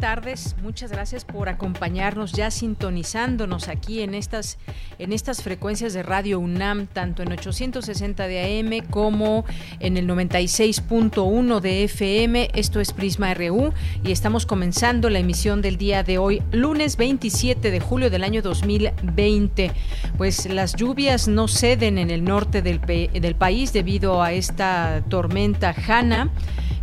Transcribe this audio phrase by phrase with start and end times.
[0.00, 0.56] Tardes.
[0.62, 4.58] Muchas gracias por acompañarnos ya sintonizándonos aquí en estas
[4.98, 9.44] en estas frecuencias de Radio UNAM, tanto en 860 de AM como
[9.78, 12.50] en el 96.1 de FM.
[12.54, 13.72] Esto es Prisma RU
[14.02, 18.40] y estamos comenzando la emisión del día de hoy, lunes 27 de julio del año
[18.42, 19.70] 2020.
[20.16, 25.74] Pues las lluvias no ceden en el norte del, del país debido a esta tormenta
[25.86, 26.30] Hanna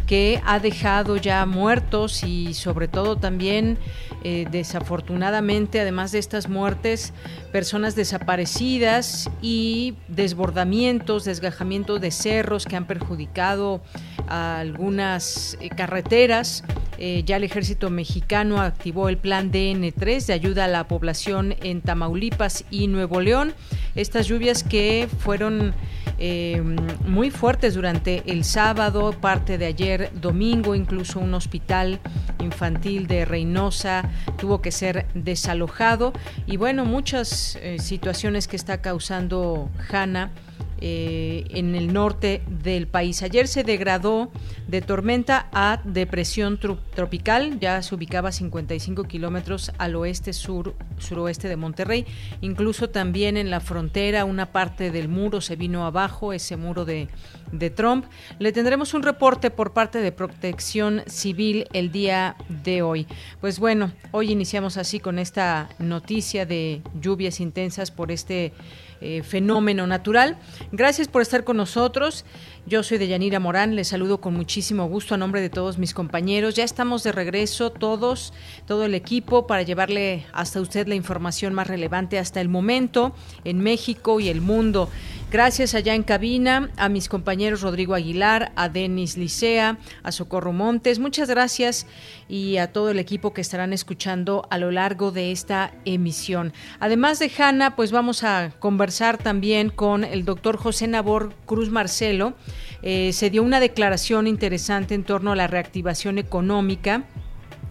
[0.08, 3.78] que ha dejado ya muertos y sobre todo también
[4.24, 7.14] eh, desafortunadamente, además de estas muertes,
[7.52, 13.82] personas desaparecidas y desbordamientos, desgajamiento de cerros que han perjudicado
[14.28, 16.64] a algunas eh, carreteras.
[16.98, 21.82] Eh, ya el ejército mexicano activó el plan DN3 de ayuda a la población en
[21.82, 23.54] Tamaulipas y Nuevo León.
[23.96, 25.76] Estas lluvias que fueron
[27.06, 32.00] muy fuertes durante el sábado, parte de ayer domingo, incluso un hospital
[32.40, 36.14] infantil de Reynosa tuvo que ser desalojado.
[36.46, 40.32] Y bueno, muchas eh, situaciones que está causando Hanna
[40.80, 43.24] eh, en el norte del país.
[43.24, 44.32] Ayer se degradó
[44.68, 51.48] de tormenta a depresión tropical, ya se ubicaba a 55 kilómetros al oeste sur suroeste
[51.48, 52.06] de Monterrey.
[52.42, 57.08] Incluso también en la frontera una parte del muro se vino abajo, ese muro de,
[57.52, 58.06] de Trump.
[58.40, 63.08] Le tendremos un reporte por parte de Protección Civil el día de hoy.
[63.42, 68.54] Pues bueno, hoy iniciamos así con esta noticia de lluvias intensas por este
[69.02, 70.38] eh, fenómeno natural.
[70.72, 72.26] Gracias por estar con nosotros.
[72.66, 76.56] Yo soy Deyanira Morán, les saludo con muchísimo gusto a nombre de todos mis compañeros.
[76.56, 78.34] Ya estamos de regreso todos,
[78.66, 83.60] todo el equipo, para llevarle hasta usted la información más relevante hasta el momento en
[83.60, 84.90] México y el mundo.
[85.30, 91.00] Gracias allá en cabina a mis compañeros Rodrigo Aguilar, a Denis Licea, a Socorro Montes.
[91.00, 91.86] Muchas gracias
[92.30, 96.54] y a todo el equipo que estarán escuchando a lo largo de esta emisión.
[96.80, 102.34] Además de Hanna, pues vamos a conversar también con el doctor José Nabor Cruz Marcelo.
[102.82, 107.04] Eh, se dio una declaración interesante en torno a la reactivación económica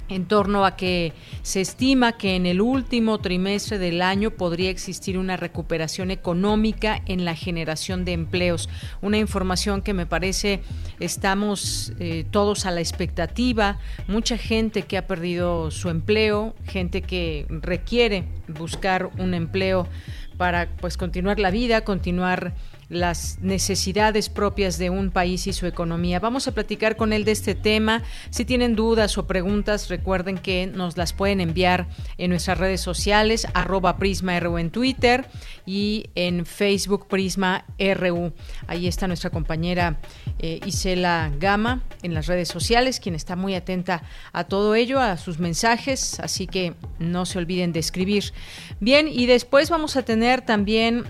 [0.08, 1.12] en torno a que
[1.42, 7.24] se estima que en el último trimestre del año podría existir una recuperación económica en
[7.24, 8.68] la generación de empleos.
[9.02, 10.60] Una información que me parece
[11.00, 13.78] estamos eh, todos a la expectativa.
[14.06, 19.88] Mucha gente que ha perdido su empleo, gente que requiere buscar un empleo
[20.36, 22.54] para pues continuar la vida, continuar
[22.88, 26.20] las necesidades propias de un país y su economía.
[26.20, 28.02] Vamos a platicar con él de este tema.
[28.30, 31.88] Si tienen dudas o preguntas, recuerden que nos las pueden enviar
[32.18, 35.26] en nuestras redes sociales, arroba Prisma en Twitter
[35.64, 38.32] y en Facebook Prisma RU.
[38.66, 39.98] Ahí está nuestra compañera
[40.38, 45.16] eh, Isela Gama en las redes sociales, quien está muy atenta a todo ello, a
[45.16, 48.32] sus mensajes, así que no se olviden de escribir.
[48.78, 51.04] Bien, y después vamos a tener también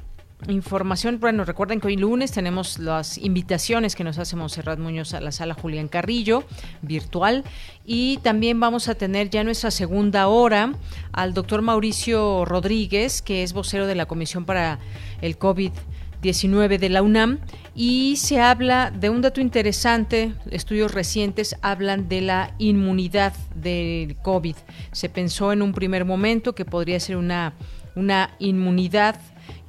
[0.48, 1.18] información.
[1.18, 5.32] Bueno, recuerden que hoy lunes tenemos las invitaciones que nos hace Monserrat Muñoz a la
[5.32, 6.44] sala Julián Carrillo,
[6.82, 7.44] virtual.
[7.84, 10.74] Y también vamos a tener ya nuestra segunda hora
[11.12, 14.78] al doctor Mauricio Rodríguez, que es vocero de la Comisión para
[15.20, 17.38] el COVID-19 de la UNAM.
[17.74, 24.56] Y se habla de un dato interesante, estudios recientes hablan de la inmunidad del COVID.
[24.92, 27.54] Se pensó en un primer momento que podría ser una,
[27.94, 29.20] una inmunidad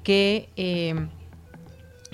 [0.07, 0.95] que eh,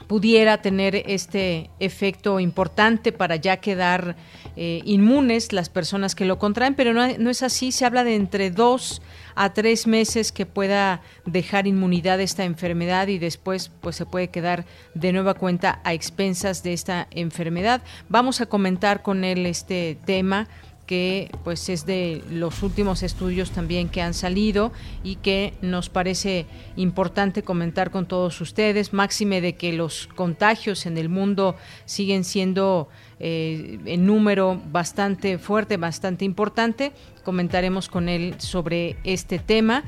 [0.08, 4.16] pudiera tener este efecto importante para ya quedar
[4.56, 7.72] eh, inmunes las personas que lo contraen, pero no, no, es así.
[7.72, 9.04] Se habla de entre dos
[9.36, 14.66] a tres meses que pueda dejar inmunidad esta enfermedad y después pues se puede quedar
[14.96, 17.84] de nueva cuenta a expensas de esta enfermedad.
[18.10, 20.48] Vamos a comentar con él este tema
[20.94, 24.72] que pues es de los últimos estudios también que han salido
[25.04, 26.46] y que nos parece
[26.76, 31.56] importante comentar con todos ustedes, máxime de que los contagios en el mundo
[31.86, 36.92] siguen siendo eh, en número bastante fuerte, bastante importante.
[37.24, 39.86] Comentaremos con él sobre este tema.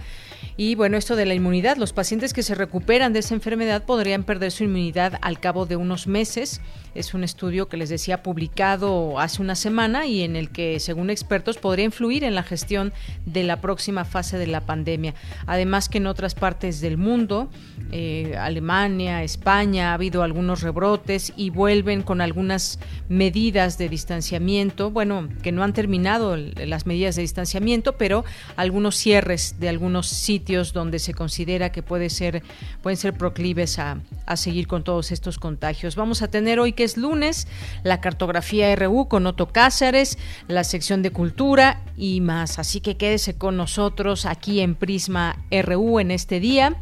[0.57, 4.23] Y bueno, esto de la inmunidad, los pacientes que se recuperan de esa enfermedad podrían
[4.23, 6.61] perder su inmunidad al cabo de unos meses.
[6.95, 11.09] Es un estudio que les decía publicado hace una semana y en el que, según
[11.09, 12.93] expertos, podría influir en la gestión
[13.25, 15.13] de la próxima fase de la pandemia.
[15.45, 17.49] Además que en otras partes del mundo,
[17.91, 25.27] eh, Alemania, España, ha habido algunos rebrotes y vuelven con algunas medidas de distanciamiento, bueno,
[25.43, 28.23] que no han terminado las medidas de distanciamiento, pero
[28.55, 32.41] algunos cierres de algunos sitios donde se considera que puede ser,
[32.81, 35.97] pueden ser proclives a, a seguir con todos estos contagios.
[35.97, 37.47] Vamos a tener hoy que es lunes,
[37.83, 40.17] la cartografía RU con Otto Cáceres,
[40.47, 42.59] la sección de cultura y más.
[42.59, 46.75] Así que quédese con nosotros aquí en Prisma RU en este día.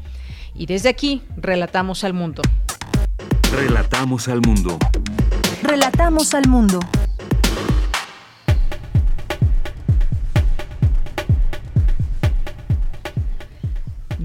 [0.55, 2.43] Y desde aquí, relatamos al mundo.
[3.51, 4.77] Relatamos al mundo.
[5.63, 6.79] Relatamos al mundo.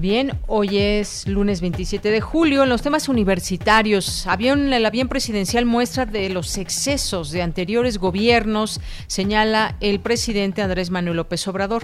[0.00, 2.62] Bien, hoy es lunes 27 de julio.
[2.62, 8.80] En los temas universitarios, avión, el avión presidencial muestra de los excesos de anteriores gobiernos,
[9.08, 11.82] señala el presidente Andrés Manuel López Obrador.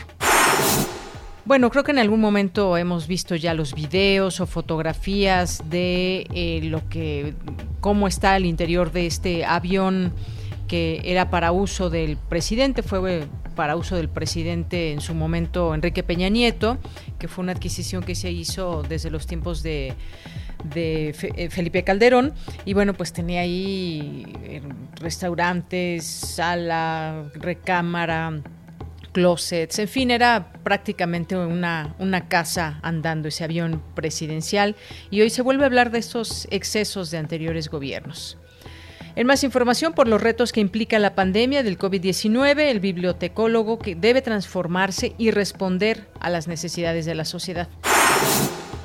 [1.44, 6.60] Bueno, creo que en algún momento hemos visto ya los videos o fotografías de eh,
[6.62, 7.34] lo que,
[7.80, 10.12] cómo está el interior de este avión
[11.04, 16.28] era para uso del presidente, fue para uso del presidente en su momento Enrique Peña
[16.28, 16.78] Nieto,
[17.18, 19.94] que fue una adquisición que se hizo desde los tiempos de
[20.72, 22.32] de eh, Felipe Calderón
[22.64, 24.62] y bueno pues tenía ahí eh,
[24.98, 28.40] restaurantes, sala, recámara,
[29.14, 34.76] closets, en fin, era prácticamente una, una casa andando ese avión presidencial
[35.10, 38.36] y hoy se vuelve a hablar de estos excesos de anteriores gobiernos.
[39.16, 43.94] En más información por los retos que implica la pandemia del COVID-19, el bibliotecólogo que
[43.94, 47.68] debe transformarse y responder a las necesidades de la sociedad.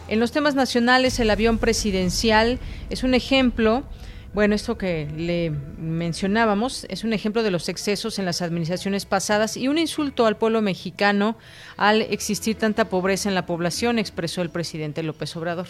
[0.07, 2.59] En los temas nacionales, el avión presidencial
[2.89, 3.83] es un ejemplo
[4.31, 9.57] bueno, esto que le mencionábamos es un ejemplo de los excesos en las administraciones pasadas
[9.57, 11.35] y un insulto al pueblo mexicano
[11.77, 15.67] al existir tanta pobreza en la población, expresó el presidente López Obrador.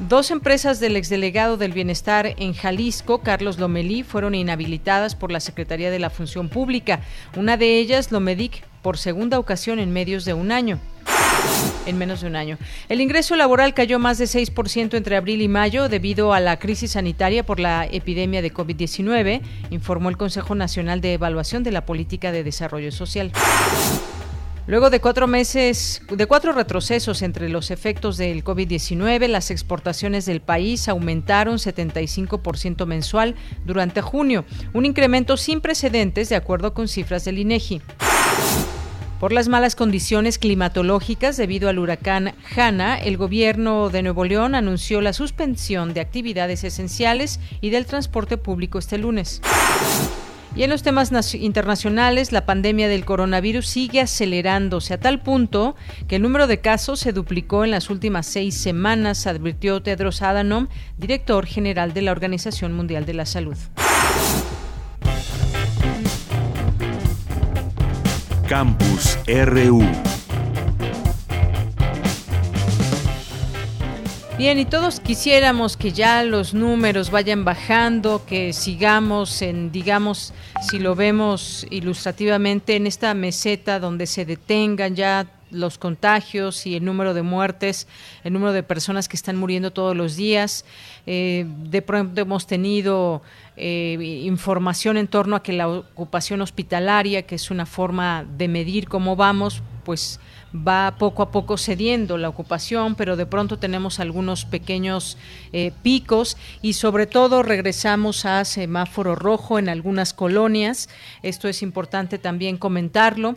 [0.00, 5.90] Dos empresas del exdelegado del Bienestar en Jalisco, Carlos Lomelí, fueron inhabilitadas por la Secretaría
[5.90, 7.00] de la Función Pública.
[7.34, 10.78] Una de ellas, Lomedic, por segunda ocasión en medios de un año
[11.86, 12.58] en menos de un año.
[12.88, 16.92] El ingreso laboral cayó más de 6% entre abril y mayo debido a la crisis
[16.92, 19.40] sanitaria por la epidemia de COVID-19,
[19.70, 23.32] informó el Consejo Nacional de Evaluación de la Política de Desarrollo Social.
[24.66, 30.40] Luego de cuatro meses, de cuatro retrocesos entre los efectos del COVID-19, las exportaciones del
[30.40, 37.38] país aumentaron 75% mensual durante junio, un incremento sin precedentes de acuerdo con cifras del
[37.38, 37.80] INEGI.
[39.20, 45.00] Por las malas condiciones climatológicas debido al huracán Hanna, el gobierno de Nuevo León anunció
[45.00, 49.40] la suspensión de actividades esenciales y del transporte público este lunes.
[50.56, 55.76] Y en los temas internacionales, la pandemia del coronavirus sigue acelerándose a tal punto
[56.08, 60.68] que el número de casos se duplicó en las últimas seis semanas, advirtió Tedros Adhanom,
[60.96, 63.56] director general de la Organización Mundial de la Salud.
[68.48, 69.82] Campus RU
[74.38, 80.78] Bien, y todos quisiéramos que ya los números vayan bajando, que sigamos en, digamos, si
[80.78, 87.14] lo vemos ilustrativamente, en esta meseta donde se detengan ya los contagios y el número
[87.14, 87.88] de muertes,
[88.24, 90.66] el número de personas que están muriendo todos los días.
[91.06, 93.22] Eh, de pronto hemos tenido
[93.56, 98.86] eh, información en torno a que la ocupación hospitalaria, que es una forma de medir
[98.86, 100.20] cómo vamos, pues
[100.56, 105.18] va poco a poco cediendo la ocupación, pero de pronto tenemos algunos pequeños
[105.52, 110.88] eh, picos y sobre todo regresamos a semáforo rojo en algunas colonias.
[111.22, 113.36] Esto es importante también comentarlo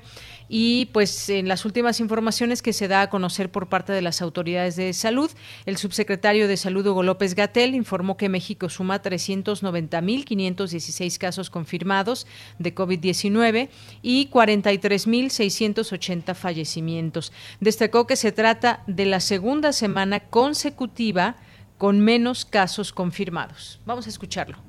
[0.49, 4.23] y pues en las últimas informaciones que se da a conocer por parte de las
[4.23, 5.29] autoridades de salud,
[5.65, 12.25] el subsecretario de Salud Hugo López Gatel informó que México suma 390.516 casos confirmados
[12.57, 13.69] de COVID-19
[14.01, 17.31] y 43.680 fallecimientos.
[17.59, 21.35] Destacó que se trata de la segunda semana consecutiva
[21.77, 23.79] con menos casos confirmados.
[23.85, 24.68] Vamos a escucharlo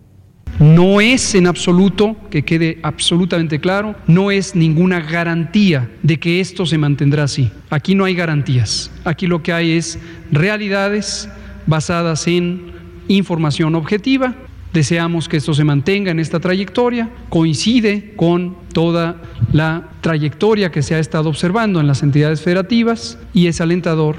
[0.61, 6.67] No es en absoluto, que quede absolutamente claro, no es ninguna garantía de que esto
[6.67, 7.51] se mantendrá así.
[7.71, 8.91] Aquí no hay garantías.
[9.05, 9.99] Aquí lo que hay es
[10.31, 11.31] realidades
[11.67, 12.73] basadas en
[13.09, 14.35] información objetiva.
[14.75, 19.17] Deseamos que esto se mantenga en esta trayectoria, coincide con toda
[19.55, 24.17] la trayectoria que se ha estado observando en las entidades federativas y es alentador,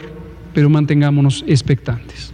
[0.55, 2.33] pero mantengámonos expectantes.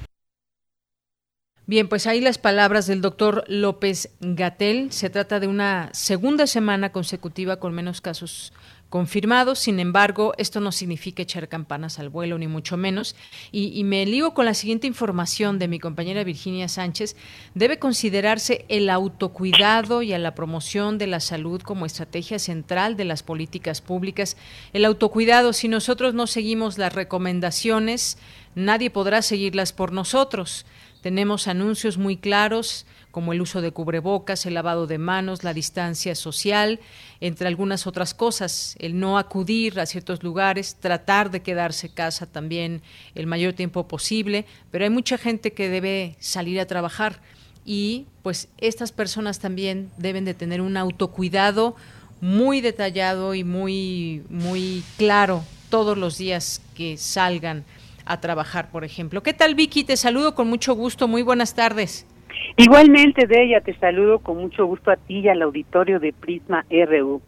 [1.70, 4.90] Bien, pues ahí las palabras del doctor López Gatel.
[4.94, 8.54] Se trata de una segunda semana consecutiva con menos casos
[8.88, 9.60] confirmados.
[9.60, 13.18] Sin embargo, esto no significa echar campanas al vuelo, ni mucho menos.
[13.52, 17.18] Y, y, me lío con la siguiente información de mi compañera Virginia Sánchez.
[17.54, 23.04] Debe considerarse el autocuidado y a la promoción de la salud como estrategia central de
[23.04, 24.38] las políticas públicas.
[24.72, 28.18] El autocuidado, si nosotros no seguimos las recomendaciones,
[28.56, 30.66] nadie podrá seguirlas por nosotros.
[31.08, 36.16] Tenemos anuncios muy claros como el uso de cubrebocas, el lavado de manos, la distancia
[36.16, 36.82] social,
[37.22, 42.82] entre algunas otras cosas, el no acudir a ciertos lugares, tratar de quedarse casa también
[43.16, 47.22] el mayor tiempo posible, pero hay mucha gente que debe salir a trabajar
[47.64, 51.78] y pues estas personas también deben de tener un autocuidado
[52.20, 57.64] muy detallado y muy muy claro todos los días que salgan
[58.08, 59.22] a trabajar, por ejemplo.
[59.24, 59.84] ¿Qué tal, Vicky?
[59.84, 61.08] Te saludo con mucho gusto.
[61.08, 62.08] Muy buenas tardes.
[62.56, 67.22] Igualmente, Deya, te saludo con mucho gusto a ti y al auditorio de Prisma RU.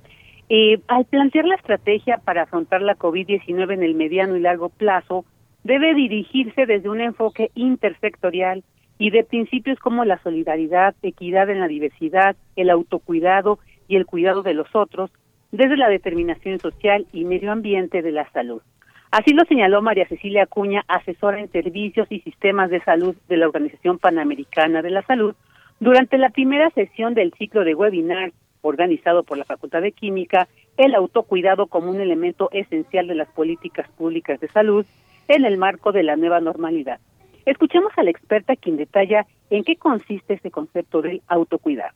[0.50, 5.26] Eh, al plantear la estrategia para afrontar la COVID-19 en el mediano y largo plazo,
[5.64, 8.64] debe dirigirse desde un enfoque intersectorial
[8.98, 14.42] y de principios como la solidaridad, equidad en la diversidad, el autocuidado y el cuidado
[14.42, 15.12] de los otros,
[15.52, 18.62] desde la determinación social y medio ambiente de la salud.
[19.12, 23.48] Así lo señaló María Cecilia Acuña, asesora en servicios y sistemas de salud de la
[23.48, 25.34] Organización Panamericana de la Salud,
[25.80, 30.48] durante la primera sesión del ciclo de webinar organizado por la Facultad de Química,
[30.78, 34.86] el autocuidado como un elemento esencial de las políticas públicas de salud
[35.28, 37.00] en el marco de la nueva normalidad.
[37.46, 41.96] Escuchemos a la experta quien detalla en qué consiste este concepto del autocuidado.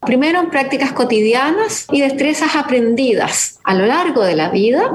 [0.00, 4.92] Primero en prácticas cotidianas y destrezas aprendidas a lo largo de la vida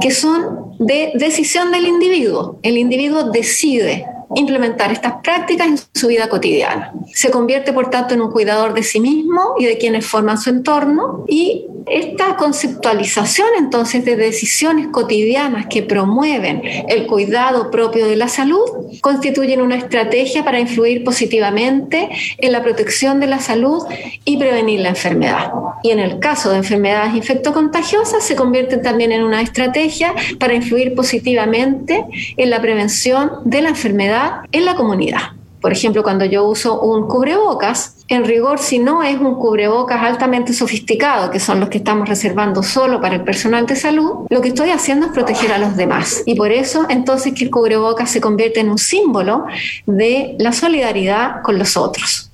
[0.00, 2.58] que son de decisión del individuo.
[2.62, 6.92] El individuo decide implementar estas prácticas en su vida cotidiana.
[7.14, 10.50] Se convierte, por tanto, en un cuidador de sí mismo y de quienes forman su
[10.50, 18.28] entorno y esta conceptualización entonces de decisiones cotidianas que promueven el cuidado propio de la
[18.28, 18.60] salud
[19.00, 23.84] constituyen una estrategia para influir positivamente en la protección de la salud
[24.26, 25.50] y prevenir la enfermedad.
[25.82, 30.94] Y en el caso de enfermedades infectocontagiosas se convierten también en una estrategia para influir
[30.94, 32.04] positivamente
[32.36, 34.17] en la prevención de la enfermedad
[34.52, 35.38] en la comunidad.
[35.60, 40.52] Por ejemplo, cuando yo uso un cubrebocas, en rigor, si no es un cubrebocas altamente
[40.52, 44.48] sofisticado, que son los que estamos reservando solo para el personal de salud, lo que
[44.48, 46.22] estoy haciendo es proteger a los demás.
[46.26, 49.46] Y por eso, entonces, que el cubrebocas se convierte en un símbolo
[49.86, 52.27] de la solidaridad con los otros.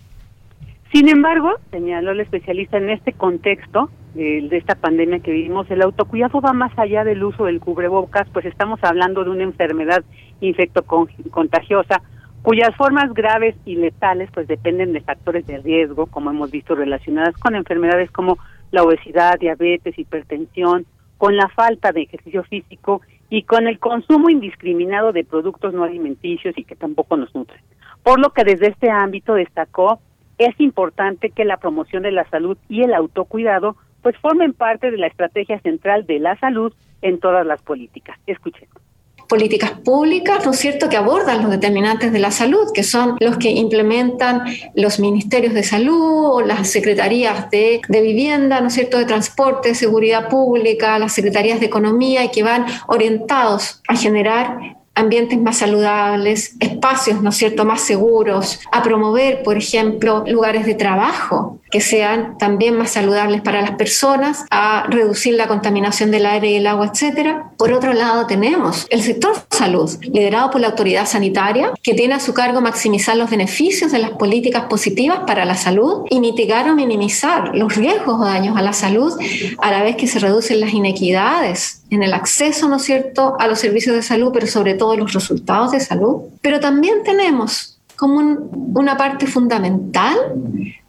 [0.94, 6.40] Sin embargo, señaló el especialista en este contexto de, esta pandemia que vivimos, el autocuidado
[6.40, 10.04] va más allá del uso del cubrebocas, pues estamos hablando de una enfermedad
[10.40, 12.00] infectocontagiosa
[12.42, 17.36] cuyas formas graves y letales pues dependen de factores de riesgo, como hemos visto relacionadas
[17.38, 18.38] con enfermedades como
[18.70, 20.86] la obesidad, diabetes, hipertensión,
[21.18, 26.56] con la falta de ejercicio físico y con el consumo indiscriminado de productos no alimenticios
[26.56, 27.60] y que tampoco nos nutren.
[28.04, 29.98] Por lo que desde este ámbito destacó,
[30.38, 34.98] es importante que la promoción de la salud y el autocuidado pues formen parte de
[34.98, 38.18] la estrategia central de la salud en todas las políticas.
[38.26, 38.84] Escuchemos
[39.28, 43.38] políticas públicas, ¿no es cierto?, que abordan los determinantes de la salud, que son los
[43.38, 49.06] que implementan los ministerios de salud o las secretarías de, vivienda, ¿no es cierto?, de
[49.06, 55.58] transporte, seguridad pública, las secretarías de economía y que van orientados a generar ambientes más
[55.58, 61.80] saludables, espacios, ¿no es cierto?, más seguros, a promover, por ejemplo, lugares de trabajo que
[61.80, 66.68] sean también más saludables para las personas, a reducir la contaminación del aire y el
[66.68, 67.50] agua, etcétera.
[67.58, 72.20] Por otro lado, tenemos el sector salud, liderado por la autoridad sanitaria, que tiene a
[72.20, 76.76] su cargo maximizar los beneficios de las políticas positivas para la salud y mitigar o
[76.76, 79.12] minimizar los riesgos o daños a la salud,
[79.58, 83.48] a la vez que se reducen las inequidades en el acceso, ¿no es cierto?, a
[83.48, 86.22] los servicios de salud, pero sobre todo los resultados de salud.
[86.40, 90.16] Pero también tenemos como un, una parte fundamental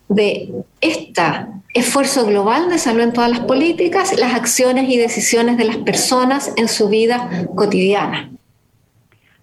[0.10, 0.50] de
[0.82, 1.22] este
[1.74, 6.54] esfuerzo global de salud en todas las políticas, las acciones y decisiones de las personas
[6.58, 8.32] en su vida cotidiana.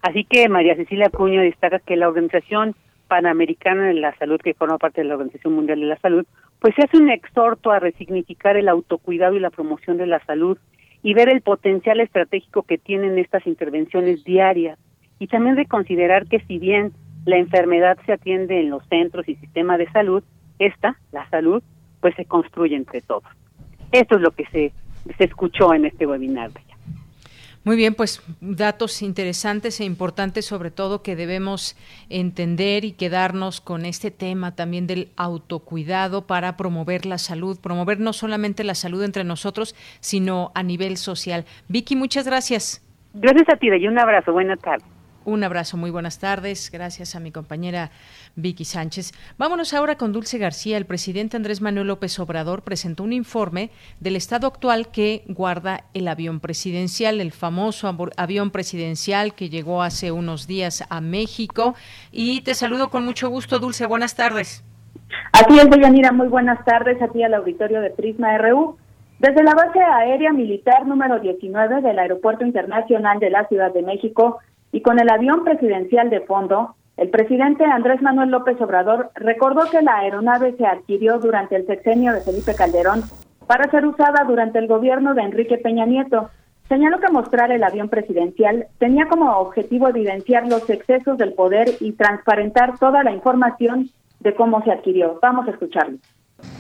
[0.03, 2.75] Así que María Cecilia Cuño destaca que la Organización
[3.07, 6.25] Panamericana de la Salud, que forma parte de la Organización Mundial de la Salud,
[6.61, 10.59] pues hace un exhorto a resignificar el autocuidado y la promoción de la salud
[11.03, 14.79] y ver el potencial estratégico que tienen estas intervenciones diarias
[15.19, 16.93] y también de considerar que si bien
[17.27, 20.23] la enfermedad se atiende en los centros y sistema de salud,
[20.67, 21.63] esta, la salud,
[22.01, 23.25] pues se construye entre todos.
[23.93, 24.73] Esto es lo que se,
[25.17, 26.51] se escuchó en este webinar.
[27.65, 31.77] Muy bien, pues datos interesantes e importantes, sobre todo que debemos
[32.11, 38.13] entender y quedarnos con este tema también del autocuidado para promover la salud, promover no
[38.13, 41.45] solamente la salud entre nosotros, sino a nivel social.
[41.69, 42.85] Vicky, muchas gracias.
[43.15, 44.33] Gracias a ti, y un abrazo.
[44.33, 44.92] Buenas tardes.
[45.25, 46.71] Un abrazo, muy buenas tardes.
[46.73, 47.91] Gracias a mi compañera
[48.35, 49.13] Vicky Sánchez.
[49.39, 50.77] Vámonos ahora con Dulce García.
[50.77, 56.09] El presidente Andrés Manuel López Obrador presentó un informe del estado actual que guarda el
[56.09, 61.77] avión presidencial, el famoso avión presidencial que llegó hace unos días a México.
[62.11, 63.87] Y te saludo con mucho gusto, Dulce.
[63.87, 64.65] Buenas tardes.
[65.33, 66.11] Aquí es, Deyanira.
[66.11, 68.77] Muy buenas tardes aquí al auditorio de Prisma RU.
[69.21, 74.41] Desde la base aérea militar número 19 del Aeropuerto Internacional de la Ciudad de México,
[74.73, 79.83] y con el avión presidencial de fondo, el presidente Andrés Manuel López Obrador recordó que
[79.83, 83.05] la aeronave se adquirió durante el sexenio de Felipe Calderón
[83.47, 86.31] para ser usada durante el gobierno de Enrique Peña Nieto.
[86.69, 91.93] Señaló que mostrar el avión presidencial tenía como objetivo evidenciar los excesos del poder y
[91.93, 95.19] transparentar toda la información de cómo se adquirió.
[95.21, 95.99] Vamos a escucharlo.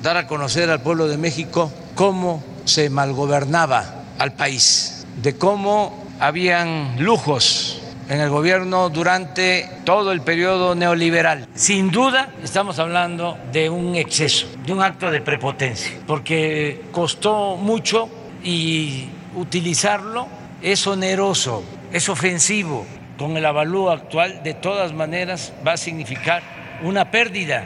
[0.02, 3.84] Dar a conocer al pueblo de México cómo se malgobernaba
[4.18, 7.81] al país, de cómo habían lujos
[8.12, 11.48] en el gobierno durante todo el periodo neoliberal.
[11.54, 18.10] Sin duda estamos hablando de un exceso, de un acto de prepotencia, porque costó mucho
[18.44, 20.28] y utilizarlo
[20.60, 22.84] es oneroso, es ofensivo.
[23.16, 26.42] Con el avalúo actual, de todas maneras, va a significar
[26.82, 27.64] una pérdida.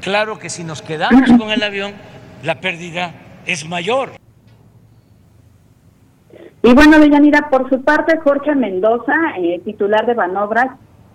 [0.00, 1.94] Claro que si nos quedamos con el avión,
[2.44, 3.12] la pérdida
[3.44, 4.12] es mayor.
[6.62, 10.68] Y bueno, Deyanira, por su parte, Jorge Mendoza, eh, titular de Banobras,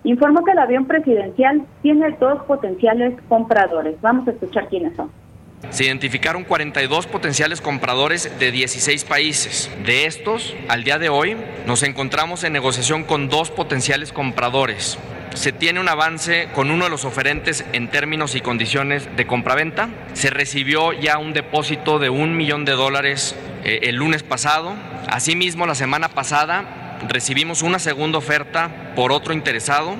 [0.03, 3.99] informó que el avión presidencial tiene dos potenciales compradores.
[4.01, 5.11] Vamos a escuchar quiénes son.
[5.69, 9.69] Se identificaron 42 potenciales compradores de 16 países.
[9.85, 14.97] De estos, al día de hoy, nos encontramos en negociación con dos potenciales compradores.
[15.33, 19.89] Se tiene un avance con uno de los oferentes en términos y condiciones de compraventa.
[20.13, 24.75] Se recibió ya un depósito de un millón de dólares eh, el lunes pasado
[25.07, 29.95] Asimismo, la semana pasada recibimos una segunda oferta por otro interesado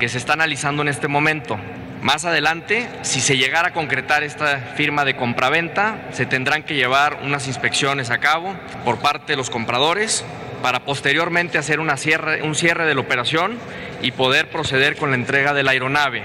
[0.00, 1.58] que se está analizando en este momento.
[2.02, 7.18] Más adelante, si se llegara a concretar esta firma de compraventa, se tendrán que llevar
[7.24, 10.24] unas inspecciones a cabo por parte de los compradores
[10.62, 13.52] para posteriormente hacer una cierre, un cierre de la operación
[14.00, 16.22] y poder proceder con la entrega de la aeronave.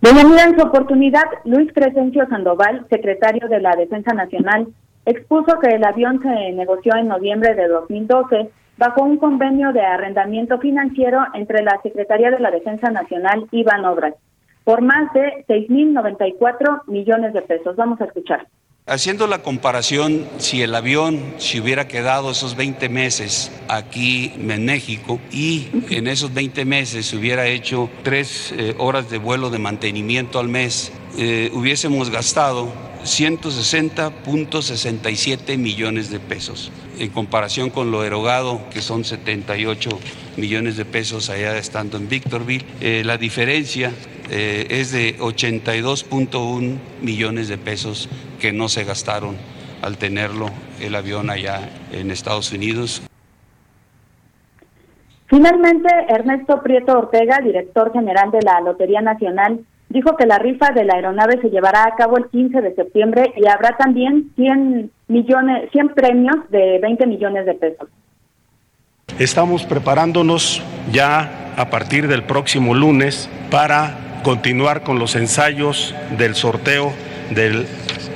[0.00, 4.66] Bienvenida en su oportunidad, Luis Crescencio Sandoval, secretario de la Defensa Nacional,
[5.06, 10.58] expuso que el avión se negoció en noviembre de 2012 bajo un convenio de arrendamiento
[10.58, 14.14] financiero entre la Secretaría de la Defensa Nacional y Banobras
[14.68, 17.74] por más de 6.094 millones de pesos.
[17.74, 18.46] Vamos a escuchar.
[18.84, 25.20] Haciendo la comparación, si el avión se hubiera quedado esos 20 meses aquí en México
[25.32, 30.38] y en esos 20 meses se hubiera hecho tres eh, horas de vuelo de mantenimiento
[30.38, 32.68] al mes, eh, hubiésemos gastado
[33.04, 39.90] 160.67 millones de pesos, en comparación con lo erogado, que son 78
[40.36, 42.64] millones de pesos allá estando en Victorville.
[42.80, 43.92] Eh, la diferencia
[44.30, 48.08] eh, es de 82.1 millones de pesos
[48.40, 49.36] que no se gastaron
[49.82, 53.02] al tenerlo el avión allá en Estados Unidos.
[55.26, 60.84] Finalmente, Ernesto Prieto Ortega, director general de la Lotería Nacional, dijo que la rifa de
[60.84, 65.70] la aeronave se llevará a cabo el 15 de septiembre y habrá también 100 millones
[65.72, 67.88] 100 premios de 20 millones de pesos.
[69.18, 76.92] Estamos preparándonos ya a partir del próximo lunes para continuar con los ensayos del sorteo
[77.30, 77.66] del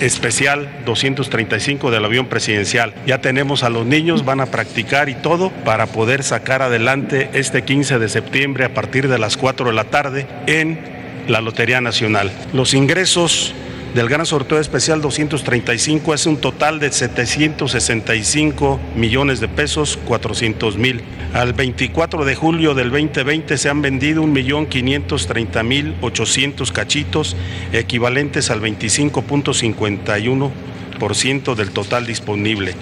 [0.01, 2.93] especial 235 del avión presidencial.
[3.07, 7.63] Ya tenemos a los niños, van a practicar y todo para poder sacar adelante este
[7.63, 12.33] 15 de septiembre a partir de las 4 de la tarde en la Lotería Nacional.
[12.53, 13.55] Los ingresos
[13.95, 21.03] del Gran Sorteo Especial 235 es un total de 765 millones de pesos, 400 mil.
[21.35, 27.37] Al 24 de julio del 2020 se han vendido 1.530.800 cachitos,
[27.73, 32.75] equivalentes al 25.51% del total disponible.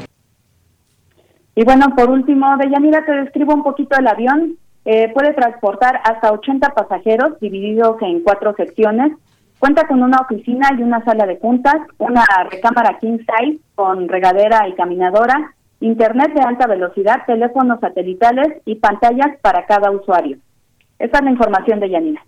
[1.57, 4.60] Y bueno, por último, Deyanira, te describo un poquito el avión.
[4.85, 9.13] Eh, puede transportar hasta 80 pasajeros divididos en cuatro secciones.
[9.59, 14.67] Cuenta con una oficina y una sala de juntas, una recámara king size con regadera
[14.69, 20.39] y caminadora, internet de alta velocidad, teléfonos satelitales y pantallas para cada usuario.
[20.99, 22.25] Esta es la información de Yanina.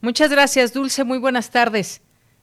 [0.00, 1.04] Muchas gracias, Dulce.
[1.04, 2.02] Muy buenas tardes.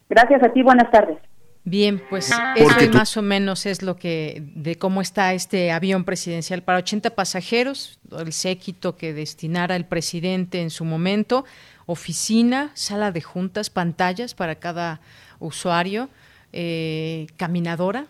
[0.10, 0.62] Gracias a ti.
[0.62, 1.18] Buenas tardes.
[1.64, 6.64] Bien, pues eso más o menos es lo que de cómo está este avión presidencial
[6.64, 11.46] para 80 pasajeros, el séquito que destinara el presidente en su momento,
[11.86, 15.02] oficina, sala de juntas, pantallas para cada
[15.40, 16.10] usuario,
[16.52, 18.08] eh, caminadora.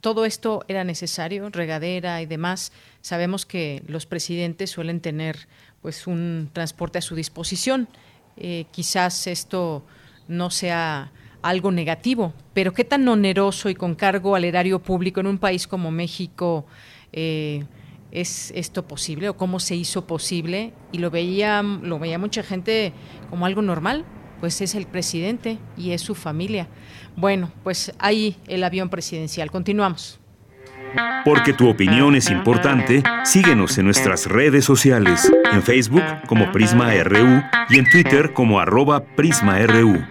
[0.00, 2.72] Todo esto era necesario, regadera y demás.
[3.02, 5.46] Sabemos que los presidentes suelen tener
[5.82, 7.86] pues un transporte a su disposición.
[8.38, 9.84] Eh, quizás esto
[10.26, 11.12] no sea
[11.44, 15.66] algo negativo, pero qué tan oneroso y con cargo al erario público en un país
[15.68, 16.64] como México
[17.12, 17.64] eh,
[18.10, 22.94] es esto posible o cómo se hizo posible y lo veía lo veía mucha gente
[23.28, 24.06] como algo normal,
[24.40, 26.66] pues es el presidente y es su familia.
[27.14, 29.50] Bueno, pues ahí el avión presidencial.
[29.50, 30.20] Continuamos.
[31.26, 37.42] Porque tu opinión es importante, síguenos en nuestras redes sociales, en Facebook como Prisma RU
[37.68, 40.04] y en Twitter como arroba PrismaRU.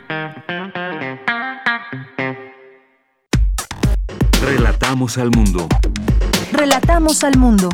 [4.94, 5.68] Relatamos al mundo.
[6.52, 7.70] Relatamos al mundo.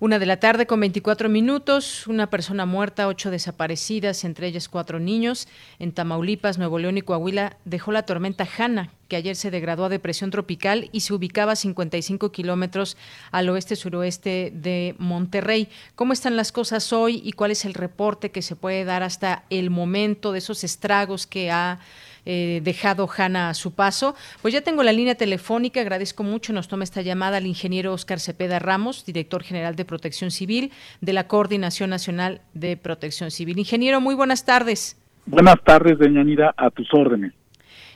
[0.00, 4.98] Una de la tarde con 24 minutos, una persona muerta, ocho desaparecidas, entre ellas cuatro
[4.98, 5.46] niños.
[5.78, 9.88] En Tamaulipas, Nuevo León y Coahuila dejó la tormenta Hanna, que ayer se degradó a
[9.88, 12.96] depresión tropical y se ubicaba a 55 kilómetros
[13.30, 15.68] al oeste-suroeste de Monterrey.
[15.94, 19.44] ¿Cómo están las cosas hoy y cuál es el reporte que se puede dar hasta
[19.48, 21.78] el momento de esos estragos que ha
[22.24, 24.14] eh, dejado Hanna a su paso.
[24.42, 28.20] Pues ya tengo la línea telefónica, agradezco mucho, nos toma esta llamada el ingeniero Oscar
[28.20, 33.58] Cepeda Ramos, director general de Protección Civil de la Coordinación Nacional de Protección Civil.
[33.58, 34.96] Ingeniero, muy buenas tardes.
[35.26, 37.34] Buenas tardes, Deñanira, a tus órdenes.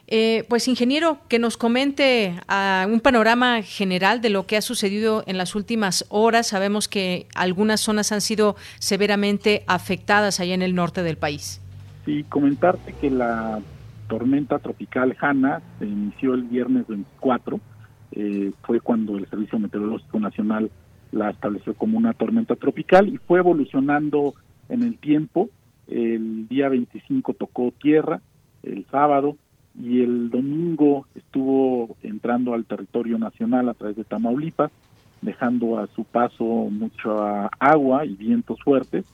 [0.09, 5.23] Eh, pues ingeniero, que nos comente a un panorama general de lo que ha sucedido
[5.27, 6.49] en las últimas horas.
[6.49, 11.61] Sabemos que algunas zonas han sido severamente afectadas allá en el norte del país.
[12.05, 13.61] Sí, comentarte que la
[14.12, 17.59] tormenta tropical Hanna se inició el viernes 24,
[18.11, 20.70] eh, fue cuando el Servicio Meteorológico Nacional
[21.12, 24.35] la estableció como una tormenta tropical y fue evolucionando
[24.68, 25.48] en el tiempo.
[25.88, 28.20] El día 25 tocó tierra,
[28.62, 29.38] el sábado,
[29.81, 34.70] y el domingo estuvo entrando al territorio nacional a través de Tamaulipas,
[35.22, 39.07] dejando a su paso mucha agua y vientos fuertes,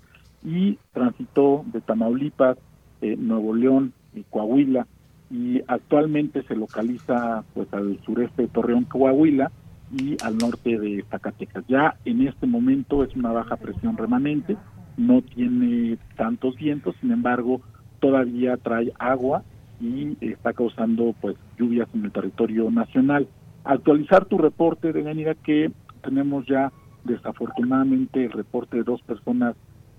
[0.44, 2.58] y transitó de Tamaulipas,
[3.00, 3.92] eh, Nuevo León,
[4.30, 4.86] Coahuila
[5.30, 9.50] y actualmente se localiza pues al sureste de Torreón, Coahuila
[9.96, 11.64] y al norte de Zacatecas.
[11.68, 14.56] Ya en este momento es una baja presión remanente,
[14.96, 17.60] no tiene tantos vientos, sin embargo
[18.00, 19.42] todavía trae agua
[19.80, 23.28] y está causando pues lluvias en el territorio nacional.
[23.64, 25.70] Actualizar tu reporte de manera que
[26.02, 26.72] tenemos ya
[27.04, 29.56] desafortunadamente el reporte de dos personas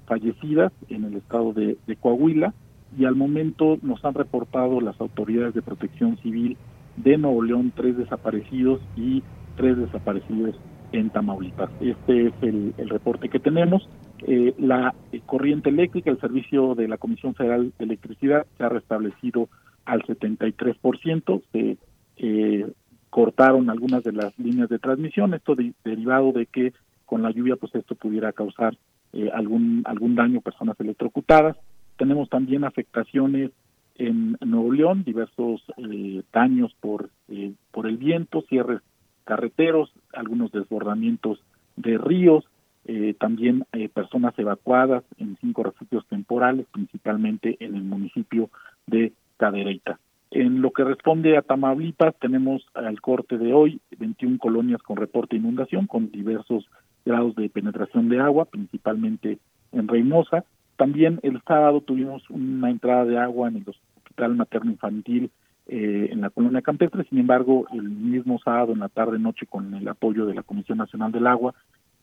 [0.07, 2.53] fallecidas en el estado de Coahuila,
[2.97, 6.57] y al momento nos han reportado las autoridades de protección civil
[6.97, 9.23] de Nuevo León tres desaparecidos y
[9.55, 10.55] tres desaparecidos
[10.91, 11.69] en Tamaulipas.
[11.79, 13.87] Este es el, reporte que tenemos.
[14.27, 14.93] Eh, la
[15.25, 19.49] corriente eléctrica, el servicio de la Comisión Federal de Electricidad se ha restablecido
[19.85, 21.41] al 73%.
[21.51, 21.77] Se
[22.17, 22.71] eh,
[23.09, 26.73] cortaron algunas de las líneas de transmisión, esto derivado de que
[27.05, 28.77] con la lluvia pues esto pudiera causar
[29.13, 31.57] eh, algún algún daño a personas electrocutadas.
[31.99, 33.51] Tenemos también afectaciones
[33.95, 38.79] en Nuevo León, diversos eh, daños por, eh, por el viento, cierres
[39.25, 41.43] carreteros, algunos desbordamientos
[41.75, 42.45] de ríos,
[42.85, 48.49] eh, también personas evacuadas en cinco refugios temporales, principalmente en el municipio
[48.87, 49.99] de Cadereyta.
[50.31, 55.35] En lo que responde a Tamaulipas, tenemos al corte de hoy 21 colonias con reporte
[55.35, 56.65] de inundación, con diversos
[57.05, 59.37] grados de penetración de agua, principalmente
[59.73, 60.45] en Reynosa,
[60.79, 65.29] también el sábado tuvimos una entrada de agua en el Hospital Materno Infantil
[65.67, 69.85] eh, en la colonia campestre, sin embargo, el mismo sábado en la tarde-noche con el
[69.89, 71.53] apoyo de la Comisión Nacional del Agua,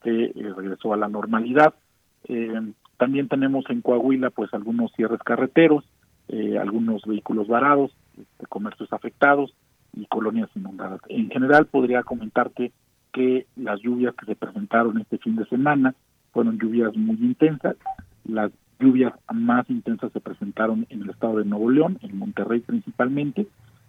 [0.04, 1.72] se eh, regresó a la normalidad.
[2.28, 2.52] Eh,
[2.98, 5.84] también tenemos en Coahuila pues algunos cierres carreteros,
[6.60, 9.54] algunos vehículos varados, este, comercios afectados
[9.94, 11.00] y colonias inundadas.
[11.08, 12.72] En general podría comentarte
[13.12, 15.94] que las lluvias que se presentaron este fin de semana
[16.32, 17.76] fueron lluvias muy intensas,
[18.26, 23.46] las lluvias más intensas se presentaron en el estado de Nuevo León, en Monterrey principalmente,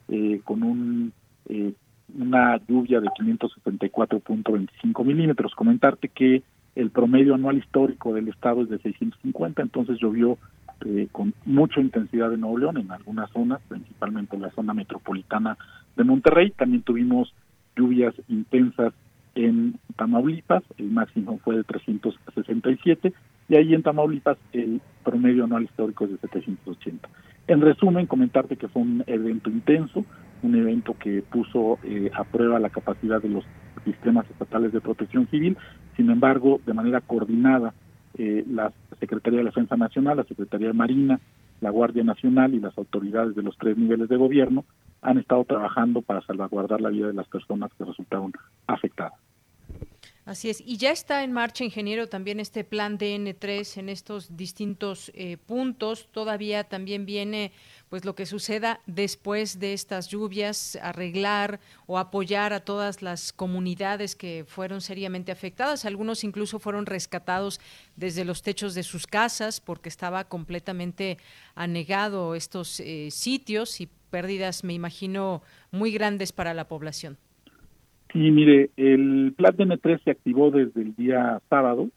[0.08, 1.14] eh, con un,
[1.50, 1.74] eh,
[2.18, 5.54] una lluvia de 564.25 milímetros.
[5.56, 6.44] Comentarte que
[6.76, 10.38] el promedio anual histórico del estado es de 650, entonces llovió
[10.86, 15.58] eh, con mucha intensidad en Nuevo León, en algunas zonas, principalmente en la zona metropolitana
[15.96, 16.52] de Monterrey.
[16.52, 17.34] También tuvimos
[17.76, 18.94] lluvias intensas
[19.34, 23.14] en Tamaulipas, el máximo fue de 367,
[23.50, 27.10] y ahí en Tamaulipas el promedio anual histórico es de 780.
[27.48, 30.04] En resumen, comentarte que fue un evento intenso,
[30.44, 33.46] un evento que puso eh, a prueba la capacidad de los
[33.86, 35.58] sistemas estatales de protección civil,
[35.96, 37.74] sin embargo, de manera coordinada
[38.18, 41.20] eh, la Secretaría de Defensa Nacional, la Secretaría de Marina,
[41.62, 44.66] la Guardia Nacional y las autoridades de los tres niveles de gobierno
[45.02, 48.34] han estado trabajando para salvaguardar la vida de las personas que resultaron
[48.68, 49.27] afectadas.
[50.28, 50.62] Así es.
[50.66, 56.10] Y ya está en marcha, ingeniero, también este plan DN3 en estos distintos eh, puntos.
[56.12, 57.54] Todavía también viene
[57.88, 64.18] pues lo que suceda después de estas lluvias, arreglar o apoyar a todas las comunidades
[64.18, 65.86] que fueron seriamente afectadas.
[65.86, 67.62] Algunos incluso fueron rescatados
[67.96, 71.20] desde los techos de sus casas porque estaba completamente
[71.56, 77.18] anegado estos eh, sitios y pérdidas, me imagino, muy grandes para la población.
[78.12, 81.90] Sí, mire, el plan DN3 se activó desde el día sábado.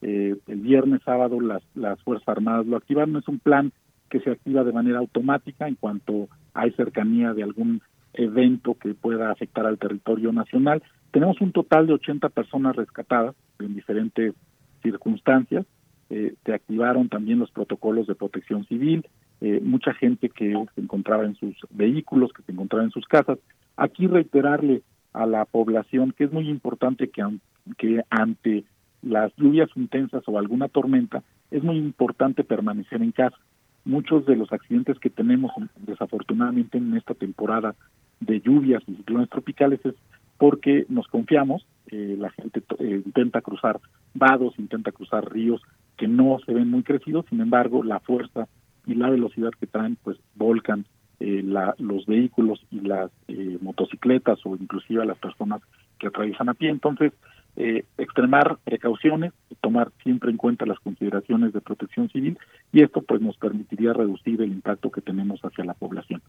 [0.00, 3.16] Eh, el viernes sábado las, las Fuerzas Armadas lo activaron.
[3.16, 3.72] Es un plan
[4.08, 7.82] que se activa de manera automática en cuanto hay cercanía de algún
[8.14, 10.82] evento que pueda afectar al territorio nacional.
[11.10, 14.34] Tenemos un total de 80 personas rescatadas en diferentes
[14.82, 15.66] circunstancias.
[16.10, 19.06] Eh, se activaron también los protocolos de protección civil,
[19.40, 23.38] eh, mucha gente que se encontraba en sus vehículos, que se encontraba en sus casas.
[23.76, 28.64] Aquí reiterarle a la población que es muy importante que, ante
[29.02, 33.36] las lluvias intensas o alguna tormenta, es muy importante permanecer en casa.
[33.84, 37.74] Muchos de los accidentes que tenemos desafortunadamente en esta temporada
[38.20, 39.94] de lluvias y ciclones tropicales es
[40.36, 43.80] porque nos confiamos, eh, la gente eh, intenta cruzar
[44.14, 45.62] vados, intenta cruzar ríos
[45.96, 48.46] que no se ven muy crecidos, sin embargo la fuerza
[48.86, 50.86] y la velocidad que traen pues volcan
[51.20, 55.60] eh, la, los vehículos y las eh, motocicletas o inclusive a las personas
[55.98, 56.70] que atraviesan a pie.
[56.70, 57.12] Entonces,
[57.56, 62.38] eh, extremar precauciones, tomar siempre en cuenta las consideraciones de protección civil
[62.72, 66.22] y esto pues nos permitiría reducir el impacto que tenemos hacia la población.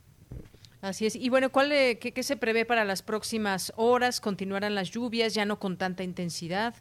[0.82, 1.16] Así es.
[1.16, 4.20] Y bueno, ¿cuál, qué, qué se prevé para las próximas horas?
[4.20, 6.74] ¿Continuarán las lluvias ya no con tanta intensidad?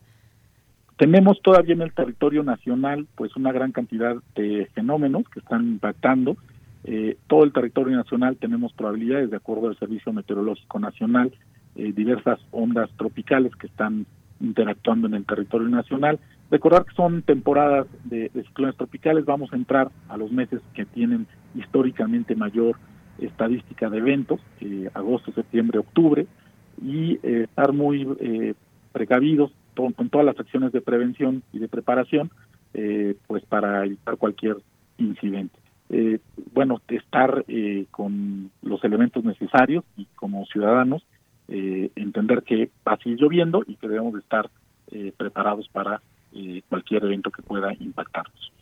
[0.97, 6.39] Tenemos todavía en el territorio nacional pues una gran cantidad de fenómenos que están impactando
[6.85, 11.33] eh, todo el territorio nacional tenemos probabilidades, de acuerdo al Servicio Meteorológico Nacional,
[11.75, 14.07] eh, diversas ondas tropicales que están
[14.41, 16.19] interactuando en el territorio nacional.
[16.51, 21.27] Recordar que son temporadas de, ciclones tropicales, vamos a entrar a los meses que tienen
[21.55, 22.77] históricamente mayor
[23.19, 26.27] estadística de eventos, eh, agosto, septiembre, octubre,
[26.81, 28.07] y estar muy
[28.93, 32.31] precavidos con, con, todas las acciones de prevención y de preparación,
[33.27, 34.59] pues para evitar cualquier
[34.97, 35.59] incidente
[35.91, 36.21] eh,
[36.53, 41.03] bueno, estar eh, con los elementos necesarios y como ciudadanos
[41.49, 44.51] eh, entender que va a seguir lloviendo y que debemos de estar
[44.91, 46.03] eh, preparados para
[46.69, 48.53] cualquier evento que pueda impactarnos.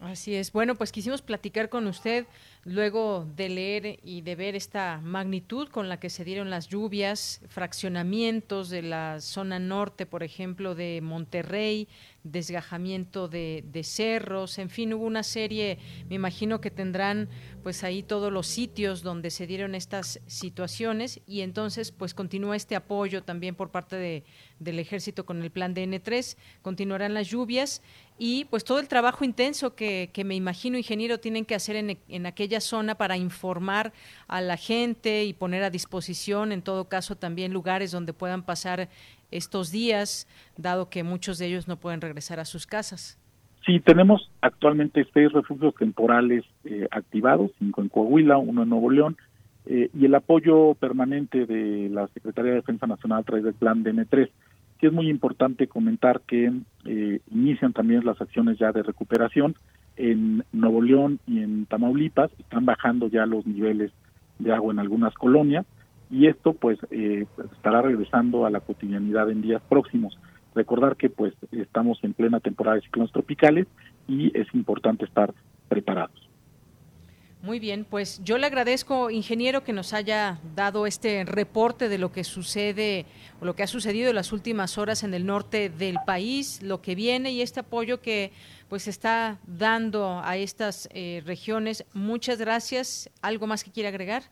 [0.00, 0.52] Así es.
[0.52, 2.26] Bueno, pues quisimos platicar con usted
[2.64, 7.40] luego de leer y de ver esta magnitud con la que se dieron las lluvias,
[7.48, 11.88] fraccionamientos de la zona norte, por ejemplo, de Monterrey,
[12.32, 17.28] desgajamiento de, de, cerros, en fin, hubo una serie, me imagino que tendrán
[17.62, 22.76] pues ahí todos los sitios donde se dieron estas situaciones y entonces pues continúa este
[22.76, 24.24] apoyo también por parte de,
[24.58, 27.82] del ejército con el plan DN3, continuarán las lluvias
[28.18, 31.98] y pues todo el trabajo intenso que, que me imagino, ingeniero, tienen que hacer en,
[32.08, 33.92] en aquella zona para informar
[34.26, 38.88] a la gente y poner a disposición en todo caso también lugares donde puedan pasar
[39.36, 43.18] estos días, dado que muchos de ellos no pueden regresar a sus casas.
[43.64, 49.16] Sí, tenemos actualmente seis refugios temporales eh, activados, cinco en Coahuila, uno en Nuevo León,
[49.66, 53.82] eh, y el apoyo permanente de la Secretaría de Defensa Nacional a través del plan
[53.82, 54.30] DN3.
[54.78, 56.52] Sí es muy importante comentar que
[56.84, 59.56] eh, inician también las acciones ya de recuperación
[59.96, 63.90] en Nuevo León y en Tamaulipas, están bajando ya los niveles
[64.38, 65.66] de agua en algunas colonias,
[66.10, 70.18] y esto pues eh, estará regresando a la cotidianidad en días próximos.
[70.54, 73.66] Recordar que pues estamos en plena temporada de ciclones tropicales
[74.08, 75.34] y es importante estar
[75.68, 76.26] preparados.
[77.42, 82.10] Muy bien, pues yo le agradezco, ingeniero, que nos haya dado este reporte de lo
[82.10, 83.04] que sucede
[83.40, 86.80] o lo que ha sucedido en las últimas horas en el norte del país, lo
[86.80, 88.32] que viene y este apoyo que
[88.68, 91.84] pues está dando a estas eh, regiones.
[91.92, 93.10] Muchas gracias.
[93.22, 94.24] ¿Algo más que quiera agregar?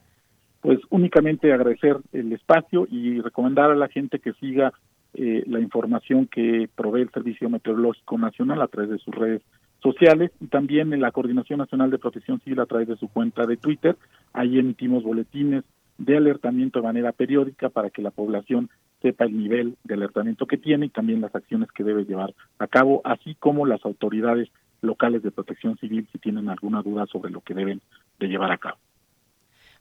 [0.64, 4.72] Pues únicamente agradecer el espacio y recomendar a la gente que siga
[5.12, 9.42] eh, la información que provee el Servicio Meteorológico Nacional a través de sus redes
[9.83, 13.44] sociales y también en la Coordinación Nacional de Protección Civil a través de su cuenta
[13.44, 13.98] de Twitter.
[14.33, 15.64] Ahí emitimos boletines
[15.98, 18.70] de alertamiento de manera periódica para que la población
[19.03, 22.68] sepa el nivel de alertamiento que tiene y también las acciones que debe llevar a
[22.68, 24.48] cabo, así como las autoridades
[24.81, 27.83] locales de protección civil si tienen alguna duda sobre lo que deben
[28.18, 28.79] de llevar a cabo.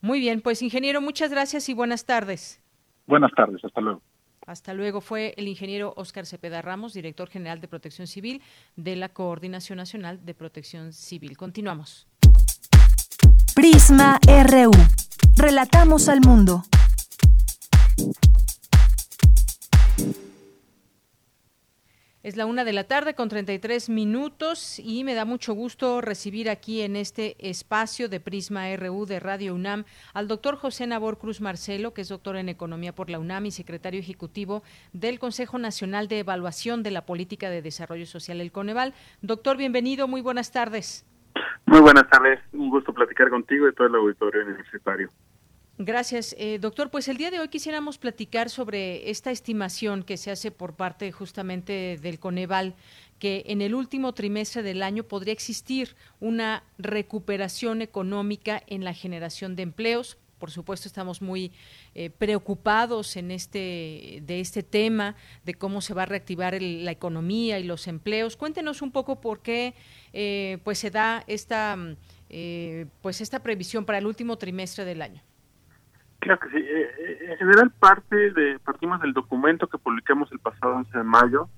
[0.04, 2.62] Muy bien, pues ingeniero, muchas gracias y buenas tardes.
[3.08, 4.02] Buenas tardes, hasta luego.
[4.46, 5.00] Hasta luego.
[5.00, 8.42] Fue el ingeniero Óscar Cepeda Ramos, director general de Protección Civil
[8.76, 11.38] de la Coordinación Nacional de Protección Civil.
[11.38, 12.06] Continuamos.
[13.56, 14.72] Prisma RU.
[15.38, 16.63] Relatamos al mundo.
[22.24, 26.50] Es la una de la tarde con 33 minutos y me da mucho gusto recibir
[26.50, 29.84] aquí en este espacio de Prisma RU de Radio UNAM
[30.14, 33.52] al doctor José Nabor Cruz Marcelo, que es doctor en Economía por la UNAM y
[33.52, 38.94] secretario ejecutivo del Consejo Nacional de Evaluación de la Política de Desarrollo Social, el Coneval.
[39.22, 41.06] Doctor, bienvenido, muy buenas tardes.
[41.66, 45.10] Muy buenas tardes, un gusto platicar contigo y todo el auditorio universitario.
[45.80, 46.92] Gracias, eh, doctor.
[46.92, 51.12] Pues el día de hoy quisiéramos platicar sobre esta estimación que se hace por parte
[51.12, 52.76] justamente del Coneval,
[53.18, 59.56] que en el último trimestre del año podría existir una recuperación económica en la generación
[59.56, 60.20] de empleos.
[60.38, 61.52] Por supuesto, estamos muy
[61.96, 67.58] eh, preocupados en este de este tema de cómo se va a reactivar la economía
[67.58, 68.38] y los empleos.
[68.38, 69.74] Cuéntenos un poco por qué
[70.12, 71.78] eh, pues se da esta
[73.02, 75.24] pues esta previsión para el último trimestre del año.
[76.24, 76.58] Claro que sí.
[76.58, 81.04] Eh, eh, en general parte de partimos del documento que publicamos el pasado 11 de
[81.04, 81.50] mayo.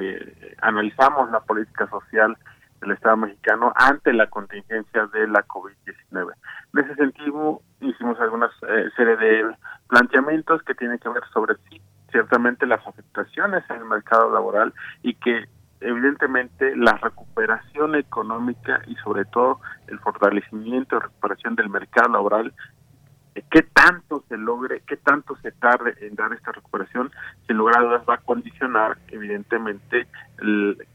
[0.00, 2.36] Eh, analizamos la política social
[2.80, 6.32] del Estado mexicano ante la contingencia de la COVID-19.
[6.74, 8.50] En ese sentido, hicimos algunas
[8.96, 9.54] serie de
[9.88, 15.14] planteamientos que tienen que ver sobre sí, ciertamente las afectaciones en el mercado laboral y
[15.14, 15.44] que
[15.80, 22.52] evidentemente la recuperación económica y sobre todo el fortalecimiento y recuperación del mercado laboral
[23.50, 27.10] qué tanto se logre, qué tanto se tarde en dar esta recuperación,
[27.46, 30.06] sin lugar a dudas va a condicionar evidentemente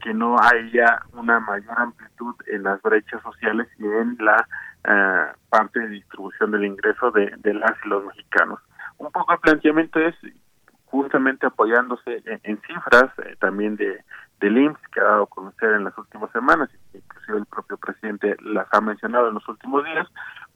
[0.00, 4.46] que no haya una mayor amplitud en las brechas sociales y en la
[4.84, 8.60] eh, parte de distribución del ingreso de, las y los mexicanos.
[8.98, 10.14] Un poco el planteamiento es
[10.86, 14.04] justamente apoyándose en, cifras eh, también de
[14.42, 18.36] del IMSS que ha dado a conocer en las últimas semanas, inclusive el propio presidente
[18.40, 20.08] las ha mencionado en los últimos días,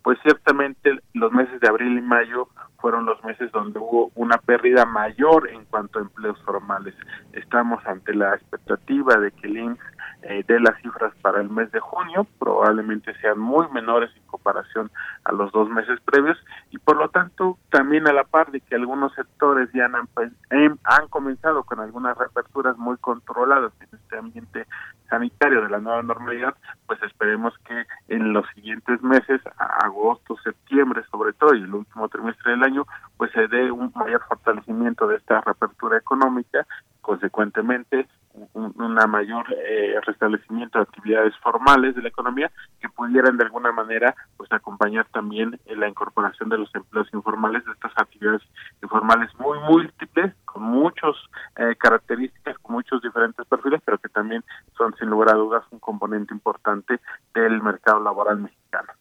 [0.06, 2.46] pues ciertamente los meses de abril y mayo
[2.78, 6.94] fueron los meses donde hubo una pérdida mayor en cuanto a empleos formales.
[7.32, 11.70] Estamos ante la expectativa de que el IMSS eh, dé las cifras para el mes
[11.72, 14.90] de junio, probablemente sean muy menores en comparación
[15.24, 16.38] a los dos meses previos
[16.70, 20.32] y por lo tanto también a la par de que algunos sectores ya han, pues,
[20.50, 24.66] em, han comenzado con algunas reaperturas muy controladas en este ambiente
[25.08, 26.54] sanitario de la nueva normalidad,
[26.86, 32.52] pues esperemos que en los siguientes meses, agosto, septiembre sobre todo y el último trimestre
[32.52, 36.66] del año, pues se dé un mayor fortalecimiento de esta reapertura económica,
[37.00, 38.08] consecuentemente
[38.54, 44.14] una mayor eh, restablecimiento de actividades formales de la economía que pudieran de alguna manera
[44.36, 48.42] pues acompañar también la incorporación de los empleos informales de estas actividades
[48.82, 51.14] informales muy múltiples con muchas
[51.56, 54.44] eh, características con muchos diferentes perfiles pero que también
[54.76, 57.00] son sin lugar a dudas un componente importante
[57.34, 58.92] del mercado laboral mexicano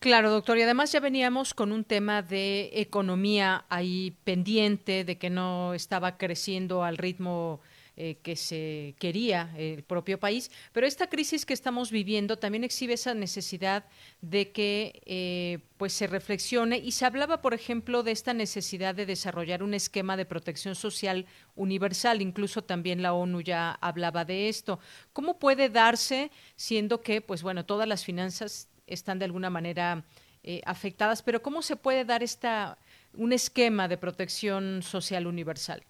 [0.00, 0.56] Claro, doctor.
[0.56, 6.16] Y además ya veníamos con un tema de economía ahí pendiente, de que no estaba
[6.16, 7.60] creciendo al ritmo
[7.96, 12.94] eh, que se quería el propio país, pero esta crisis que estamos viviendo también exhibe
[12.94, 13.84] esa necesidad
[14.20, 19.06] de que eh, pues se reflexione y se hablaba, por ejemplo, de esta necesidad de
[19.06, 21.26] desarrollar un esquema de protección social
[21.56, 24.78] universal, incluso también la ONU ya hablaba de esto.
[25.12, 30.04] ¿Cómo puede darse siendo que, pues bueno, todas las finanzas están de alguna manera
[30.42, 32.78] eh, afectadas, pero cómo se puede dar esta
[33.14, 35.82] un esquema de protección social universal?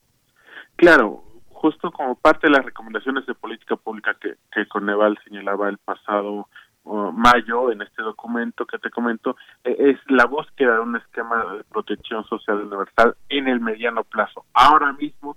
[0.77, 1.23] Claro,
[1.61, 6.49] justo como parte de las recomendaciones de política pública que, que Coneval señalaba el pasado
[6.85, 11.65] mayo en este documento que te comento, e, es la búsqueda de un esquema de
[11.65, 14.47] protección social universal en el mediano plazo.
[14.55, 15.37] Ahora mismo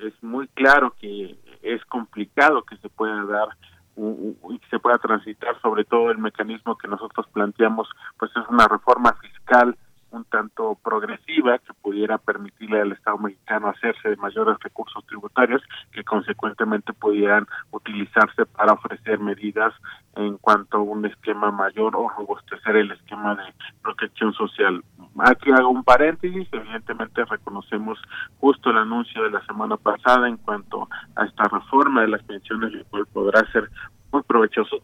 [0.00, 3.48] es muy claro que es complicado que se pueda dar
[3.96, 8.68] y que se pueda transitar sobre todo el mecanismo que nosotros planteamos, pues es una
[8.68, 9.76] reforma fiscal
[10.10, 16.04] un tanto progresiva que pudiera permitirle al Estado mexicano hacerse de mayores recursos tributarios que
[16.04, 19.74] consecuentemente pudieran utilizarse para ofrecer medidas
[20.16, 23.44] en cuanto a un esquema mayor o robustecer el esquema de
[23.82, 24.82] protección social.
[25.18, 27.98] aquí hago un paréntesis, evidentemente reconocemos
[28.38, 32.72] justo el anuncio de la semana pasada en cuanto a esta reforma de las pensiones,
[32.72, 33.70] el cual podrá ser
[34.12, 34.78] muy provechoso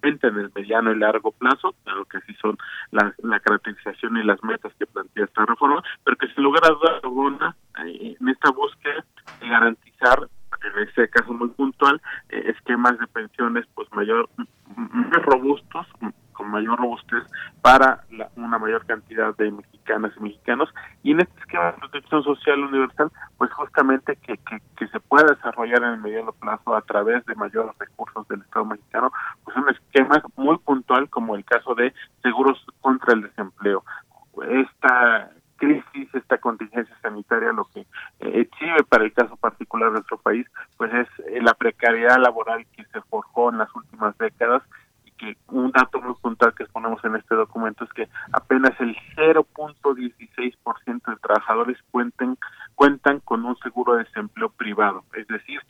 [0.00, 2.56] cuenta en el mediano y largo plazo, claro que sí son
[2.90, 6.70] la, la caracterización y las metas que plantea esta reforma, pero que sin lugar a
[6.70, 9.04] dudas alguna eh, en esta búsqueda
[9.40, 10.28] de garantizar
[10.62, 12.00] en este caso muy puntual
[12.30, 14.28] eh, esquemas de pensiones pues mayor
[14.76, 15.86] más robustos
[16.36, 17.24] con mayor robustez
[17.62, 18.04] para
[18.36, 20.68] una mayor cantidad de mexicanas y mexicanos.
[21.02, 25.82] Y en este esquema de protección social universal pues justamente que, que, se pueda desarrollar
[25.82, 29.10] en el mediano plazo a través de mayores recursos del Estado mexicano
[29.44, 33.84] pues un esquema muy puntual como el caso de seguros contra el desempleo.
[34.48, 37.86] Esta crisis, esta contingencia sanitaria, lo que eh,
[38.20, 42.84] exhibe para el caso particular de nuestro país, pues es eh, la precariedad laboral que
[42.84, 44.62] se forjó en las últimas décadas
[45.16, 51.10] que un dato muy puntual que exponemos en este documento es que apenas el 0.16%
[51.10, 52.36] de trabajadores cuenten,
[52.74, 55.60] cuentan con un seguro de desempleo privado, es decir,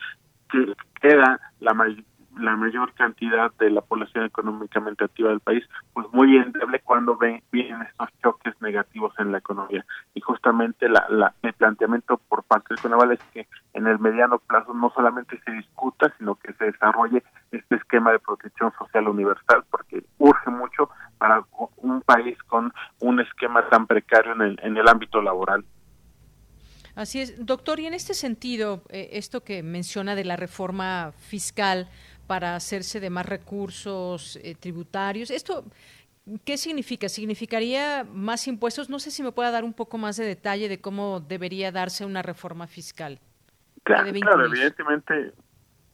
[0.50, 2.04] que queda la mayoría
[2.36, 7.42] la mayor cantidad de la población económicamente activa del país, pues muy endeble cuando ven,
[7.50, 9.84] vienen estos choques negativos en la economía.
[10.14, 14.38] Y justamente la, la, el planteamiento por parte de Conaval es que en el mediano
[14.38, 19.64] plazo no solamente se discuta, sino que se desarrolle este esquema de protección social universal,
[19.70, 21.42] porque urge mucho para
[21.78, 25.64] un país con un esquema tan precario en el, en el ámbito laboral.
[26.94, 31.90] Así es, doctor, y en este sentido, eh, esto que menciona de la reforma fiscal,
[32.26, 35.30] para hacerse de más recursos eh, tributarios.
[35.30, 35.64] ¿Esto
[36.44, 37.08] qué significa?
[37.08, 38.90] ¿Significaría más impuestos?
[38.90, 42.04] No sé si me pueda dar un poco más de detalle de cómo debería darse
[42.04, 43.20] una reforma fiscal.
[43.84, 45.32] Claro, evidentemente,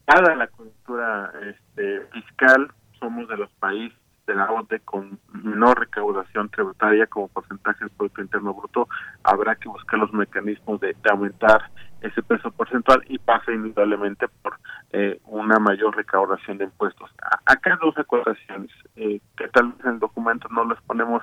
[0.06, 6.48] dada la cultura este, fiscal, somos de los países de la OTE con menor recaudación
[6.48, 8.88] tributaria como porcentaje del Producto Interno Bruto,
[9.24, 11.70] habrá que buscar los mecanismos de aumentar
[12.02, 14.58] ese peso porcentual y pasa indudablemente por
[14.92, 17.10] eh, una mayor recaudación de impuestos.
[17.46, 21.22] Acá dos ecuaciones eh, que tal vez en el documento no las ponemos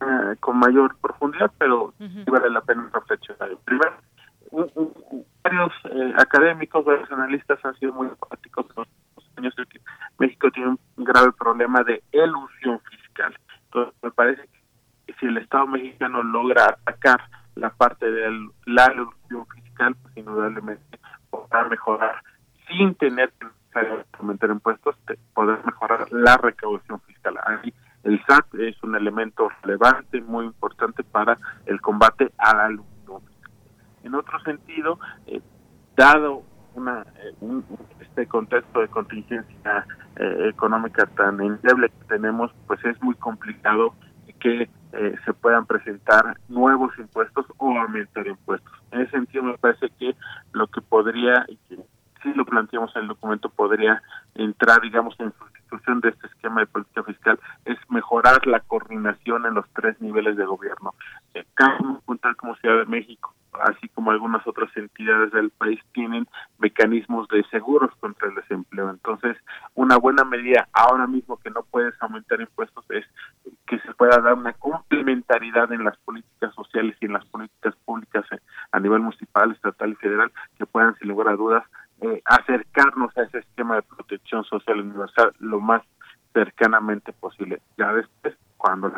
[0.00, 1.94] eh, con mayor profundidad, pero
[2.26, 3.56] vale la pena reflexionar.
[3.64, 3.96] Primero,
[5.42, 5.72] varios
[6.18, 8.84] académicos, varios analistas han sido muy enfáticos en
[9.16, 9.80] los años de que
[10.18, 13.34] México tiene un grave problema de elusión fiscal.
[13.64, 14.42] Entonces, me parece
[15.06, 17.20] que si el Estado mexicano logra atacar
[17.54, 20.98] la parte de la elusión fiscal, pues indudablemente
[21.30, 22.22] podrá mejorar
[22.76, 23.46] sin tener que
[24.18, 24.96] aumentar impuestos,
[25.34, 27.36] poder mejorar la recaudación fiscal.
[27.44, 27.72] Ahí
[28.04, 32.86] el SAT es un elemento relevante, muy importante para el combate a la luz.
[34.04, 35.40] En otro sentido, eh,
[35.96, 37.62] dado una, eh,
[38.00, 43.94] este contexto de contingencia eh, económica tan endeble que tenemos, pues es muy complicado
[44.38, 48.72] que eh, se puedan presentar nuevos impuestos o aumentar impuestos.
[48.92, 50.14] En ese sentido, me parece que
[50.52, 51.76] lo que podría, y que
[52.22, 53.48] si lo planteamos en el documento,
[54.34, 59.54] entrar, digamos, en sustitución de este esquema de política fiscal, es mejorar la coordinación en
[59.54, 60.94] los tres niveles de gobierno.
[61.34, 66.26] Eh, cada puntal como Ciudad de México, así como algunas otras entidades del país, tienen
[66.58, 68.90] mecanismos de seguros contra el desempleo.
[68.90, 69.36] Entonces,
[69.74, 73.04] una buena medida ahora mismo que no puedes aumentar impuestos es
[73.66, 78.24] que se pueda dar una complementariedad en las políticas sociales y en las políticas públicas
[78.32, 78.38] eh,
[78.72, 81.64] a nivel municipal, estatal y federal que puedan, sin lugar a dudas,
[82.12, 85.82] eh, acercarnos a ese esquema de protección social universal lo más
[86.32, 87.60] cercanamente posible.
[87.78, 88.92] Ya después, cuando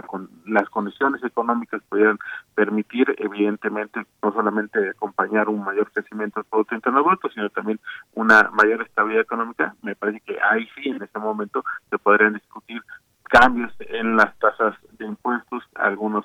[0.46, 2.18] las condiciones económicas pudieran
[2.54, 7.78] permitir, evidentemente, no solamente acompañar un mayor crecimiento del Producto Interno Bruto, sino también
[8.14, 12.82] una mayor estabilidad económica, me parece que ahí sí, en ese momento, se podrían discutir
[13.24, 16.24] cambios en las tasas de impuestos, algunos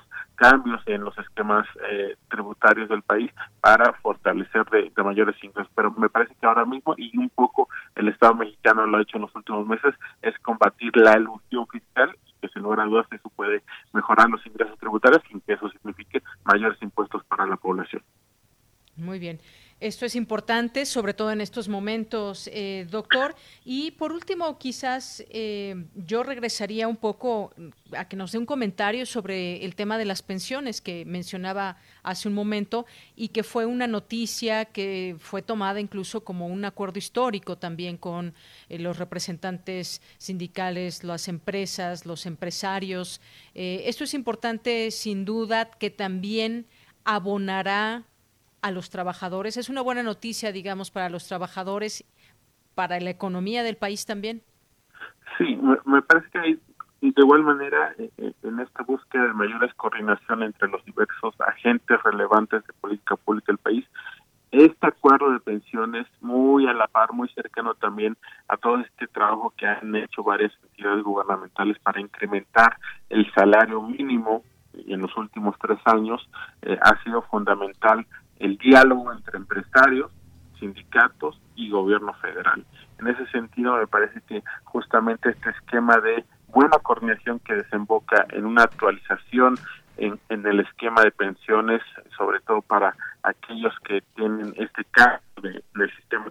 [0.50, 3.30] cambios en los esquemas eh, tributarios del país
[3.62, 5.72] para fortalecer de, mayores ingresos.
[5.74, 9.16] Pero me parece que ahora mismo, y un poco el Estado mexicano lo ha hecho
[9.16, 13.30] en los últimos meses, es combatir la elusión fiscal, que sin lugar a dudas eso
[13.30, 13.62] puede
[13.94, 18.02] mejorar los ingresos tributarios sin que eso signifique mayores impuestos para la población.
[18.96, 19.40] Muy bien.
[19.84, 23.36] Esto es importante, sobre todo en estos momentos, eh, doctor.
[23.66, 27.52] Y por último, quizás eh, yo regresaría un poco
[27.94, 32.28] a que nos dé un comentario sobre el tema de las pensiones que mencionaba hace
[32.28, 37.58] un momento y que fue una noticia que fue tomada incluso como un acuerdo histórico
[37.58, 38.32] también con
[38.70, 43.20] eh, los representantes sindicales, las empresas, los empresarios.
[43.52, 46.64] esto es importante, sin duda, que también
[47.04, 48.06] abonará
[48.64, 49.58] a los trabajadores?
[49.58, 52.02] ¿Es una buena noticia, digamos, para los trabajadores,
[52.74, 54.40] para la economía del país también?
[55.36, 56.60] Sí, me, parece que hay
[57.02, 62.02] de igual manera, eh, eh, en esta búsqueda de mayores coordinación entre los diversos agentes
[62.02, 63.84] relevantes de política pública del país,
[64.50, 68.16] este acuerdo de pensiones muy a la par, muy cercano también
[68.48, 72.78] a todo este trabajo que han hecho varias entidades gubernamentales para incrementar
[73.10, 74.42] el salario mínimo
[74.72, 76.26] en los últimos tres años,
[76.62, 78.06] eh, ha sido fundamental
[78.38, 80.10] el diálogo entre empresarios,
[80.58, 82.64] sindicatos y gobierno federal.
[82.98, 88.46] En ese sentido, me parece que justamente este esquema de buena coordinación que desemboca en
[88.46, 89.56] una actualización
[89.96, 91.80] en, el esquema de pensiones,
[92.16, 96.26] sobre todo para aquellos que tienen este caso de, del sistema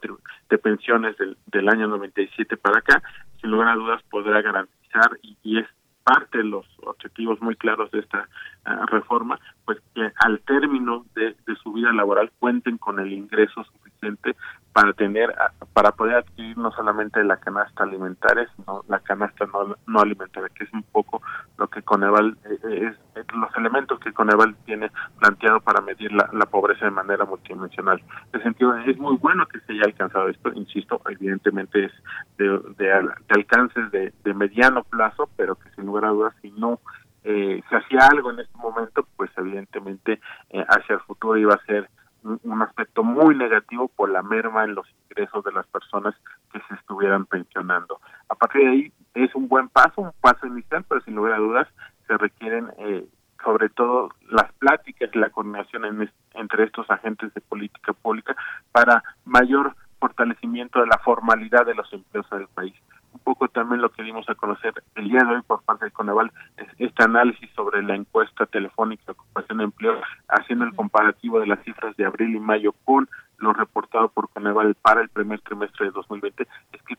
[0.49, 3.01] de pensiones del, del año 97 para acá,
[3.39, 5.67] sin lugar a dudas podrá garantizar y, y es
[6.03, 8.27] parte de los objetivos muy claros de esta
[8.65, 13.63] uh, reforma, pues que al término de, de, su vida laboral cuenten con el ingreso
[13.63, 14.35] suficiente
[14.73, 15.33] para tener,
[15.73, 20.63] para poder adquirir no solamente la canasta alimentaria, sino la canasta no, no alimentaria, que
[20.63, 21.21] es un poco
[21.57, 26.27] lo que Coneval, eh, es, es, los elementos que Coneval tiene planteado para medir la,
[26.33, 28.01] la pobreza de manera multidimensional.
[28.33, 31.91] En sentido, es muy bueno que se haya alcanzado esto, insisto, evidentemente es
[32.37, 32.45] de,
[32.77, 36.79] de, de alcances de, de mediano plazo, pero que sin lugar a dudas, si no
[37.23, 40.19] eh, se hacía algo en este momento, pues evidentemente
[40.49, 41.89] eh, hacia el futuro iba a ser
[42.23, 46.15] un, aspecto muy negativo por la merma en los ingresos de las personas
[46.51, 47.99] que se estuvieran pensionando.
[48.29, 51.37] A partir de ahí es un buen paso, un paso inicial, pero sin lugar a
[51.37, 51.67] dudas
[52.07, 53.05] se requieren eh,
[53.43, 58.35] sobre todo las pláticas y la coordinación en, entre estos agentes de política pública
[58.71, 62.73] para mayor fortalecimiento de la formalidad de los empleos del país
[63.13, 65.91] un poco también lo que dimos a conocer el día de hoy por parte de
[65.91, 71.39] Coneval es este análisis sobre la encuesta telefónica de ocupación de empleo, haciendo el comparativo
[71.39, 73.07] de las cifras de abril y mayo con
[73.37, 76.95] lo reportado por Coneval para el primer trimestre de 2020, es que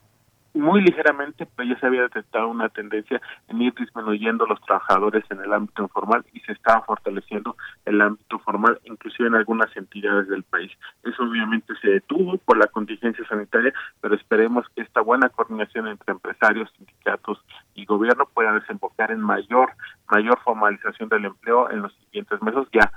[0.55, 5.41] muy ligeramente, pero ya se había detectado una tendencia en ir disminuyendo los trabajadores en
[5.41, 10.43] el ámbito informal y se estaba fortaleciendo el ámbito formal, inclusive en algunas entidades del
[10.43, 10.71] país.
[11.03, 16.13] Eso obviamente se detuvo por la contingencia sanitaria, pero esperemos que esta buena coordinación entre
[16.13, 17.43] empresarios, sindicatos
[17.73, 19.73] y gobierno pueda desembocar en mayor,
[20.09, 22.91] mayor formalización del empleo en los siguientes meses, ya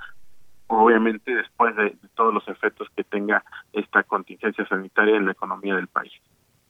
[0.67, 3.43] obviamente después de, de todos los efectos que tenga
[3.73, 6.13] esta contingencia sanitaria en la economía del país.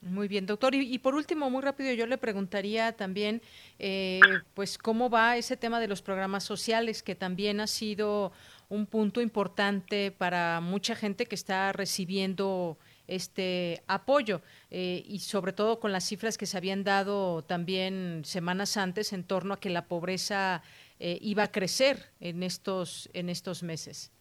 [0.02, 0.74] Muy bien, doctor.
[0.74, 3.42] Y, y, por último, muy rápido, yo le preguntaría también,
[3.78, 4.20] eh,
[4.54, 8.32] pues, cómo va ese tema de los programas sociales, que también ha sido
[8.70, 12.78] un punto importante para mucha gente que está recibiendo
[13.08, 14.40] este apoyo
[14.70, 19.24] eh, y sobre todo con las cifras que se habían dado también semanas antes en
[19.24, 20.62] torno a que la pobreza
[21.00, 24.12] eh, iba a crecer en estos en estos meses.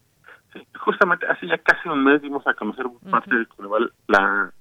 [0.52, 3.38] Sí, justamente hace ya casi un mes dimos a conocer por parte uh -huh.
[3.38, 4.52] del Coneval la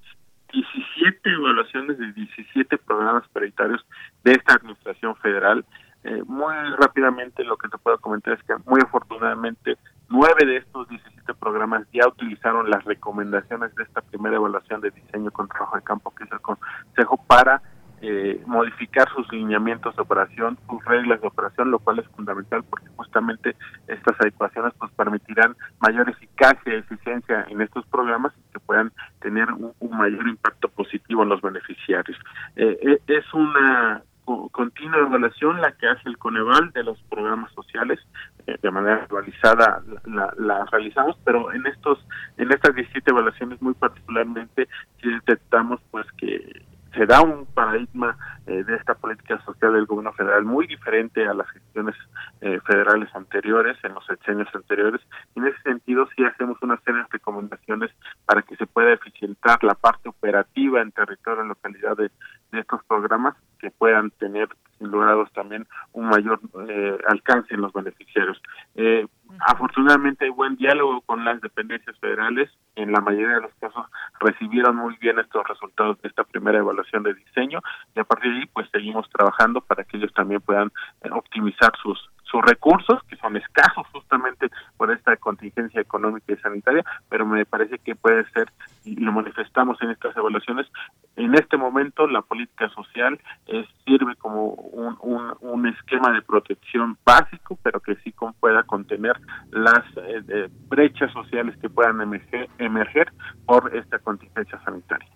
[0.51, 3.85] 17 evaluaciones de 17 programas prioritarios
[4.23, 5.65] de esta administración federal.
[6.03, 9.77] Eh, muy rápidamente lo que te puedo comentar es que muy afortunadamente
[10.07, 15.29] nueve de estos 17 programas ya utilizaron las recomendaciones de esta primera evaluación de diseño
[15.31, 17.61] con trabajo de campo que es el Consejo para
[18.01, 22.87] eh, modificar sus lineamientos de operación, sus reglas de operación, lo cual es fundamental porque
[22.95, 23.55] justamente
[23.87, 28.91] estas adecuaciones pues permitirán mayor eficacia y eficiencia en estos programas y que puedan
[29.21, 32.17] tener un, un mayor impacto positivo en los beneficiarios.
[32.55, 34.03] Eh, es una
[34.51, 37.99] continua evaluación la que hace el Coneval de los programas sociales
[38.45, 42.05] eh, de manera actualizada la, la, realizamos pero en estos
[42.37, 44.67] en estas 17 evaluaciones muy particularmente
[45.01, 46.61] detectamos pues que
[46.93, 48.17] se da un paradigma
[48.47, 51.95] eh, de esta política social del gobierno federal muy diferente a las gestiones
[52.41, 55.01] eh, federales anteriores, en los sexenios anteriores.
[55.35, 57.91] En ese sentido, sí hacemos una serie de recomendaciones
[58.25, 62.11] para que se pueda eficientar la parte operativa en territorio, en localidad de,
[62.51, 68.41] estos programas, que puedan tener, dudas, también un mayor eh, alcance en los beneficiarios.
[68.75, 69.05] Eh,
[69.39, 72.49] afortunadamente hay buen diálogo con las dependencias federales.
[72.75, 73.85] En la mayoría de los casos
[74.19, 77.59] recibieron muy bien estos resultados de esta primera evaluación de diseño
[77.95, 80.71] y a partir de ahí pues seguimos trabajando para que ellos también puedan
[81.01, 86.83] eh, optimizar sus sus recursos, que son escasos justamente por esta contingencia económica y sanitaria,
[87.09, 88.51] pero me parece que puede ser,
[88.85, 90.67] y lo manifestamos en estas evaluaciones,
[91.15, 96.97] en este momento la política social es, sirve como un, un, un, esquema de protección
[97.05, 99.19] básico, pero que sí con, pueda contener
[99.51, 103.11] las eh, eh, brechas sociales que puedan emerger, emerger
[103.45, 105.09] por esta contingencia sanitaria.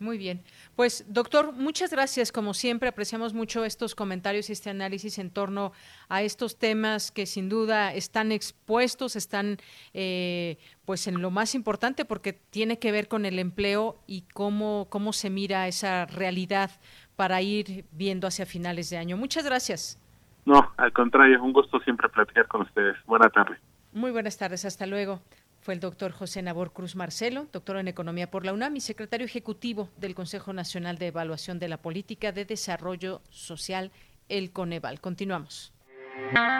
[0.00, 0.42] Muy bien.
[0.76, 2.32] Pues, doctor, muchas gracias.
[2.32, 5.72] Como siempre, apreciamos mucho estos comentarios y este análisis en torno
[6.08, 9.58] a estos temas que sin duda están expuestos, están
[9.92, 14.86] eh, pues en lo más importante porque tiene que ver con el empleo y cómo,
[14.88, 16.70] cómo se mira esa realidad
[17.14, 19.18] para ir viendo hacia finales de año.
[19.18, 20.00] Muchas gracias.
[20.46, 22.96] No, al contrario, es un gusto siempre platicar con ustedes.
[23.04, 23.58] Buenas tardes.
[23.92, 25.20] Muy buenas tardes, hasta luego.
[25.60, 29.26] Fue el doctor José Nabor Cruz Marcelo, doctor en Economía por la UNAM y secretario
[29.26, 33.92] ejecutivo del Consejo Nacional de Evaluación de la Política de Desarrollo Social,
[34.30, 35.00] el Coneval.
[35.00, 35.74] Continuamos.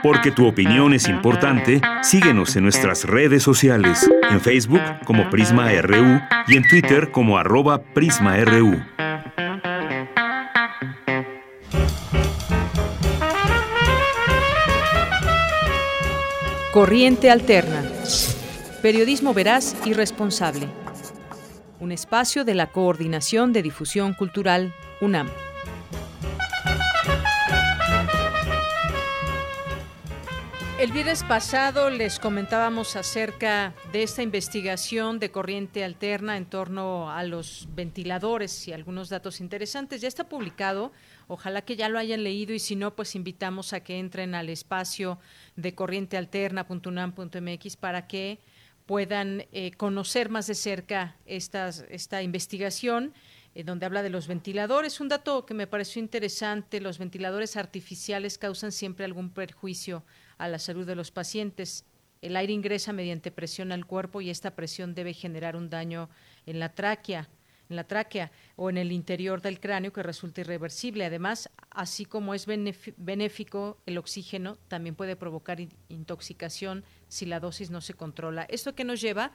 [0.03, 6.21] Porque tu opinión es importante, síguenos en nuestras redes sociales, en Facebook como Prisma RU
[6.47, 8.83] y en Twitter como arroba PrismaRU.
[16.73, 17.83] Corriente Alterna.
[18.83, 20.67] Periodismo veraz y responsable.
[21.81, 24.73] Un espacio de la Coordinación de Difusión Cultural,
[25.03, 25.29] UNAM.
[30.79, 37.23] El viernes pasado les comentábamos acerca de esta investigación de corriente alterna en torno a
[37.23, 40.01] los ventiladores y algunos datos interesantes.
[40.01, 40.91] Ya está publicado,
[41.29, 44.49] ojalá que ya lo hayan leído y si no, pues invitamos a que entren al
[44.49, 45.19] espacio
[45.55, 48.41] de corrientealterna.unam.mx para que
[48.91, 53.15] puedan eh, conocer más de cerca estas, esta investigación
[53.55, 54.99] eh, donde habla de los ventiladores.
[54.99, 60.03] Un dato que me pareció interesante, los ventiladores artificiales causan siempre algún perjuicio
[60.39, 61.85] a la salud de los pacientes.
[62.21, 66.11] El aire ingresa mediante presión al cuerpo y esta presión debe generar un daño
[66.45, 67.29] en la tráquea,
[67.69, 71.05] en la tráquea o en el interior del cráneo que resulta irreversible.
[71.05, 72.45] Además, así como es
[72.97, 78.47] benéfico el oxígeno, también puede provocar intoxicación si la dosis no se controla.
[78.49, 79.33] Esto que nos lleva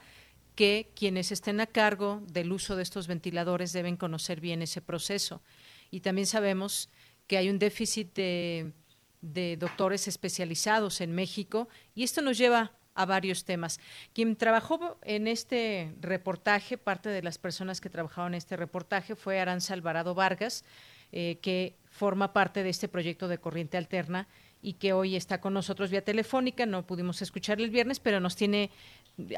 [0.56, 5.42] que quienes estén a cargo del uso de estos ventiladores deben conocer bien ese proceso.
[5.90, 6.88] Y también sabemos
[7.28, 13.44] que hay un déficit de doctores especializados en México y esto nos lleva a varios
[13.44, 13.78] temas.
[14.14, 19.38] Quien trabajó en este reportaje, parte de las personas que trabajaron en este reportaje fue
[19.38, 20.64] Aranza Alvarado Vargas,
[21.12, 24.26] eh, que forma parte de este proyecto de Corriente Alterna
[24.66, 26.66] y que hoy está con nosotros vía telefónica.
[26.66, 28.70] No pudimos escuchar el viernes, pero nos tiene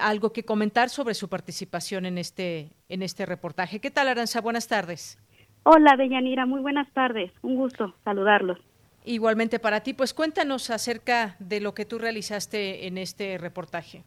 [0.01, 3.79] algo que comentar sobre su participación en este, en este reportaje.
[3.79, 4.41] ¿Qué tal, Aranza?
[4.41, 5.19] Buenas tardes.
[5.65, 6.47] Hola, Deyanira.
[6.47, 7.31] Muy buenas tardes.
[7.43, 8.59] Un gusto saludarlos.
[9.05, 14.05] Igualmente para ti, pues cuéntanos acerca de lo que tú realizaste en este reportaje.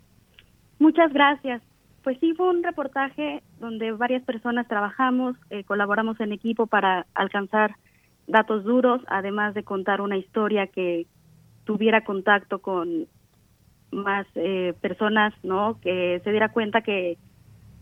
[0.80, 1.62] Muchas gracias.
[2.04, 7.76] Pues sí, fue un reportaje donde varias personas trabajamos, eh, colaboramos en equipo para alcanzar
[8.32, 11.06] datos duros, además de contar una historia que
[11.66, 13.08] tuviera contacto con
[13.92, 15.80] más eh, personas, ¿no?
[15.82, 17.18] Que se diera cuenta que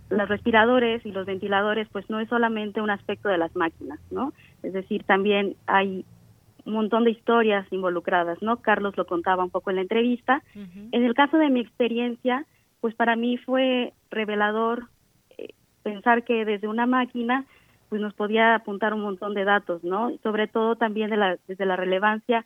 [0.10, 4.34] los respiradores y los ventiladores, pues no es solamente un aspecto de las máquinas, ¿no?
[4.64, 6.04] Es decir, también hay
[6.66, 8.58] un montón de historias involucradas, ¿no?
[8.58, 10.42] Carlos lo contaba un poco en la entrevista.
[10.92, 12.46] En el caso de mi experiencia,
[12.82, 14.88] pues para mí fue revelador
[15.38, 15.50] eh,
[15.84, 17.46] pensar que desde una máquina
[17.90, 20.12] pues nos podía apuntar un montón de datos, ¿no?
[20.24, 22.46] sobre todo también de la, desde la relevancia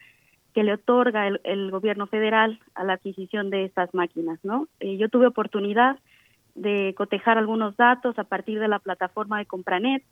[0.54, 4.68] que le otorga el, gobierno federal a la adquisición de estas máquinas, ¿no?
[4.80, 5.98] Eh, yo tuve oportunidad
[6.56, 10.04] de cotejar algunos datos a partir de la plataforma de Compranet,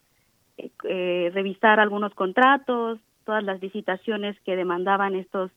[0.58, 5.52] eh, revisar algunos contratos, todas las visitaciones que demandaban estos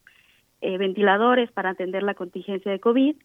[0.60, 3.16] eh, ventiladores para atender la contingencia de COVID.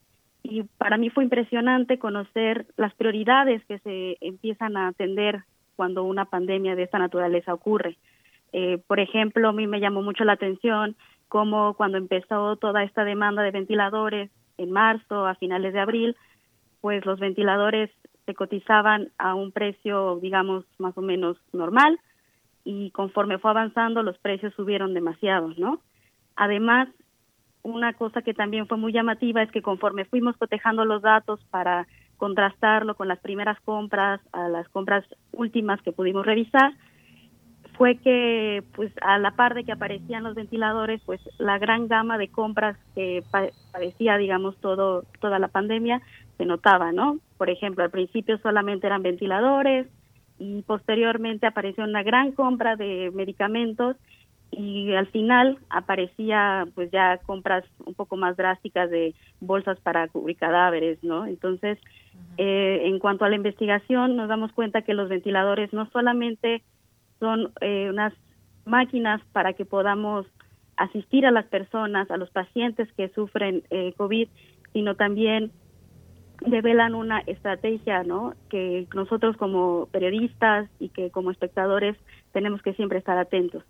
[0.43, 5.43] Y para mí fue impresionante conocer las prioridades que se empiezan a atender
[5.79, 7.95] cuando una pandemia de esta naturaleza ocurre.
[8.51, 10.97] Eh, por ejemplo, a mí me llamó mucho la atención
[11.29, 16.17] cómo cuando empezó toda esta demanda de ventiladores en marzo, a finales de abril,
[16.81, 17.89] pues los ventiladores
[18.25, 21.97] se cotizaban a un precio, digamos, más o menos normal,
[22.65, 25.79] y conforme fue avanzando los precios subieron demasiado, ¿no?
[26.35, 26.89] Además,
[27.63, 31.87] una cosa que también fue muy llamativa es que conforme fuimos cotejando los datos para
[32.19, 36.73] contrastarlo con las primeras compras a las compras últimas que pudimos revisar,
[37.75, 42.19] fue que pues a la par de que aparecían los ventiladores, pues la gran gama
[42.19, 43.23] de compras que
[43.71, 46.01] parecía, digamos, todo toda la pandemia
[46.37, 47.17] se notaba, ¿no?
[47.37, 49.87] Por ejemplo, al principio solamente eran ventiladores,
[50.39, 53.97] y posteriormente apareció una gran compra de medicamentos
[54.51, 60.37] y al final aparecía pues ya compras un poco más drásticas de bolsas para cubrir
[60.37, 61.25] cadáveres, ¿no?
[61.25, 61.77] Entonces,
[62.37, 66.63] eh, en cuanto a la investigación, nos damos cuenta que los ventiladores no solamente
[67.19, 68.13] son eh, unas
[68.65, 70.25] máquinas para que podamos
[70.77, 74.29] asistir a las personas, a los pacientes que sufren eh, COVID,
[74.73, 75.51] sino también
[76.45, 78.33] develan una estrategia, ¿no?
[78.49, 81.97] Que nosotros como periodistas y que como espectadores
[82.31, 83.63] tenemos que siempre estar atentos.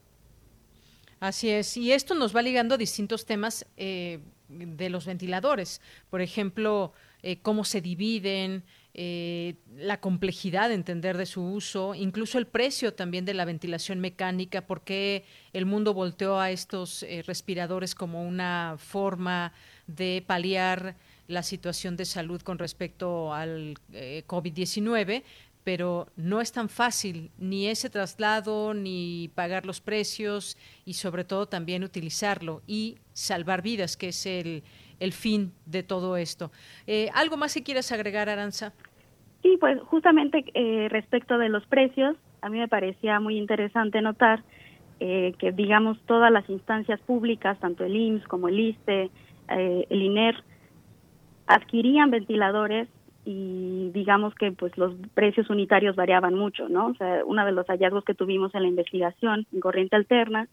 [1.20, 5.82] Así es, y esto nos va ligando a distintos temas eh, de los ventiladores.
[6.10, 8.64] Por ejemplo, eh, cómo se dividen,
[8.94, 14.00] eh, la complejidad de entender de su uso, incluso el precio también de la ventilación
[14.00, 19.52] mecánica, porque el mundo volteó a estos eh, respiradores como una forma
[19.88, 20.96] de paliar
[21.28, 25.24] la situación de salud con respecto al COVID-19,
[25.64, 31.47] pero no es tan fácil ni ese traslado, ni pagar los precios y sobre todo
[31.47, 34.64] también utilizarlo y salvar vidas, que es el,
[34.99, 36.51] el fin de todo esto.
[36.88, 38.74] Eh, ¿Algo más si quieres agregar, Aranza?
[39.41, 44.43] Sí, pues justamente eh, respecto de los precios, a mí me parecía muy interesante notar
[44.99, 49.10] eh, que, digamos, todas las instancias públicas, tanto el IMSS como el ISTE,
[49.47, 50.43] el INER,
[51.47, 52.88] adquirían ventiladores
[53.32, 56.88] y digamos que pues los precios unitarios variaban mucho, ¿no?
[56.88, 60.48] O sea, uno de los hallazgos que tuvimos en la investigación en corriente alterna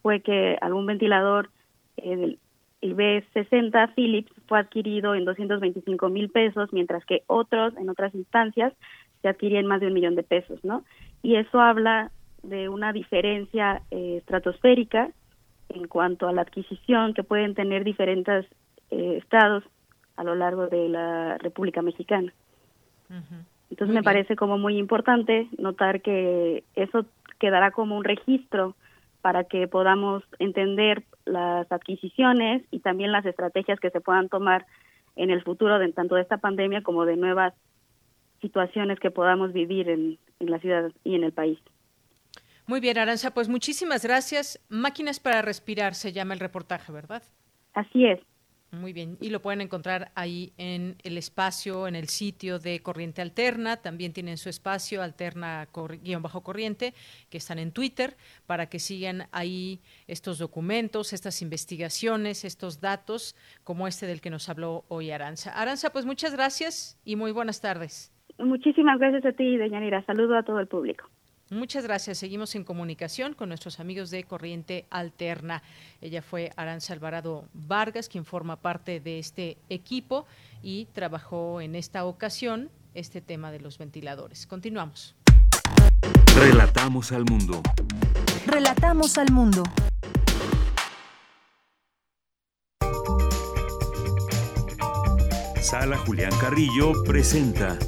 [0.00, 1.50] fue que algún ventilador
[1.98, 2.38] el,
[2.80, 8.72] el B60 Philips fue adquirido en 225 mil pesos, mientras que otros, en otras instancias,
[9.20, 10.82] se adquirían más de un millón de pesos, ¿no?
[11.22, 12.10] Y eso habla
[12.42, 15.10] de una diferencia eh, estratosférica
[15.68, 18.46] en cuanto a la adquisición que pueden tener diferentes
[18.90, 19.62] eh, estados
[20.16, 22.32] a lo largo de la República Mexicana.
[23.70, 27.06] Entonces me parece como muy importante notar que eso
[27.38, 28.74] quedará como un registro
[29.20, 34.66] para que podamos entender las adquisiciones y también las estrategias que se puedan tomar
[35.16, 37.54] en el futuro de tanto de esta pandemia como de nuevas
[38.40, 41.58] situaciones que podamos vivir en, en la ciudad y en el país.
[42.66, 44.60] Muy bien, Aranza, pues muchísimas gracias.
[44.68, 47.22] Máquinas para respirar se llama el reportaje, ¿verdad?
[47.74, 48.20] Así es.
[48.80, 53.22] Muy bien, y lo pueden encontrar ahí en el espacio, en el sitio de Corriente
[53.22, 53.76] Alterna.
[53.78, 55.68] También tienen su espacio Alterna
[56.02, 56.94] guion bajo corriente,
[57.30, 58.16] que están en Twitter,
[58.46, 64.48] para que sigan ahí estos documentos, estas investigaciones, estos datos, como este del que nos
[64.48, 65.50] habló hoy Aranza.
[65.50, 68.12] Aranza, pues muchas gracias y muy buenas tardes.
[68.38, 70.04] Muchísimas gracias a ti, Deyanira.
[70.06, 71.08] Saludo a todo el público.
[71.54, 72.18] Muchas gracias.
[72.18, 75.62] Seguimos en comunicación con nuestros amigos de Corriente Alterna.
[76.00, 80.26] Ella fue Aranza Alvarado Vargas, quien forma parte de este equipo
[80.62, 84.48] y trabajó en esta ocasión este tema de los ventiladores.
[84.48, 85.14] Continuamos.
[86.36, 87.62] Relatamos al mundo.
[88.46, 89.62] Relatamos al mundo.
[95.62, 97.78] Sala Julián Carrillo presenta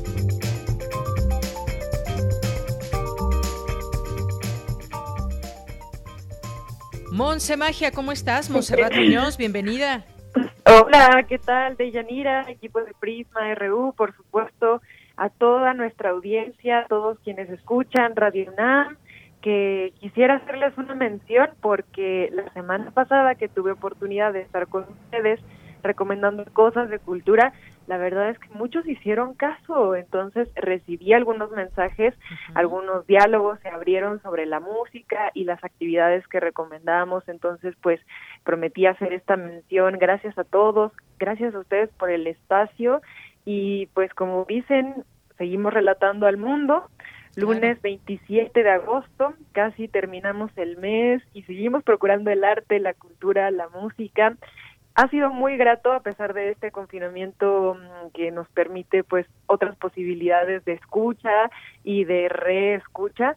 [7.16, 8.50] Monse Magia, ¿cómo estás?
[8.50, 10.04] Monserrat Muñoz, bienvenida.
[10.66, 11.74] Hola, ¿qué tal?
[11.78, 14.82] Deyanira, equipo de Prisma RU, por supuesto,
[15.16, 18.98] a toda nuestra audiencia, a todos quienes escuchan Radio UNAM,
[19.40, 24.82] que quisiera hacerles una mención porque la semana pasada que tuve oportunidad de estar con
[24.82, 25.40] ustedes
[25.82, 27.54] recomendando cosas de cultura,
[27.86, 32.14] la verdad es que muchos hicieron caso, entonces recibí algunos mensajes,
[32.54, 38.00] algunos diálogos se abrieron sobre la música y las actividades que recomendábamos, entonces pues
[38.44, 43.02] prometí hacer esta mención, gracias a todos, gracias a ustedes por el espacio
[43.44, 45.04] y pues como dicen,
[45.38, 46.88] seguimos relatando al mundo,
[47.36, 53.50] lunes 27 de agosto, casi terminamos el mes y seguimos procurando el arte, la cultura,
[53.50, 54.36] la música
[54.96, 59.76] ha sido muy grato a pesar de este confinamiento mm, que nos permite pues otras
[59.76, 61.50] posibilidades de escucha
[61.84, 63.36] y de reescucha.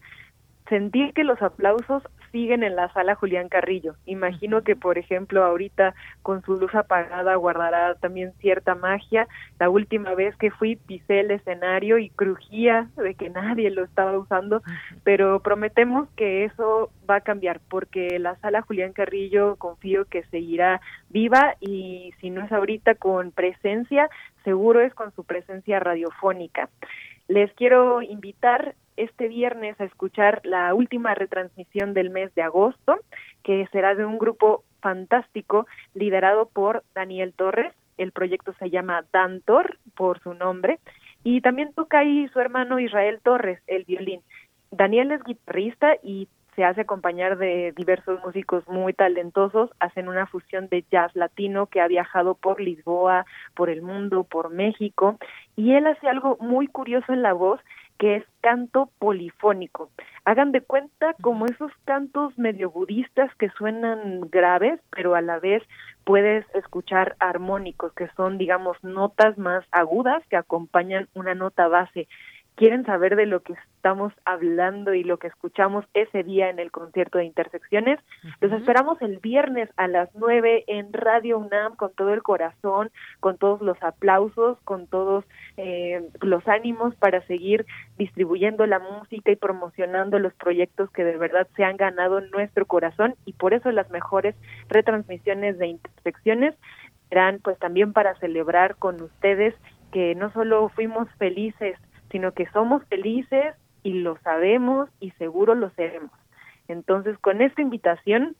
[0.69, 3.95] Sentir que los aplausos siguen en la sala Julián Carrillo.
[4.05, 9.27] Imagino que, por ejemplo, ahorita con su luz apagada guardará también cierta magia.
[9.59, 14.17] La última vez que fui pisé el escenario y crujía de que nadie lo estaba
[14.17, 14.61] usando,
[15.03, 20.81] pero prometemos que eso va a cambiar porque la sala Julián Carrillo confío que seguirá
[21.09, 24.09] viva y si no es ahorita con presencia,
[24.43, 26.69] seguro es con su presencia radiofónica.
[27.27, 32.99] Les quiero invitar este viernes a escuchar la última retransmisión del mes de agosto,
[33.43, 37.73] que será de un grupo fantástico liderado por Daniel Torres.
[37.97, 40.79] El proyecto se llama Dantor por su nombre
[41.23, 44.21] y también toca ahí su hermano Israel Torres, el violín.
[44.71, 50.67] Daniel es guitarrista y se hace acompañar de diversos músicos muy talentosos, hacen una fusión
[50.67, 53.25] de jazz latino que ha viajado por Lisboa,
[53.55, 55.17] por el mundo, por México,
[55.55, 57.61] y él hace algo muy curioso en la voz
[57.99, 59.91] que es canto polifónico.
[60.23, 65.61] Hagan de cuenta como esos cantos medio budistas que suenan graves, pero a la vez
[66.05, 72.07] puedes escuchar armónicos, que son, digamos, notas más agudas que acompañan una nota base.
[72.55, 76.69] ¿Quieren saber de lo que estamos hablando y lo que escuchamos ese día en el
[76.69, 77.97] concierto de Intersecciones.
[78.41, 83.37] Los esperamos el viernes a las 9 en Radio UNAM con todo el corazón, con
[83.37, 85.23] todos los aplausos, con todos
[85.55, 87.65] eh, los ánimos para seguir
[87.97, 93.15] distribuyendo la música y promocionando los proyectos que de verdad se han ganado nuestro corazón
[93.23, 94.35] y por eso las mejores
[94.67, 96.53] retransmisiones de Intersecciones
[97.07, 99.55] serán pues también para celebrar con ustedes
[99.93, 101.77] que no solo fuimos felices,
[102.11, 106.11] sino que somos felices y lo sabemos y seguro lo seremos.
[106.67, 108.35] Entonces, con esta invitación,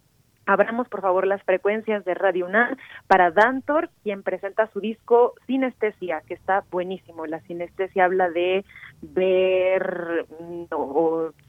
[0.45, 2.75] abramos por favor las frecuencias de Radio UNAM
[3.07, 7.25] para Dantor, quien presenta su disco Sinestesia, que está buenísimo.
[7.25, 8.65] La sinestesia habla de
[9.01, 10.63] ver mm,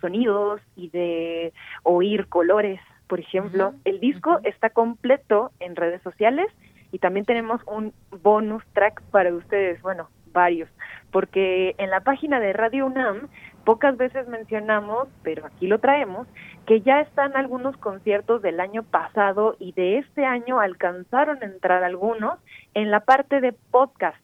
[0.00, 3.72] sonidos y de oír colores, por ejemplo.
[3.84, 6.48] El disco está completo en redes sociales
[6.92, 10.68] y también tenemos un bonus track para ustedes, bueno, varios,
[11.10, 13.28] porque en la página de Radio UNAM
[13.64, 16.26] pocas veces mencionamos, pero aquí lo traemos,
[16.66, 21.84] que ya están algunos conciertos del año pasado y de este año alcanzaron a entrar
[21.84, 22.38] algunos
[22.74, 24.18] en la parte de podcast.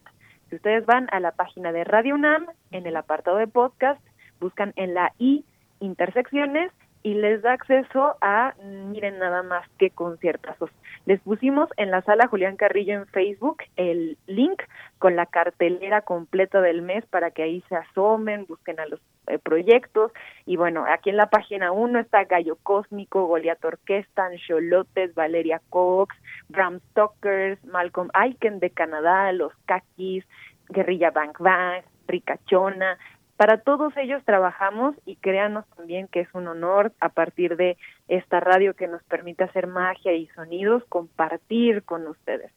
[0.48, 4.00] Si ustedes van a la página de Radio UNAM, en el apartado de podcast,
[4.40, 5.44] buscan en la I
[5.80, 6.72] intersecciones
[7.07, 10.70] y les da acceso a, miren nada más qué conciertazos.
[11.04, 14.61] Les pusimos en la sala Julián Carrillo en Facebook el link
[14.98, 18.98] con la cartelera completa del mes para que ahí se asomen, busquen a los
[19.28, 20.11] eh, proyectos.
[20.46, 26.12] Y bueno, aquí en la página 1 está Gallo Cósmico, Goliath Orquesta, Ancholotes, Valeria Cox,
[26.48, 30.24] Bram Stokers, Malcolm Aiken de Canadá, Los Kakis,
[30.70, 32.98] Guerrilla Bank Bang, Ricachona,
[33.37, 37.76] para todos ellos trabajamos y créanos también que es un honor a partir de
[38.09, 42.51] esta radio que nos permite hacer magia y sonidos, compartir con ustedes.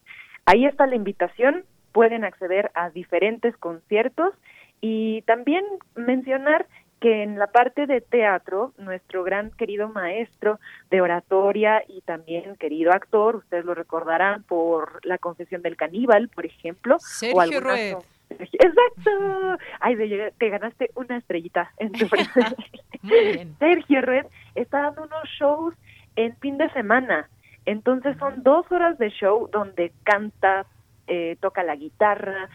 [0.45, 4.33] Ahí está la invitación, pueden acceder a diferentes conciertos
[4.79, 5.65] y también
[5.95, 6.65] mencionar
[7.01, 10.59] que en la parte de teatro, nuestro gran querido maestro
[10.89, 16.45] de oratoria y también querido actor, ustedes lo recordarán por La confesión del caníbal, por
[16.45, 19.57] ejemplo, Sergio o Exacto.
[19.79, 19.95] Ay,
[20.37, 22.07] te ganaste una estrellita en tu
[23.59, 24.25] Sergio Red
[24.55, 25.73] está dando unos shows
[26.15, 27.29] en fin de semana.
[27.65, 30.65] Entonces son dos horas de show donde canta,
[31.09, 32.49] eh, toca la guitarra,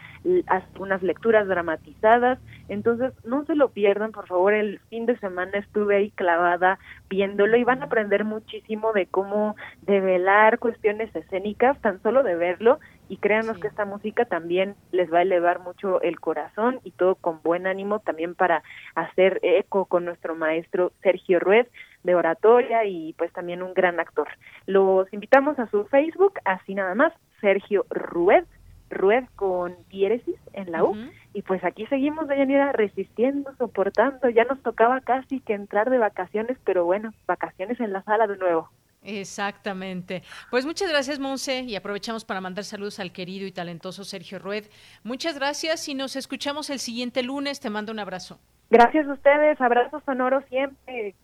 [0.47, 2.39] hace unas lecturas dramatizadas.
[2.67, 4.53] Entonces, no se lo pierdan, por favor.
[4.53, 6.79] El fin de semana estuve ahí clavada
[7.09, 12.79] viéndolo y van a aprender muchísimo de cómo develar cuestiones escénicas, tan solo de verlo.
[13.07, 17.15] Y créanos que esta música también les va a elevar mucho el corazón y todo
[17.15, 18.63] con buen ánimo también para
[18.95, 21.67] hacer eco con nuestro maestro Sergio Ruiz
[22.05, 24.27] de oratoria y pues también un gran actor.
[24.65, 28.45] Los invitamos a su Facebook, así nada más, Sergio Rued,
[28.89, 30.95] Rued con diéresis en la U.
[31.33, 34.29] Y pues aquí seguimos, Deyanira, resistiendo, soportando.
[34.29, 38.37] Ya nos tocaba casi que entrar de vacaciones, pero bueno, vacaciones en la sala de
[38.37, 38.69] nuevo.
[39.05, 40.23] Exactamente.
[40.49, 44.65] Pues muchas gracias, Monse, y aprovechamos para mandar saludos al querido y talentoso Sergio Rued.
[45.03, 47.59] Muchas gracias y nos escuchamos el siguiente lunes.
[47.59, 48.39] Te mando un abrazo.
[48.71, 51.15] Gracias a ustedes, abrazos sonoros siempre.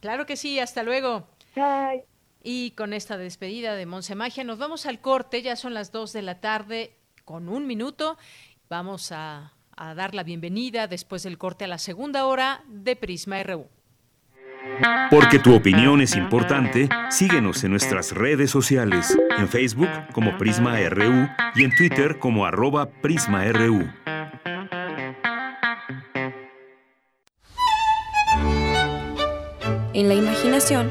[0.00, 1.26] Claro que sí, hasta luego.
[1.56, 2.04] Bye.
[2.46, 6.12] Y con esta despedida de Monse Magia nos vamos al corte, ya son las 2
[6.12, 8.18] de la tarde con un minuto.
[8.68, 13.42] Vamos a, a dar la bienvenida después del corte a la segunda hora de Prisma
[13.42, 13.66] RU.
[15.10, 21.26] Porque tu opinión es importante, síguenos en nuestras redes sociales, en Facebook como Prisma RU
[21.54, 23.90] y en Twitter como arroba PrismaRU.
[29.94, 30.90] En la imaginación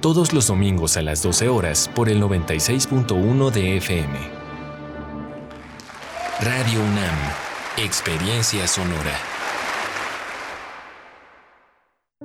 [0.00, 4.18] todos los domingos a las 12 horas por el 96.1 de FM.
[6.40, 7.18] Radio UNAM,
[7.76, 9.39] Experiencia Sonora.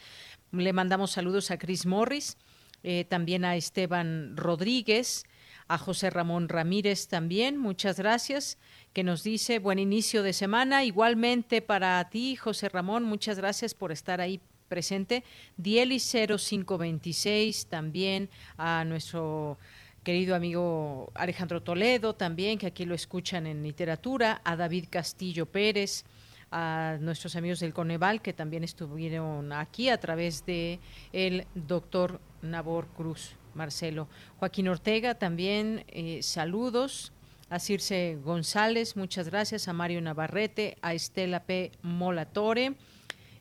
[0.54, 2.38] Le mandamos saludos a Chris Morris,
[2.84, 5.26] eh, también a Esteban Rodríguez
[5.68, 8.57] a José Ramón Ramírez también, muchas gracias,
[8.93, 10.84] que nos dice buen inicio de semana.
[10.84, 15.24] Igualmente para ti, José Ramón, muchas gracias por estar ahí presente.
[15.57, 19.57] Dieli 0526 también a nuestro
[20.03, 26.05] querido amigo Alejandro Toledo también, que aquí lo escuchan en literatura, a David Castillo Pérez,
[26.51, 30.80] a nuestros amigos del Coneval que también estuvieron aquí a través de
[31.14, 33.36] el doctor Nabor Cruz.
[33.54, 34.08] Marcelo.
[34.38, 37.14] Joaquín Ortega también, eh, saludos.
[37.49, 39.68] A Circe González, muchas gracias.
[39.68, 41.72] A Mario Navarrete, a Estela P.
[41.82, 42.76] Molatore.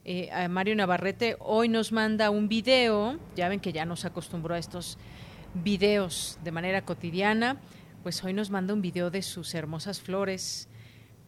[0.05, 4.55] Eh, a Mario Navarrete hoy nos manda un video, ya ven que ya nos acostumbró
[4.55, 4.97] a estos
[5.55, 7.61] videos de manera cotidiana,
[8.03, 10.69] pues hoy nos manda un video de sus hermosas flores,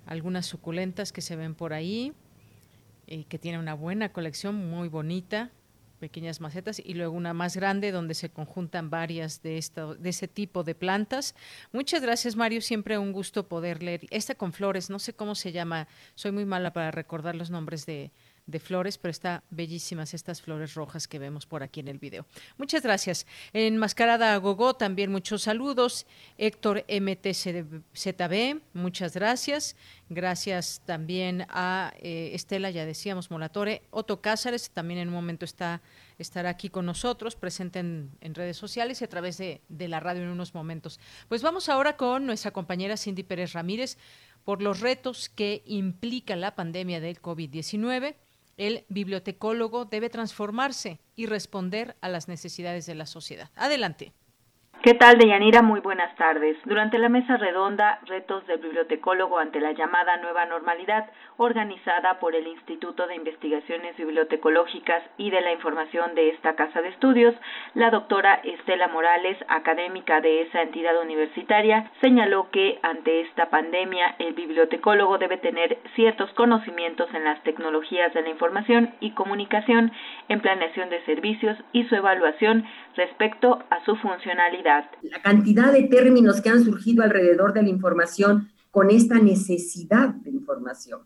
[0.06, 2.14] algunas suculentas que se ven por ahí,
[3.06, 5.50] eh, que tiene una buena colección, muy bonita,
[6.02, 10.26] pequeñas macetas y luego una más grande donde se conjuntan varias de, esta, de ese
[10.26, 11.36] tipo de plantas.
[11.70, 12.60] Muchas gracias, Mario.
[12.60, 14.08] Siempre un gusto poder leer.
[14.10, 15.86] Esta con flores, no sé cómo se llama.
[16.16, 18.10] Soy muy mala para recordar los nombres de,
[18.46, 22.26] de flores, pero está bellísimas estas flores rojas que vemos por aquí en el video.
[22.58, 23.26] Muchas gracias.
[23.52, 26.06] En Mascarada Gogó también muchos saludos.
[26.38, 29.76] Héctor MTZB, muchas gracias.
[30.08, 33.82] Gracias también a eh, Estela, ya decíamos, Molatore.
[33.90, 35.80] Otto Cázares también en un momento está
[36.18, 40.22] estará aquí con nosotros, presente en, redes sociales y a través de, de la radio
[40.22, 41.00] en unos momentos.
[41.28, 43.98] Pues vamos ahora con nuestra compañera Cindy Pérez Ramírez
[44.44, 48.14] por los retos que implica la pandemia del COVID-19
[48.56, 53.50] el bibliotecólogo debe transformarse y responder a las necesidades de la sociedad.
[53.56, 54.12] Adelante.
[54.82, 55.62] ¿Qué tal, Deyanira?
[55.62, 56.56] Muy buenas tardes.
[56.64, 62.48] Durante la mesa redonda Retos del Bibliotecólogo ante la llamada Nueva Normalidad, organizada por el
[62.48, 67.32] Instituto de Investigaciones Bibliotecológicas y de la Información de esta Casa de Estudios,
[67.74, 74.34] la doctora Estela Morales, académica de esa entidad universitaria, señaló que ante esta pandemia el
[74.34, 79.92] bibliotecólogo debe tener ciertos conocimientos en las tecnologías de la información y comunicación,
[80.28, 82.66] en planeación de servicios y su evaluación
[82.96, 84.71] respecto a su funcionalidad.
[85.02, 90.30] La cantidad de términos que han surgido alrededor de la información con esta necesidad de
[90.30, 91.00] información.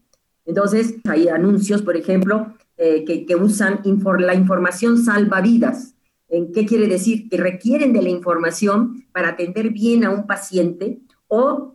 [0.44, 3.80] Entonces, hay anuncios, por ejemplo, eh, que, usan
[4.18, 5.94] la información salva vidas.
[6.28, 7.28] ¿En qué quiere decir?
[7.28, 11.74] Que requieren de la información para atender bien a un paciente o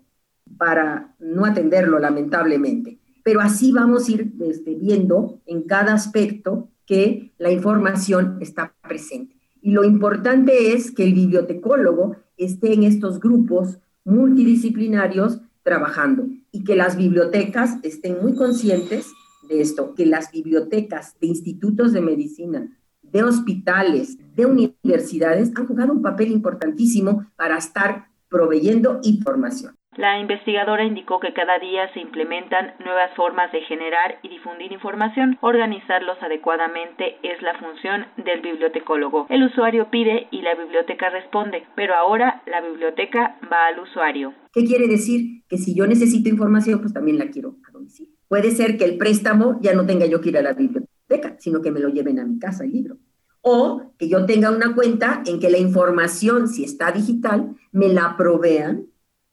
[0.57, 2.99] para no atenderlo, lamentablemente.
[3.23, 9.40] Pero así vamos a ir este, viendo en cada aspecto que la información está presente.
[9.61, 16.75] Y lo importante es que el bibliotecólogo esté en estos grupos multidisciplinarios trabajando y que
[16.75, 19.07] las bibliotecas estén muy conscientes
[19.47, 25.93] de esto, que las bibliotecas de institutos de medicina, de hospitales, de universidades han jugado
[25.93, 29.75] un papel importantísimo para estar proveyendo información.
[29.97, 35.37] La investigadora indicó que cada día se implementan nuevas formas de generar y difundir información.
[35.41, 39.27] Organizarlos adecuadamente es la función del bibliotecólogo.
[39.29, 44.33] El usuario pide y la biblioteca responde, pero ahora la biblioteca va al usuario.
[44.53, 45.43] ¿Qué quiere decir?
[45.49, 48.15] Que si yo necesito información, pues también la quiero a domicilio.
[48.29, 51.61] Puede ser que el préstamo ya no tenga yo que ir a la biblioteca, sino
[51.61, 52.95] que me lo lleven a mi casa el libro.
[53.41, 58.15] O que yo tenga una cuenta en que la información, si está digital, me la
[58.15, 58.90] provean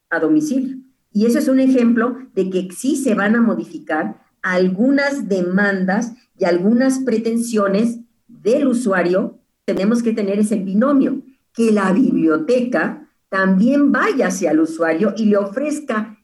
[0.09, 0.77] a domicilio.
[1.11, 6.45] Y eso es un ejemplo de que sí se van a modificar algunas demandas y
[6.45, 9.39] algunas pretensiones del usuario.
[9.65, 11.21] Tenemos que tener ese binomio,
[11.53, 16.17] que la biblioteca también vaya hacia el usuario y le ofrezca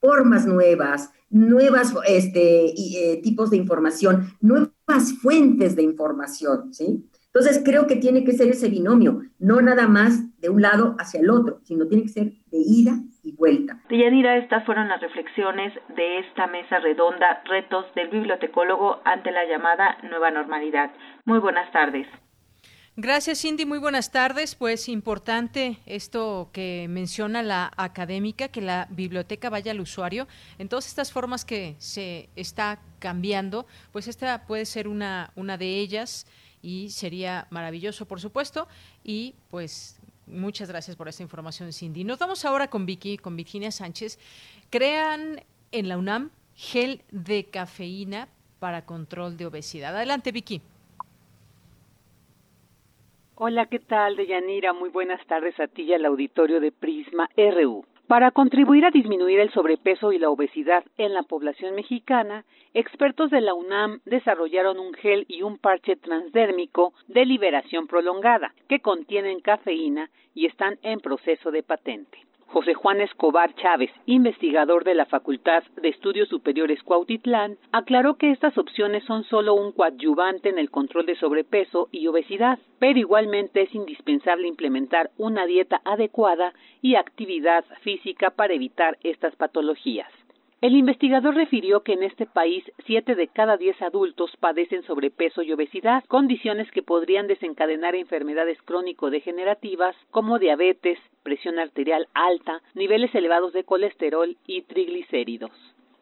[0.00, 7.04] formas nuevas, nuevas este, eh, tipos de información, nuevas fuentes de información, ¿sí?
[7.26, 11.20] Entonces creo que tiene que ser ese binomio, no nada más de un lado hacia
[11.20, 13.78] el otro, sino tiene que ser de ida y vuelta.
[13.88, 19.98] Deyanira, estas fueron las reflexiones de esta mesa redonda, retos del bibliotecólogo ante la llamada
[20.04, 20.92] nueva normalidad.
[21.24, 22.06] Muy buenas tardes.
[22.98, 23.66] Gracias, Cindy.
[23.66, 24.54] Muy buenas tardes.
[24.54, 30.28] Pues importante esto que menciona la académica, que la biblioteca vaya al usuario.
[30.58, 35.78] En todas estas formas que se está cambiando, pues esta puede ser una, una de
[35.78, 36.26] ellas
[36.62, 38.66] y sería maravilloso, por supuesto.
[39.04, 42.04] Y pues muchas gracias por esta información, Cindy.
[42.04, 44.18] Nos vamos ahora con Vicky, con Virginia Sánchez.
[44.70, 45.40] Crean
[45.72, 49.94] en la UNAM gel de cafeína para control de obesidad.
[49.96, 50.62] Adelante, Vicky.
[53.34, 54.72] Hola, ¿qué tal, Deyanira?
[54.72, 57.84] Muy buenas tardes a ti y al auditorio de Prisma RU.
[58.06, 63.40] Para contribuir a disminuir el sobrepeso y la obesidad en la población mexicana, expertos de
[63.40, 70.08] la UNAM desarrollaron un gel y un parche transdérmico de liberación prolongada que contienen cafeína
[70.34, 72.25] y están en proceso de patente.
[72.46, 78.56] José Juan Escobar Chávez, investigador de la Facultad de Estudios Superiores Cuautitlán, aclaró que estas
[78.56, 83.74] opciones son solo un coadyuvante en el control de sobrepeso y obesidad, pero igualmente es
[83.74, 90.10] indispensable implementar una dieta adecuada y actividad física para evitar estas patologías.
[90.62, 95.52] El investigador refirió que en este país siete de cada diez adultos padecen sobrepeso y
[95.52, 103.64] obesidad, condiciones que podrían desencadenar enfermedades crónico-degenerativas como diabetes, presión arterial alta, niveles elevados de
[103.64, 105.52] colesterol y triglicéridos.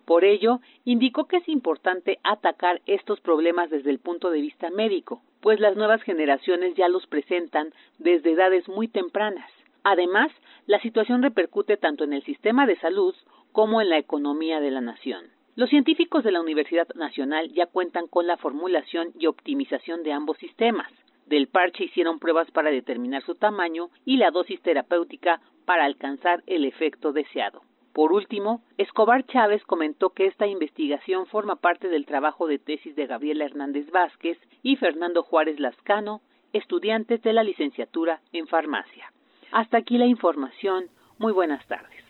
[0.04, 5.20] Por ello, indicó que es importante atacar estos problemas desde el punto de vista médico,
[5.40, 9.50] pues las nuevas generaciones ya los presentan desde edades muy tempranas.
[9.82, 10.30] Además,
[10.66, 13.14] la situación repercute tanto en el sistema de salud
[13.54, 15.26] como en la economía de la nación.
[15.54, 20.38] Los científicos de la Universidad Nacional ya cuentan con la formulación y optimización de ambos
[20.38, 20.90] sistemas.
[21.26, 26.64] Del parche hicieron pruebas para determinar su tamaño y la dosis terapéutica para alcanzar el
[26.64, 27.62] efecto deseado.
[27.92, 33.06] Por último, Escobar Chávez comentó que esta investigación forma parte del trabajo de tesis de
[33.06, 39.12] Gabriela Hernández Vázquez y Fernando Juárez Lascano, estudiantes de la licenciatura en farmacia.
[39.52, 40.86] Hasta aquí la información.
[41.18, 42.03] Muy buenas tardes.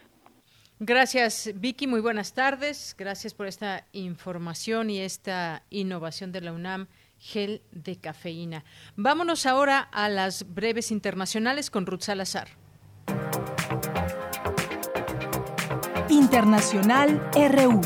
[0.87, 1.87] Gracias, Vicky.
[1.87, 2.95] Muy buenas tardes.
[2.99, 6.89] Gracias por esta información y esta innovación de la UNAM,
[7.19, 8.67] gel de cafeína.
[8.95, 12.49] Vámonos ahora a las breves internacionales con Ruth Salazar.
[16.11, 17.81] Internacional RU.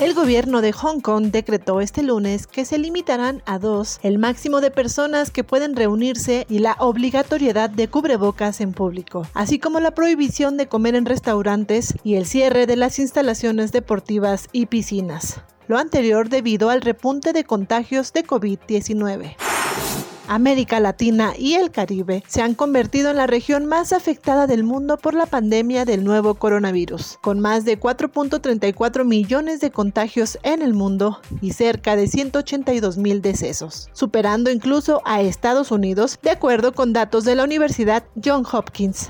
[0.00, 4.62] El gobierno de Hong Kong decretó este lunes que se limitarán a dos el máximo
[4.62, 9.90] de personas que pueden reunirse y la obligatoriedad de cubrebocas en público, así como la
[9.90, 15.42] prohibición de comer en restaurantes y el cierre de las instalaciones deportivas y piscinas.
[15.68, 19.36] Lo anterior debido al repunte de contagios de COVID-19.
[20.30, 24.96] América Latina y el Caribe se han convertido en la región más afectada del mundo
[24.96, 30.72] por la pandemia del nuevo coronavirus, con más de 4.34 millones de contagios en el
[30.72, 36.92] mundo y cerca de 182 mil decesos, superando incluso a Estados Unidos, de acuerdo con
[36.92, 39.08] datos de la Universidad John Hopkins.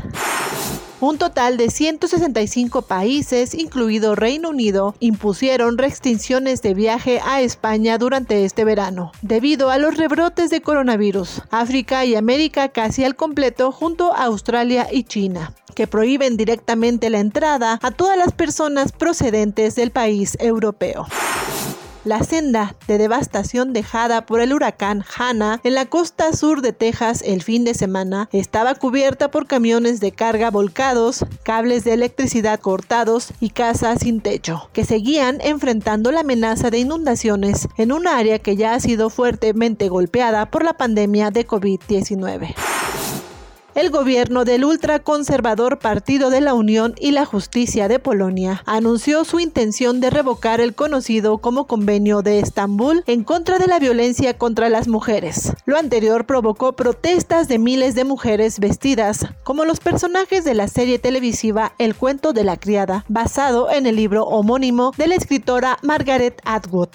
[1.01, 8.45] Un total de 165 países, incluido Reino Unido, impusieron restricciones de viaje a España durante
[8.45, 11.41] este verano, debido a los rebrotes de coronavirus.
[11.51, 17.21] África y América casi al completo junto a Australia y China que prohíben directamente la
[17.21, 21.07] entrada a todas las personas procedentes del país europeo.
[22.03, 27.23] La senda de devastación dejada por el huracán Hanna en la costa sur de Texas
[27.23, 33.35] el fin de semana estaba cubierta por camiones de carga volcados, cables de electricidad cortados
[33.39, 38.57] y casas sin techo, que seguían enfrentando la amenaza de inundaciones en un área que
[38.57, 42.55] ya ha sido fuertemente golpeada por la pandemia de COVID-19
[43.75, 49.41] el gobierno del ultraconservador Partido de la Unión y la Justicia de Polonia anunció su
[49.41, 54.69] intención de revocar el conocido como Convenio de Estambul en contra de la violencia contra
[54.69, 55.53] las mujeres.
[55.65, 60.99] Lo anterior provocó protestas de miles de mujeres vestidas como los personajes de la serie
[60.99, 66.41] televisiva El cuento de la criada, basado en el libro homónimo de la escritora Margaret
[66.45, 66.91] Atwood.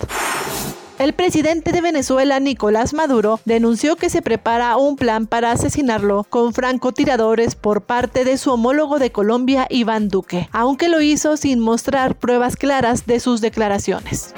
[0.98, 6.54] El presidente de Venezuela, Nicolás Maduro, denunció que se prepara un plan para asesinarlo con
[6.54, 12.18] francotiradores por parte de su homólogo de Colombia, Iván Duque, aunque lo hizo sin mostrar
[12.18, 14.34] pruebas claras de sus declaraciones.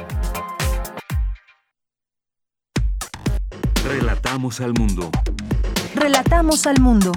[3.86, 5.12] Relatamos al mundo.
[5.94, 7.12] Relatamos al mundo.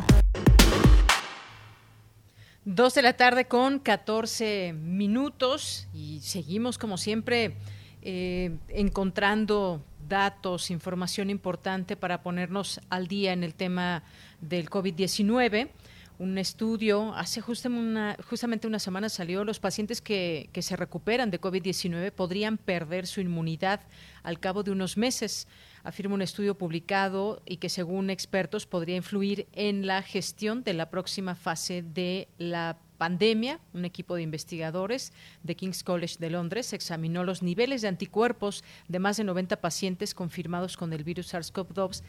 [2.67, 7.57] Dos de la tarde con 14 minutos y seguimos como siempre
[8.03, 14.03] eh, encontrando datos, información importante para ponernos al día en el tema
[14.41, 15.71] del COVID-19.
[16.19, 22.13] Un estudio, hace justamente una semana salió, los pacientes que, que se recuperan de COVID-19
[22.13, 23.81] podrían perder su inmunidad
[24.23, 25.49] al cabo de unos meses,
[25.83, 30.91] afirma un estudio publicado y que según expertos podría influir en la gestión de la
[30.91, 37.25] próxima fase de la pandemia, un equipo de investigadores de King's College de Londres examinó
[37.25, 42.03] los niveles de anticuerpos de más de 90 pacientes confirmados con el virus SARS-CoV-2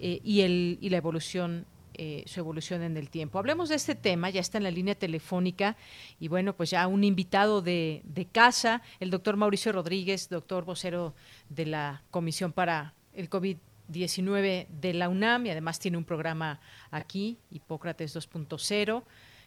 [0.00, 1.64] eh, y, y la evolución
[1.94, 3.38] eh, su evolución en el tiempo.
[3.38, 5.76] Hablemos de este tema, ya está en la línea telefónica
[6.20, 11.14] y bueno, pues ya un invitado de, de casa, el doctor Mauricio Rodríguez, doctor vocero
[11.48, 16.60] de la Comisión para el COVID-19 de la UNAM y además tiene un programa
[16.90, 19.04] aquí, Hipócrates 2.0.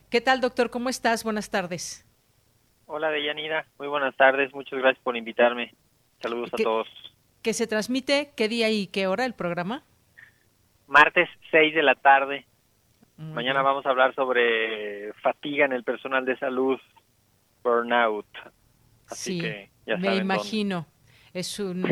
[0.10, 0.70] ¿Qué tal, doctor?
[0.70, 1.26] ¿Cómo estás?
[1.26, 2.06] Buenas tardes.
[2.86, 3.68] Hola, Deyanira.
[3.78, 4.54] Muy buenas tardes.
[4.54, 5.74] Muchas gracias por invitarme.
[6.22, 6.88] Saludos a todos.
[7.42, 9.84] ¿Que se transmite qué día y qué hora el programa?
[10.88, 12.46] Martes 6 de la tarde.
[13.18, 16.80] Mañana vamos a hablar sobre fatiga en el personal de salud,
[17.62, 18.28] burnout.
[19.10, 20.86] Así que ya me imagino.
[21.34, 21.86] Es un,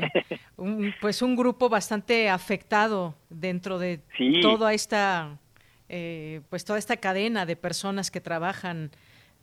[1.01, 3.99] pues un grupo bastante afectado dentro de
[4.41, 5.37] toda esta
[5.89, 8.91] eh, pues toda esta cadena de personas que trabajan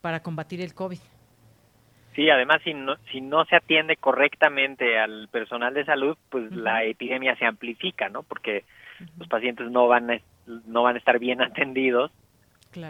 [0.01, 0.99] para combatir el COVID.
[2.15, 6.85] Sí, además si no, si no se atiende correctamente al personal de salud, pues la
[6.85, 8.23] epidemia se amplifica, ¿no?
[8.23, 8.65] Porque
[9.19, 10.21] los pacientes no van a,
[10.67, 12.11] no van a estar bien atendidos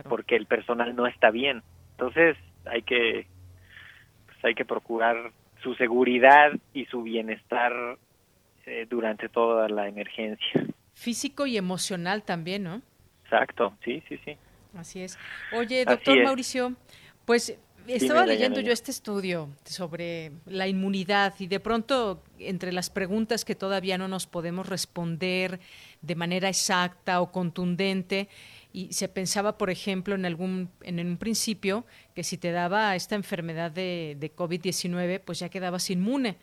[0.09, 1.63] porque el personal no está bien.
[1.93, 3.27] Entonces hay que
[4.27, 5.31] pues hay que procurar
[5.63, 7.73] su seguridad y su bienestar
[8.67, 10.67] eh, durante toda la emergencia.
[10.95, 12.83] Físico y emocional también, ¿no?
[13.33, 14.37] Exacto, sí, sí, sí.
[14.77, 15.19] Así es.
[15.53, 16.75] Oye, doctor Mauricio,
[17.25, 17.57] pues
[17.87, 23.55] estaba leyendo yo este estudio sobre la inmunidad y de pronto entre las preguntas que
[23.55, 25.61] todavía no nos podemos responder
[26.03, 28.29] de manera exacta o contundente
[28.73, 33.15] y se pensaba, por ejemplo, en algún en un principio que si te daba esta
[33.15, 36.37] enfermedad de, de COVID-19, pues ya quedabas inmune,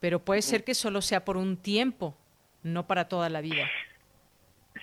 [0.00, 2.16] pero puede ser que solo sea por un tiempo,
[2.64, 3.68] no para toda la vida.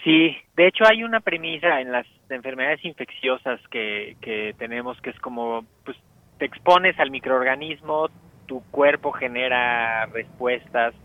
[0.04, 5.64] Sí, de hecho hay una premisa en las enfermedades infecciosas que, tenemos que es como,
[5.86, 5.98] pues
[6.40, 8.10] te expones al microorganismo,
[8.48, 10.96] tu cuerpo genera respuestas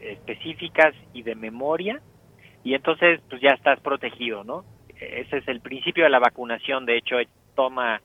[0.00, 2.00] específicas y de memoria
[2.64, 4.64] y entonces pues ya estás protegido, ¿no?
[4.98, 7.16] Ese es el principio de la vacunación, de hecho
[7.54, 8.00] toma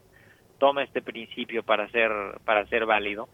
[0.59, 2.11] toma este principio para ser
[2.45, 3.29] para ser válido.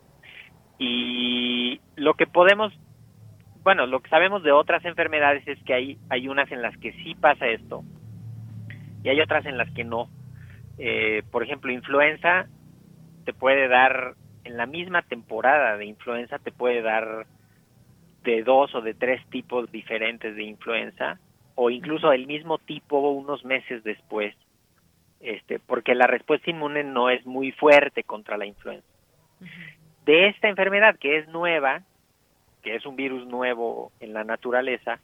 [0.77, 2.73] Y lo que podemos,
[3.63, 6.93] bueno, lo que sabemos de otras enfermedades es que hay, hay unas en las que
[7.03, 7.83] sí pasa esto
[9.03, 10.09] y hay otras en las que no.
[10.77, 12.47] Eh, por ejemplo, influenza
[13.25, 17.27] te puede dar, en la misma temporada de influenza, te puede dar
[18.23, 21.19] de dos o de tres tipos diferentes de influenza
[21.55, 24.33] o incluso el mismo tipo unos meses después,
[25.19, 28.87] este, porque la respuesta inmune no es muy fuerte contra la influenza.
[30.05, 31.83] De esta enfermedad que es nueva,
[32.61, 34.99] que es un virus nuevo en la naturaleza,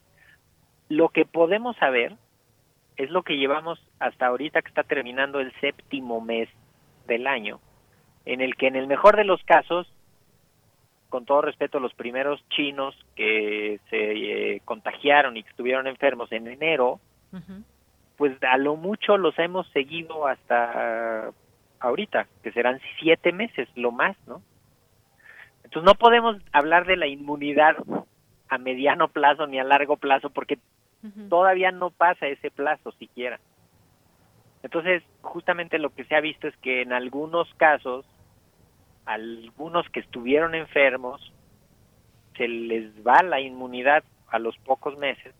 [0.89, 2.15] lo que podemos saber
[2.97, 6.49] es lo que llevamos hasta ahorita que está terminando el séptimo mes
[7.07, 7.59] del año,
[8.25, 9.91] en el que en el mejor de los casos,
[11.09, 16.47] con todo respeto, los primeros chinos que se eh, contagiaron y que estuvieron enfermos en
[16.47, 16.99] enero,
[18.17, 21.31] pues a lo mucho los hemos seguido hasta
[21.79, 24.41] ahorita, que serán siete meses, lo más, ¿no?
[25.75, 27.75] Entonces no podemos hablar de la inmunidad
[28.47, 30.57] a mediano plazo ni a largo plazo porque
[31.27, 33.41] todavía no pasa ese plazo siquiera.
[34.63, 38.05] Entonces, justamente lo que se ha visto es que en algunos casos,
[39.03, 41.33] algunos que estuvieron enfermos,
[42.37, 45.35] se les va la inmunidad a los pocos meses,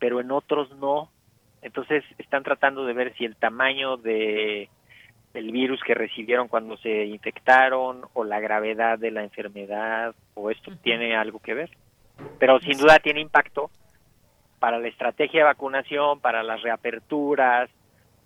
[0.00, 1.08] pero en otros no.
[1.62, 4.68] Entonces están tratando de ver si el tamaño de
[5.34, 10.72] el virus que recibieron cuando se infectaron o la gravedad de la enfermedad o esto
[10.82, 11.70] tiene algo que ver.
[12.38, 13.70] Pero sin duda tiene impacto
[14.58, 17.70] para la estrategia de vacunación, para las reaperturas,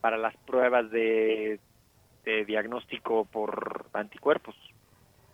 [0.01, 1.59] para las pruebas de,
[2.47, 4.55] diagnóstico por anticuerpos.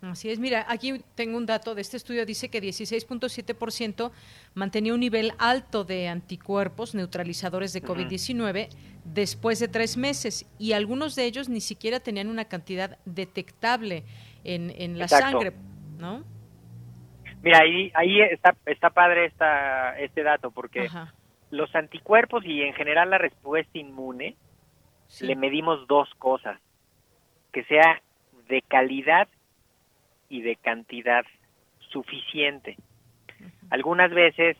[0.03, 4.11] Así es, mira, aquí tengo un dato de este estudio, dice que 16.7%
[4.53, 8.67] mantenía un nivel alto de anticuerpos neutralizadores de COVID-19
[9.05, 10.45] después de tres meses.
[10.59, 14.03] Y algunos de ellos ni siquiera tenían una cantidad detectable
[14.43, 15.53] en, en la sangre,
[15.97, 16.25] ¿no?
[17.41, 20.89] Mira, ahí, ahí está, está padre esta, este dato, porque
[21.49, 24.35] los anticuerpos y en general la respuesta inmune
[25.21, 26.59] le medimos dos cosas,
[27.53, 28.01] que sea
[28.49, 29.29] de calidad
[30.33, 31.23] y de cantidad
[31.91, 32.75] suficiente.
[33.69, 34.57] Algunas veces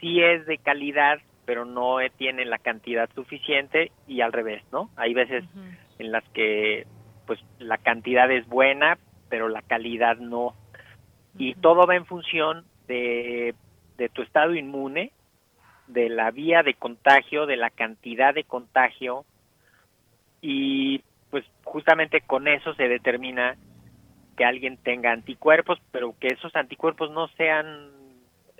[0.00, 4.88] sí es de calidad, pero no tiene la cantidad suficiente y al revés, ¿no?
[4.96, 5.44] Hay veces
[5.98, 6.86] en las que
[7.26, 8.96] pues la cantidad es buena,
[9.28, 10.54] pero la calidad no
[11.36, 13.54] y todo va en función de,
[14.14, 15.12] tu estado inmune,
[15.86, 19.26] de la vía de contagio, de la cantidad de contagio
[20.40, 23.58] y pues justamente con eso se determina
[24.40, 27.90] que alguien tenga anticuerpos, pero que esos anticuerpos no sean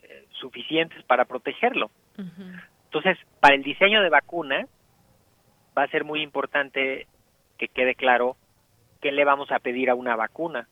[0.03, 1.91] eh, suficientes para protegerlo.
[2.85, 4.69] Entonces, para el diseño de vacunas
[5.79, 7.07] va a ser muy importante
[7.57, 8.37] que quede claro
[9.01, 10.69] qué le vamos a pedir a una vacuna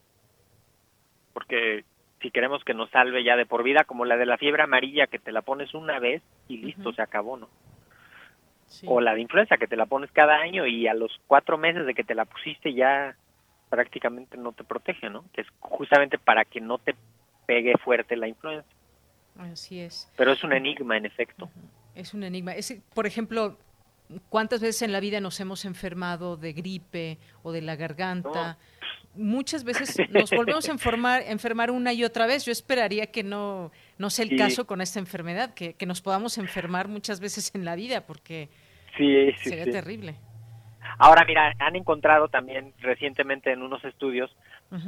[1.32, 1.85] porque
[2.20, 5.06] si queremos que nos salve ya de por vida, como la de la fiebre amarilla,
[5.06, 7.48] que te la pones una vez y listo, se acabó, ¿no?
[8.85, 11.86] O la de influenza, que te la pones cada año y a los cuatro meses
[11.86, 13.16] de que te la pusiste ya
[13.69, 15.24] prácticamente no te protege, ¿no?
[15.32, 16.95] Que es justamente para que no te
[17.47, 18.69] pegue fuerte la influenza.
[19.39, 20.11] Así es.
[20.16, 21.49] Pero es un enigma, en efecto.
[21.95, 22.55] Es un enigma.
[22.55, 23.57] Es, por ejemplo,
[24.28, 28.59] ¿cuántas veces en la vida nos hemos enfermado de gripe o de la garganta?
[29.19, 32.45] muchas veces nos volvemos a enfermar, enfermar una y otra vez.
[32.45, 36.39] Yo esperaría que no, no sea el caso con esta enfermedad, que, que, nos podamos
[36.39, 38.49] enfermar muchas veces en la vida, porque
[38.97, 40.16] sí, sería terrible.
[40.97, 44.35] Ahora, mira, han encontrado también recientemente en unos estudios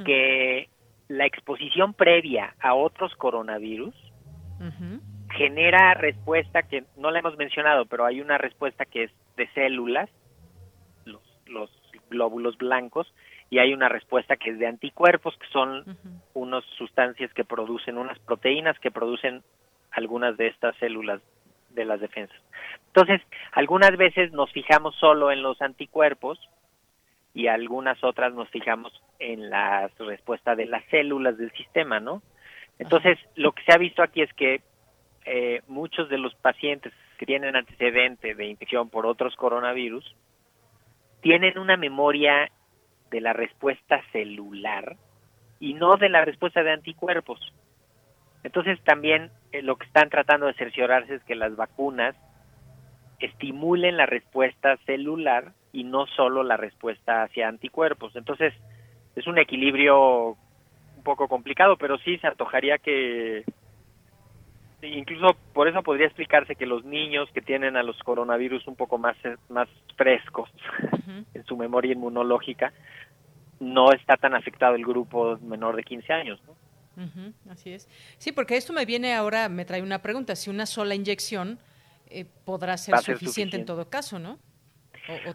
[0.05, 0.69] que
[1.09, 3.95] la exposición previa a otros coronavirus
[5.31, 10.11] genera respuesta que no la hemos mencionado, pero hay una respuesta que es de células,
[11.05, 11.71] los, los
[12.11, 13.13] glóbulos blancos,
[13.49, 15.97] y hay una respuesta que es de anticuerpos, que son
[16.35, 19.43] unas sustancias que producen, unas proteínas que producen
[19.91, 21.21] algunas de estas células
[21.71, 22.41] de las defensas.
[22.89, 23.21] Entonces,
[23.53, 26.39] algunas veces nos fijamos solo en los anticuerpos
[27.35, 32.23] y algunas otras nos fijamos en la respuesta de las células del sistema, ¿no?
[32.79, 34.63] Entonces, lo que se ha visto aquí es que
[35.27, 40.17] eh, muchos de los pacientes que tienen antecedente de infección por otros coronavirus
[41.21, 42.51] tienen una memoria
[43.11, 44.97] de la respuesta celular
[45.59, 47.39] y no de la respuesta de anticuerpos.
[48.43, 52.17] Entonces también eh, lo que están tratando de cerciorarse es que las vacunas
[53.19, 58.17] estimulen la respuesta celular y no solo la respuesta hacia anticuerpos.
[58.17, 58.55] Entonces
[59.15, 60.37] es un equilibrio
[60.97, 63.45] un poco complicado, pero sí se antojaría que
[64.83, 68.97] incluso por eso podría explicarse que los niños que tienen a los coronavirus un poco
[68.97, 69.17] más
[69.51, 70.51] más frescos
[71.35, 72.73] en su memoria inmunológica
[73.61, 76.41] no está tan afectado el grupo menor de 15 años.
[76.47, 76.55] ¿no?
[77.49, 77.89] Así es.
[78.19, 80.37] Sí, porque esto me viene ahora, me trae una pregunta.
[80.37, 81.59] Si una sola inyección
[82.09, 84.39] eh, podrá ser, suficiente, en todo caso, ¿no?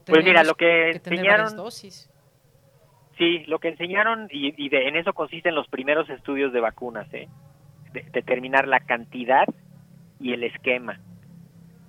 [0.05, 1.55] pues mira, lo que, enseñaron...
[1.55, 2.09] Dosis.
[3.17, 7.29] Sí, lo que enseñaron, y, de, en eso consisten los primeros estudios de vacunas, ¿eh?
[8.11, 9.45] determinar la cantidad
[10.19, 10.99] y el esquema.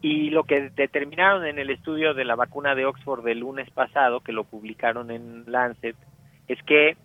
[0.03, 4.21] Y lo que determinaron en el estudio de la vacuna de Oxford del lunes pasado,
[4.21, 5.97] que lo publicaron en Lancet,
[6.47, 6.97] es que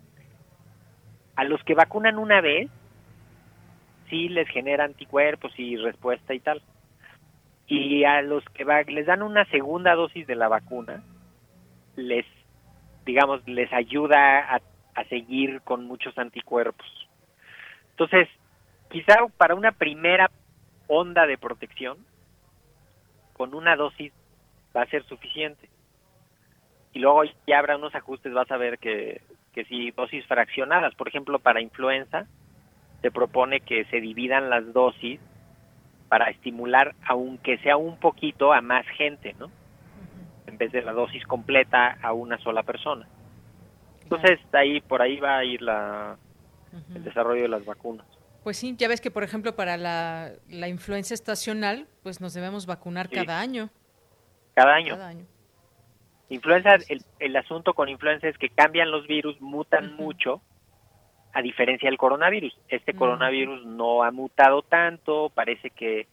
[1.36, 2.70] a los que vacunan una vez,
[4.08, 6.62] sí les genera anticuerpos y respuesta y tal.
[7.66, 11.02] Y a los que les dan una segunda dosis de la vacuna,
[11.96, 12.26] les,
[13.06, 14.60] digamos, les ayuda a,
[14.94, 16.86] a seguir con muchos anticuerpos.
[17.90, 18.28] Entonces,
[18.90, 20.30] quizá para una primera
[20.86, 21.98] onda de protección,
[23.32, 24.12] con una dosis
[24.76, 25.68] va a ser suficiente.
[26.92, 29.22] Y luego ya habrá unos ajustes, vas a ver que,
[29.52, 32.26] que si dosis fraccionadas, por ejemplo, para influenza,
[33.02, 35.20] se propone que se dividan las dosis
[36.08, 39.50] para estimular, aunque sea un poquito, a más gente, ¿no?
[40.46, 43.06] En vez de la dosis completa a una sola persona.
[44.02, 46.16] Entonces, ahí por ahí va a ir la,
[46.94, 48.06] el desarrollo de las vacunas.
[48.42, 53.08] Pues sí, ya ves que, por ejemplo, para la, influenza estacional, pues nos debemos vacunar
[53.08, 53.70] cada año.
[54.54, 54.94] Cada año.
[54.94, 55.26] Cada año.
[56.32, 60.40] Influenza, el, el, asunto con influenza es que cambian los virus, mutan mucho,
[61.34, 62.58] a diferencia del coronavirus.
[62.68, 66.06] Este coronavirus no ha mutado tanto, parece que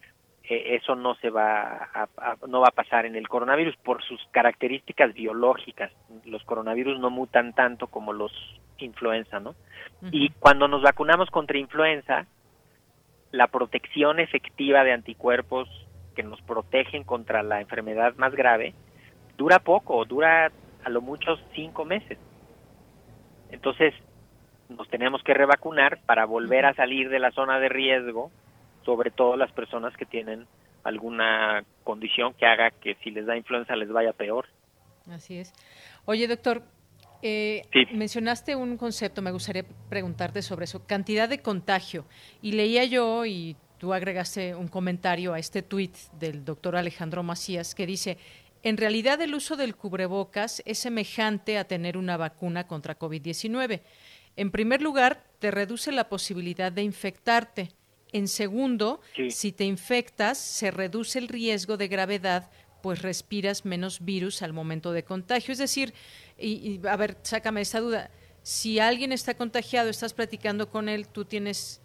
[0.43, 4.19] eh, eso no se va a, no va a pasar en el coronavirus por sus
[4.31, 5.89] características biológicas.
[6.25, 8.33] Los coronavirus no mutan tanto como los
[8.77, 9.55] influenza, ¿no?
[10.11, 12.25] Y cuando nos vacunamos contra influenza,
[13.31, 15.69] la protección efectiva de anticuerpos
[16.13, 18.73] que nos protegen contra la enfermedad más grave
[19.39, 20.51] dura poco, dura
[20.83, 22.17] a lo mucho cinco meses.
[23.49, 23.93] Entonces,
[24.67, 28.31] nos tenemos que revacunar para volver a salir de la zona de riesgo,
[28.83, 30.45] sobre todo las personas que tienen
[30.83, 34.45] alguna condición que haga que si les da influenza les vaya peor.
[35.09, 35.53] Así es.
[36.05, 36.61] Oye, doctor,
[37.21, 37.63] eh,
[37.93, 42.05] mencionaste un concepto, me gustaría preguntarte sobre eso, cantidad de contagio.
[42.41, 47.73] Y leía yo, y tú agregaste un comentario a este tuit del doctor Alejandro Macías,
[47.73, 48.17] que dice,
[48.63, 53.81] en realidad el uso del cubrebocas es semejante a tener una vacuna contra COVID-19.
[54.35, 57.71] En primer lugar, te reduce la posibilidad de infectarte.
[58.11, 62.49] En segundo, si te infectas, se reduce el riesgo de gravedad,
[62.81, 65.51] pues respiras menos virus al momento de contagio.
[65.51, 65.93] Es decir,
[66.37, 68.11] y, a ver, sácame esta duda.
[68.41, 71.81] Si alguien está contagiado, estás platicando con él, tú tienes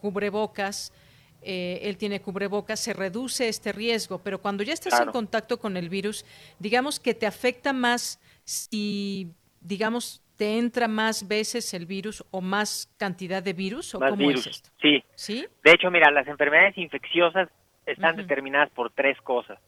[0.00, 0.92] cubrebocas,
[1.42, 5.76] eh, él tiene cubrebocas, se reduce este riesgo, pero cuando ya estás en contacto con
[5.76, 6.24] el virus,
[6.58, 12.92] digamos que te afecta más si, digamos, te entra más veces el virus o más
[12.98, 14.70] cantidad de virus o cómo es esto?
[14.80, 15.02] Sí.
[15.14, 15.46] sí.
[15.64, 17.48] De hecho, mira, las enfermedades infecciosas
[17.86, 19.58] están determinadas por tres cosas.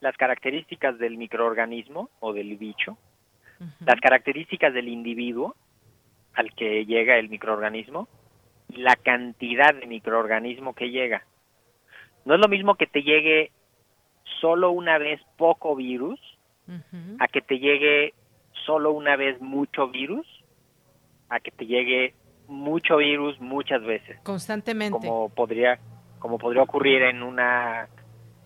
[0.00, 2.96] Las características del microorganismo o del bicho,
[3.80, 5.54] las características del individuo
[6.32, 8.08] al que llega el microorganismo
[8.76, 11.24] la cantidad de microorganismo que llega.
[12.24, 13.52] No es lo mismo que te llegue
[14.40, 16.20] solo una vez poco virus
[17.18, 18.14] a que te llegue
[18.64, 20.26] solo una vez mucho virus
[21.28, 22.14] a que te llegue
[22.46, 24.20] mucho virus muchas veces.
[24.22, 24.98] Constantemente.
[24.98, 25.78] Como podría
[26.18, 27.88] como podría ocurrir en una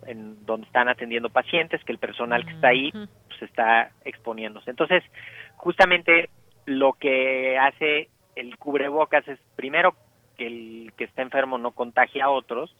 [0.07, 4.69] en donde están atendiendo pacientes que el personal que está ahí pues está exponiéndose.
[4.69, 5.03] Entonces,
[5.57, 6.29] justamente
[6.65, 9.95] lo que hace el cubrebocas es primero
[10.35, 12.75] que el que está enfermo no contagie a otros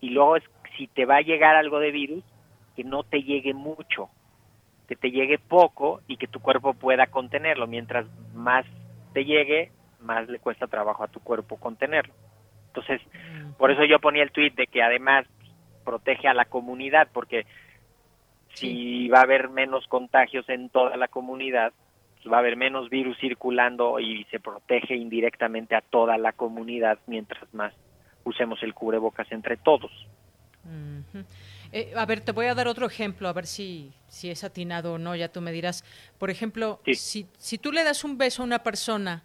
[0.00, 0.44] y luego es
[0.76, 2.24] si te va a llegar algo de virus
[2.76, 4.10] que no te llegue mucho
[4.88, 7.66] que te llegue poco y que tu cuerpo pueda contenerlo.
[7.66, 8.64] Mientras más
[9.12, 9.70] te llegue
[10.00, 12.14] más le cuesta trabajo a tu cuerpo contenerlo.
[12.68, 13.00] Entonces
[13.58, 15.26] por eso yo ponía el tweet de que además
[15.84, 17.46] protege a la comunidad porque
[18.54, 21.72] si va a haber menos contagios en toda la comunidad
[22.26, 27.52] va a haber menos virus circulando y se protege indirectamente a toda la comunidad mientras
[27.54, 27.74] más
[28.24, 29.90] usemos el cubrebocas entre todos.
[31.72, 34.94] Eh, a ver, te voy a dar otro ejemplo, a ver si, si es atinado
[34.94, 35.84] o no, ya tú me dirás.
[36.18, 39.24] Por ejemplo, si, si tú le das un beso a una persona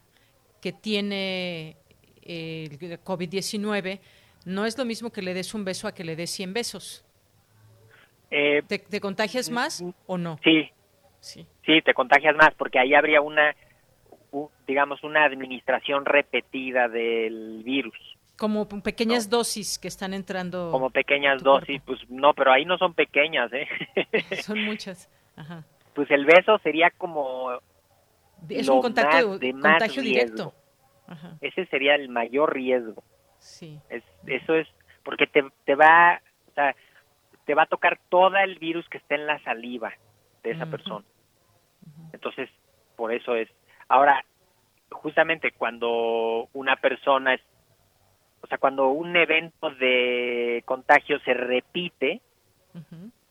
[0.61, 1.76] que tiene
[2.22, 2.70] eh,
[3.03, 3.99] COVID-19,
[4.45, 7.06] no es lo mismo que le des un beso a que le des 100 besos.
[8.32, 10.40] Eh, ¿Te, ¿Te, contagias más o no?
[10.44, 10.70] Sí,
[11.24, 11.48] Sí.
[11.64, 13.56] Te contagias más porque ahí habría una,
[14.68, 17.98] digamos, una administración repetida del virus.
[18.38, 20.72] Como pequeñas dosis que están entrando.
[20.72, 23.68] Como pequeñas dosis, pues no, pero ahí no son pequeñas, ¿eh?
[24.41, 25.10] son muchas.
[25.35, 25.64] Ajá.
[25.94, 27.52] Pues el beso sería como
[28.49, 30.53] es un contacto, de contagio directo.
[31.41, 33.03] Ese sería el mayor riesgo.
[33.40, 33.80] Sí.
[33.90, 34.68] Es, eso es
[35.03, 36.76] porque te, te va, o sea,
[37.45, 39.94] te va a tocar todo el virus que está en la saliva
[40.44, 41.06] de esa persona.
[42.14, 42.49] Entonces,
[42.95, 43.49] por eso es.
[43.90, 44.23] Ahora,
[44.91, 47.41] justamente cuando una persona es,
[48.41, 52.22] o sea, cuando un evento de contagio se repite,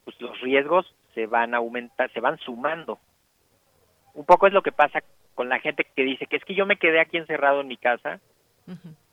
[0.04, 2.98] pues los riesgos se van aumentar, se van sumando.
[4.14, 5.02] Un poco es lo que pasa
[5.34, 7.76] con la gente que dice que es que yo me quedé aquí encerrado en mi
[7.76, 8.20] casa,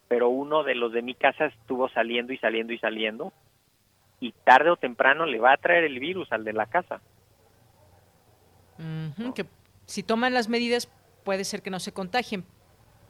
[0.07, 3.33] pero uno de los de mi casa estuvo saliendo y saliendo y saliendo,
[4.19, 7.01] y tarde o temprano le va a traer el virus al de la casa.
[9.35, 9.45] Que
[9.89, 10.87] si toman las medidas
[11.23, 12.45] puede ser que no se contagien,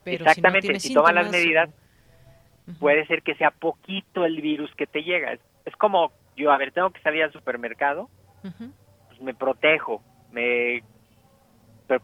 [0.05, 1.69] pero Exactamente, si, toman las medidas
[2.79, 5.37] puede ser que sea poquito el virus que te llega.
[5.65, 8.09] Es, como yo, a ver, tengo que salir al supermercado,
[8.41, 10.01] pues me protejo,
[10.31, 10.83] me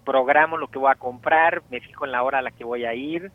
[0.03, 2.83] programo lo que voy a comprar, me fijo en la hora a la que voy
[2.83, 3.31] a ir,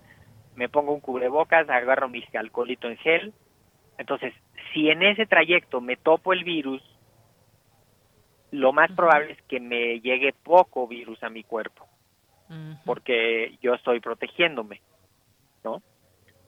[0.56, 3.32] me pongo un cubrebocas, agarro mi alcoholito en gel.
[3.96, 4.34] Entonces,
[4.74, 6.82] si en ese trayecto me topo el virus,
[8.52, 11.86] lo más probable es que me llegue poco virus a mi cuerpo,
[12.84, 14.80] porque yo estoy protegiéndome,
[15.62, 15.82] ¿no?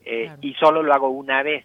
[0.04, 1.64] Eh, y solo lo hago una vez.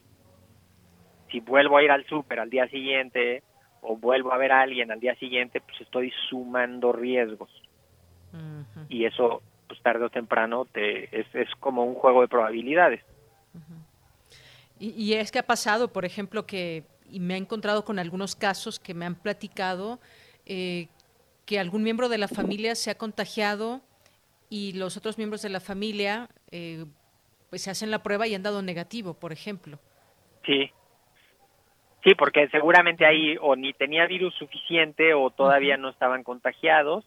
[1.31, 3.41] Si vuelvo a ir al súper al día siguiente
[3.81, 7.49] o vuelvo a ver a alguien al día siguiente, pues estoy sumando riesgos.
[8.89, 13.03] Y eso, pues tarde o temprano, te, es, es como un juego de probabilidades.
[14.77, 18.35] Y, y, es que ha pasado, por ejemplo, que y me he encontrado con algunos
[18.35, 19.99] casos que me han platicado
[20.48, 20.88] eh,
[21.45, 23.82] que algún miembro de la familia se ha contagiado
[24.49, 26.86] y los otros miembros de la familia eh,
[27.49, 29.78] pues se hacen la prueba y han dado negativo, por ejemplo.
[30.45, 30.72] Sí,
[32.03, 37.06] sí, porque seguramente ahí o ni tenía virus suficiente o todavía no estaban contagiados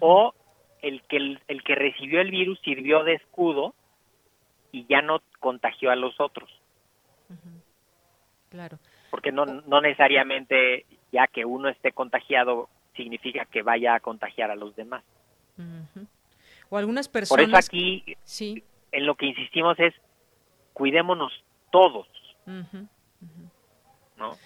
[0.00, 0.34] o
[0.82, 3.74] el que el, que recibió el virus sirvió de escudo
[4.72, 6.50] y ya no contagió a los otros.
[8.50, 8.78] Claro.
[9.10, 10.84] Porque no, no necesariamente
[11.16, 15.02] ya que uno esté contagiado significa que vaya a contagiar a los demás.
[16.68, 17.46] O algunas personas.
[17.46, 18.62] Por eso aquí, sí.
[18.92, 19.94] en lo que insistimos es,
[20.74, 21.32] cuidémonos
[21.72, 22.06] todos.
[24.18, 24.36] ¿no?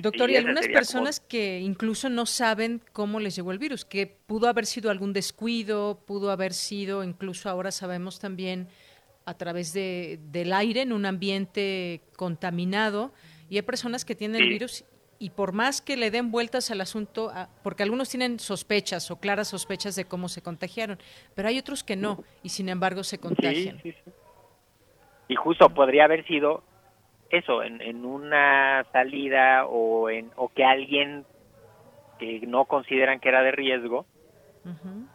[0.00, 4.48] Doctor, y algunas personas que incluso no saben cómo les llegó el virus, que pudo
[4.48, 8.68] haber sido algún descuido, pudo haber sido, incluso ahora sabemos también
[9.26, 13.12] a través de, del aire en un ambiente contaminado,
[13.50, 14.86] y hay personas que tienen el virus
[15.22, 19.20] y por más que le den vueltas al asunto, ah, porque algunos tienen sospechas o
[19.20, 20.98] claras sospechas de cómo se contagiaron,
[21.36, 23.80] pero hay otros que no y sin embargo se contagian.
[25.28, 26.64] y justo podría haber sido
[27.30, 31.24] eso, en, una salida o, en, o que alguien
[32.18, 34.06] que no consideran que era de riesgo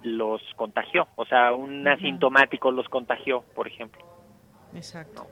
[0.03, 4.01] los contagió, o sea, un asintomático los contagió, por ejemplo.
[4.73, 5.27] Exacto.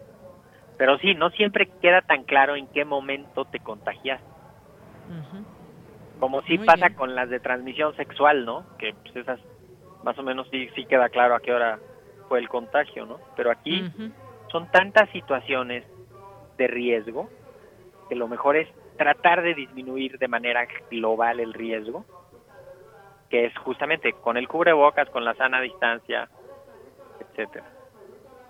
[0.77, 4.34] Pero sí, no siempre queda tan claro en qué momento te contagiaste.
[6.19, 8.65] Como si pasa con las de transmisión sexual, ¿no?
[8.77, 9.39] Que pues, esas
[10.03, 11.79] más o menos sí, sí queda claro a qué hora
[12.29, 13.19] fue el contagio, ¿no?
[13.35, 13.83] Pero aquí
[14.51, 15.83] son tantas situaciones
[16.57, 17.29] de riesgo
[18.07, 18.67] que lo mejor es
[18.97, 22.05] tratar de disminuir de manera global el riesgo,
[23.29, 26.29] que es justamente con el cubrebocas, con la sana distancia,
[27.19, 27.74] etcétera.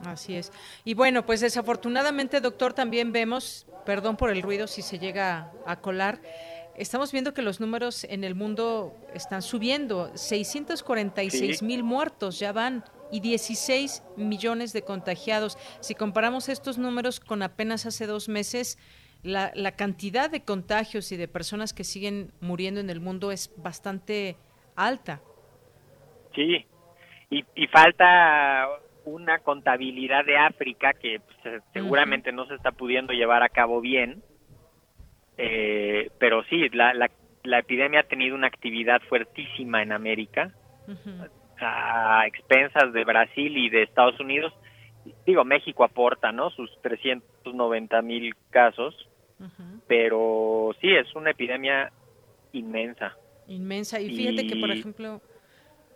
[0.03, 0.51] Así es.
[0.84, 5.77] Y bueno, pues desafortunadamente, doctor, también vemos, perdón por el ruido si se llega a
[5.77, 6.19] colar,
[6.76, 10.11] estamos viendo que los números en el mundo están subiendo.
[10.15, 15.57] 646 mil muertos ya van y 16 millones de contagiados.
[15.80, 18.77] Si comparamos estos números con apenas hace dos meses,
[19.23, 23.51] la, la cantidad de contagios y de personas que siguen muriendo en el mundo es
[23.57, 24.38] bastante
[24.76, 25.22] alta.
[26.35, 26.65] Sí,
[27.30, 28.67] y, y falta
[29.06, 34.23] una contabilidad de África que pues, seguramente no se está pudiendo llevar a cabo bien,
[35.38, 40.53] eh, pero sí, la, la, epidemia ha tenido una actividad fuertísima en América,
[41.60, 44.53] a expensas de Brasil y de Estados Unidos.
[45.26, 46.49] Digo, México aporta, ¿no?
[46.49, 48.95] Sus 390 mil casos,
[49.88, 51.91] pero sí, es una epidemia
[52.53, 53.15] inmensa.
[53.48, 53.99] Inmensa.
[53.99, 55.22] Y fíjate que, por ejemplo,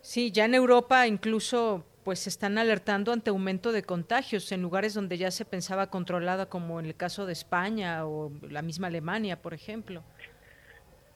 [0.00, 5.18] sí, ya en Europa incluso pues están alertando ante aumento de contagios en lugares donde
[5.18, 9.54] ya se pensaba controlada, como en el caso de España o la misma Alemania, por
[9.54, 10.02] ejemplo.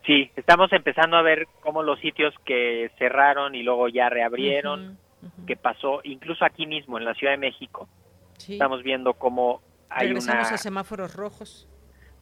[0.04, 4.98] Sí, estamos empezando a ver cómo los sitios que cerraron y luego ya reabrieron,
[5.46, 7.88] qué pasó, incluso aquí mismo en la Ciudad de México.
[8.36, 11.66] Estamos viendo cómo hay Regresamos a semáforos rojos.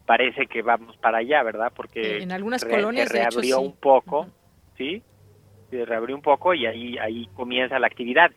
[0.05, 1.71] Parece que vamos para allá, ¿verdad?
[1.75, 4.27] Porque en algunas colonias se reabrió un poco,
[4.77, 5.03] ¿sí?
[5.73, 8.31] se reabrió un poco y ahí ahí comienza la actividad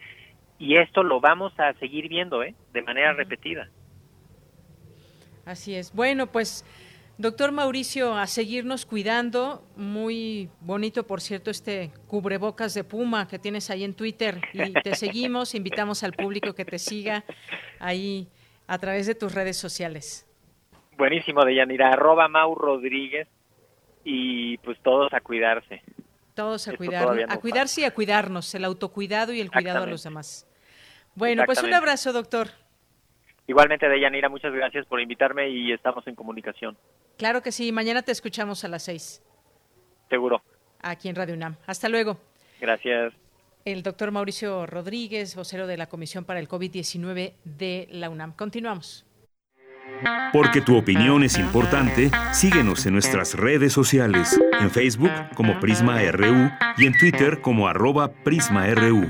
[0.59, 2.55] y esto lo vamos a seguir viendo ¿eh?
[2.73, 3.69] de manera repetida
[5.45, 6.65] así es bueno pues
[7.19, 9.65] Doctor Mauricio, a seguirnos cuidando.
[9.75, 14.43] Muy bonito, por cierto, este cubrebocas de Puma que tienes ahí en Twitter.
[14.53, 17.25] Y te seguimos, invitamos al público que te siga
[17.79, 18.29] ahí
[18.67, 20.27] a través de tus redes sociales.
[20.99, 21.91] Buenísimo, Deyanira.
[21.91, 23.29] Arroba Mau Rodríguez.
[24.05, 25.83] Y pues todos a cuidarse.
[26.35, 30.03] Todos a cuidarnos, a cuidarse y a cuidarnos, el autocuidado y el cuidado a los
[30.03, 30.46] demás.
[31.17, 32.49] Bueno, pues un abrazo, doctor.
[33.47, 36.77] Igualmente, Deyanira, muchas gracias por invitarme y estamos en comunicación.
[37.17, 39.23] Claro que sí, mañana te escuchamos a las seis.
[40.11, 40.43] Seguro.
[40.83, 41.57] Aquí en Radio UNAM.
[41.67, 42.19] Hasta luego.
[42.61, 43.15] Gracias.
[43.65, 48.33] El doctor Mauricio Rodríguez, vocero de la Comisión para el COVID-19 de la UNAM.
[48.33, 49.05] Continuamos.
[50.33, 56.51] Porque tu opinión es importante, síguenos en nuestras redes sociales, en Facebook como Prisma RU
[56.77, 59.07] y en Twitter como arroba PrismaRU.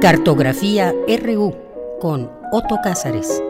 [0.00, 1.52] Cartografía RU
[2.00, 3.44] con Otto Cázares.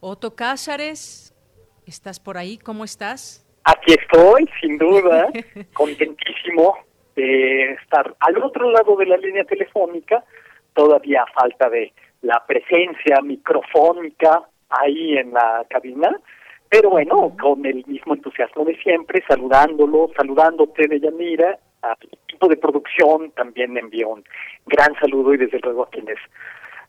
[0.00, 1.34] Otto Cázares,
[1.84, 2.56] ¿estás por ahí?
[2.56, 3.46] ¿Cómo estás?
[3.64, 5.28] Aquí estoy, sin duda,
[5.74, 6.78] contentísimo
[7.14, 10.24] de estar al otro lado de la línea telefónica,
[10.72, 11.92] todavía falta de
[12.22, 16.18] la presencia microfónica ahí en la cabina,
[16.68, 22.56] pero bueno, con el mismo entusiasmo de siempre, saludándolo, saludándote de Yanira, al equipo de
[22.56, 24.24] producción también envío un
[24.66, 26.18] gran saludo y desde luego a quienes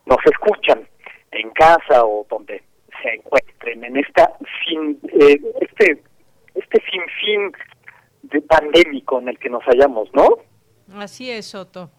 [0.06, 0.88] nos escuchan
[1.32, 2.64] en casa o donde
[3.02, 4.34] se encuentren en esta
[4.66, 6.02] sin eh, este
[6.56, 7.54] este sinfín
[8.24, 10.40] de pandémico en el que nos hallamos, ¿no?
[10.96, 11.92] Así es, Soto.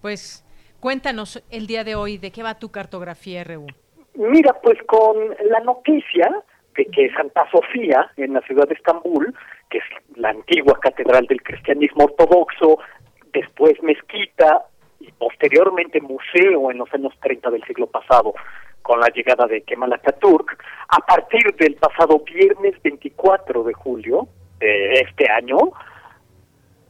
[0.00, 0.44] Pues
[0.80, 3.66] cuéntanos el día de hoy de qué va tu cartografía RU.
[4.14, 5.16] Mira, pues con
[5.50, 6.30] la noticia
[6.84, 9.34] que Santa Sofía, en la ciudad de Estambul,
[9.70, 9.84] que es
[10.14, 12.78] la antigua catedral del cristianismo ortodoxo,
[13.32, 14.64] después mezquita
[15.00, 18.34] y posteriormente museo en los años 30 del siglo pasado,
[18.82, 24.28] con la llegada de Kemal Atatürk, a partir del pasado viernes 24 de julio
[24.60, 25.56] de este año,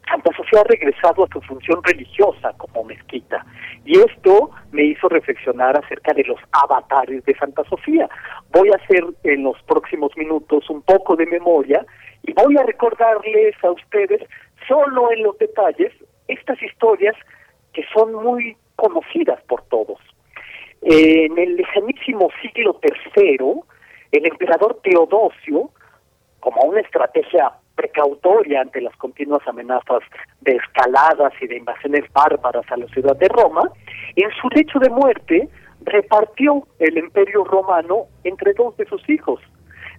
[0.08, 3.44] Santa Sofía ha regresado a su función religiosa como mezquita.
[3.84, 8.08] Y esto me hizo reflexionar acerca de los avatares de Santa Sofía.
[8.52, 11.84] Voy a hacer en los próximos minutos un poco de memoria
[12.22, 14.22] y voy a recordarles a ustedes,
[14.68, 15.92] solo en los detalles,
[16.28, 17.16] estas historias
[17.72, 19.98] que son muy conocidas por todos.
[20.82, 22.80] En el lejanísimo siglo
[23.16, 23.60] III,
[24.12, 25.70] el emperador Teodosio,
[26.40, 30.00] como una estrategia precautoria ante las continuas amenazas
[30.40, 33.70] de escaladas y de invasiones bárbaras a la ciudad de Roma,
[34.16, 35.48] en su lecho de muerte
[35.82, 39.40] repartió el imperio romano entre dos de sus hijos.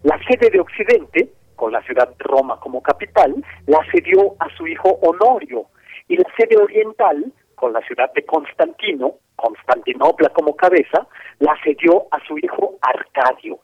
[0.03, 3.33] La sede de Occidente, con la ciudad de Roma como capital,
[3.67, 5.65] la cedió a su hijo Honorio,
[6.07, 11.07] y la sede oriental, con la ciudad de Constantino, Constantinopla como cabeza,
[11.39, 13.59] la cedió a su hijo Arcadio.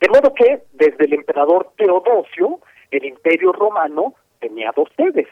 [0.00, 2.60] De modo que, desde el emperador Teodosio,
[2.92, 5.28] el imperio romano tenía dos sedes.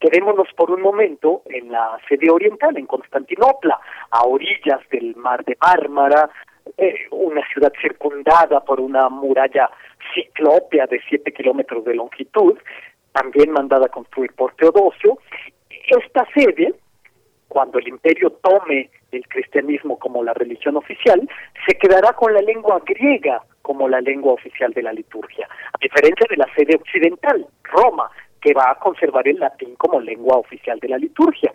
[0.00, 3.78] Quedémonos por un momento en la sede oriental, en Constantinopla,
[4.10, 6.30] a orillas del mar de Mármara,
[6.76, 9.70] eh, una ciudad circundada por una muralla
[10.14, 12.58] ciclópea de siete kilómetros de longitud,
[13.12, 15.18] también mandada a construir por Teodosio.
[15.86, 16.74] Esta sede,
[17.48, 21.28] cuando el imperio tome el cristianismo como la religión oficial,
[21.66, 26.26] se quedará con la lengua griega como la lengua oficial de la liturgia, a diferencia
[26.28, 28.10] de la sede occidental, Roma,
[28.42, 31.50] que va a conservar el latín como lengua oficial de la liturgia.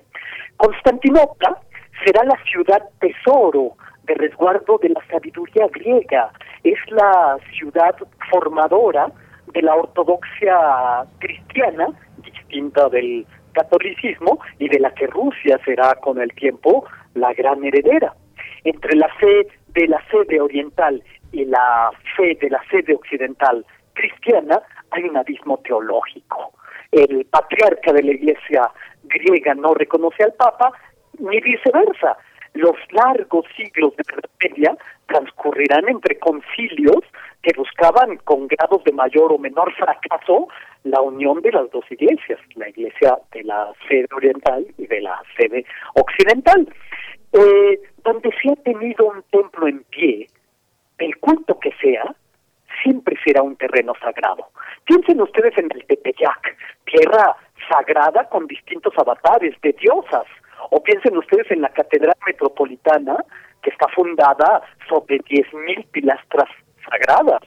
[0.57, 1.55] Constantinopla
[2.03, 3.73] será la ciudad tesoro
[4.05, 6.31] de resguardo de la sabiduría griega,
[6.63, 7.95] es la ciudad
[8.31, 9.11] formadora
[9.53, 11.89] de la ortodoxia cristiana,
[12.23, 18.15] distinta del catolicismo, y de la que Rusia será con el tiempo la gran heredera.
[18.63, 24.61] Entre la fe de la sede oriental y la fe de la sede occidental cristiana
[24.91, 26.53] hay un abismo teológico.
[26.91, 28.71] El patriarca de la iglesia
[29.03, 30.71] griega no reconoce al Papa,
[31.19, 32.17] ni viceversa.
[32.53, 34.03] Los largos siglos de
[34.41, 34.75] Media
[35.07, 37.03] transcurrirán entre concilios
[37.43, 40.47] que buscaban con grados de mayor o menor fracaso
[40.83, 45.21] la unión de las dos iglesias, la iglesia de la sede oriental y de la
[45.37, 46.67] sede occidental.
[47.33, 50.27] Eh, donde se ha tenido un templo en pie,
[50.99, 52.15] el culto que sea,
[52.83, 54.47] siempre será un terreno sagrado.
[54.85, 57.35] Piensen ustedes en el Tepeyac, tierra
[57.69, 60.25] sagrada con distintos avatares de diosas,
[60.71, 63.17] o piensen ustedes en la Catedral Metropolitana,
[63.61, 66.49] que está fundada sobre 10.000 pilastras
[66.89, 67.41] sagradas.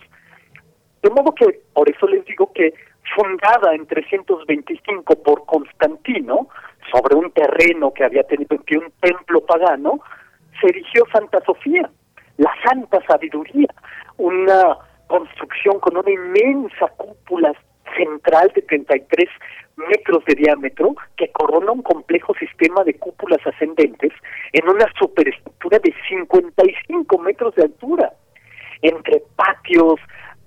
[1.02, 2.74] De modo que, por eso les digo que
[3.16, 6.48] fundada en 325 por Constantino,
[6.92, 10.00] sobre un terreno que había tenido que un templo pagano,
[10.60, 11.90] se erigió Santa Sofía,
[12.38, 13.68] la Santa Sabiduría,
[14.16, 17.52] una construcción con una inmensa cúpula
[17.96, 19.28] central de 33
[19.76, 24.12] metros de diámetro que corona un complejo sistema de cúpulas ascendentes
[24.52, 28.12] en una superestructura de 55 metros de altura,
[28.82, 30.00] entre patios,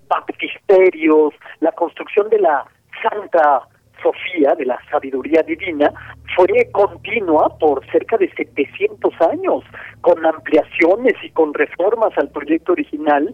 [0.08, 2.66] baptisterios, la construcción de la
[3.02, 3.68] Santa
[4.06, 5.92] Sofía, de la sabiduría divina,
[6.36, 9.64] fue continua por cerca de 700 años,
[10.02, 13.34] con ampliaciones y con reformas al proyecto original,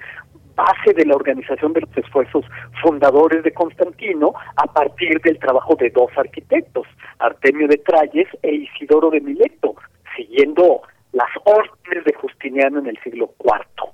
[0.56, 2.46] base de la organización de los esfuerzos
[2.82, 6.88] fundadores de Constantino a partir del trabajo de dos arquitectos,
[7.20, 9.76] Artemio de Tralles e Isidoro de Mileto,
[10.16, 13.92] siguiendo las órdenes de Justiniano en el siglo IV.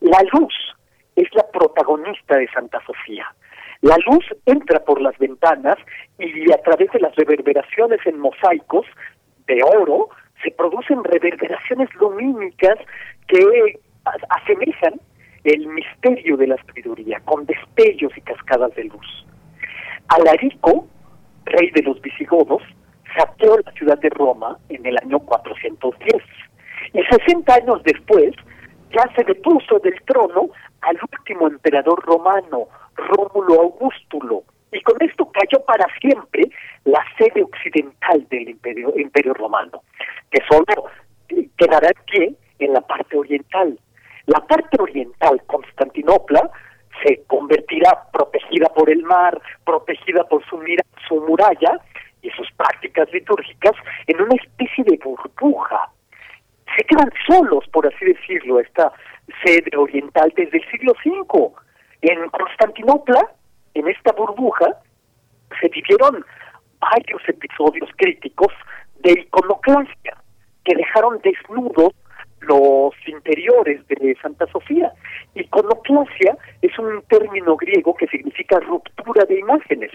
[0.00, 0.54] La luz
[1.14, 3.26] es la protagonista de Santa Sofía.
[3.82, 5.76] La luz entra por las ventanas
[6.18, 8.86] y a través de las reverberaciones en mosaicos
[9.46, 10.10] de oro
[10.42, 12.76] se producen reverberaciones lumínicas
[13.26, 13.78] que
[14.28, 15.00] asemejan
[15.44, 19.26] el misterio de la sabiduría, con destellos y cascadas de luz.
[20.08, 20.86] Alarico,
[21.44, 22.62] rey de los visigodos,
[23.16, 26.22] saqueó la ciudad de Roma en el año 410
[26.92, 28.34] y 60 años después
[28.92, 30.48] ya se depuso del trono
[30.82, 32.66] al último emperador romano,
[33.00, 36.50] Rómulo Augustulo, y con esto cayó para siempre
[36.84, 39.82] la sede occidental del imperio, romano,
[40.30, 40.64] que solo
[41.56, 43.78] quedará en pie en la parte oriental.
[44.26, 46.50] La parte oriental, Constantinopla,
[47.04, 50.62] se convertirá protegida por el mar, protegida por su,
[51.08, 51.80] su muralla
[52.22, 53.72] y sus prácticas litúrgicas
[54.06, 55.90] en una especie de burbuja.
[56.76, 58.92] Se quedan solos, por así decirlo, esta
[59.44, 61.52] sede oriental desde el siglo V.
[62.02, 63.30] En Constantinopla,
[63.74, 64.66] en esta burbuja,
[65.60, 66.24] se vivieron
[66.80, 68.52] varios episodios críticos
[69.00, 70.16] de iconoclasia
[70.64, 71.92] que dejaron desnudos
[72.40, 74.92] los interiores de Santa Sofía.
[75.34, 79.90] Iconoclasia es un término griego que significa ruptura de imágenes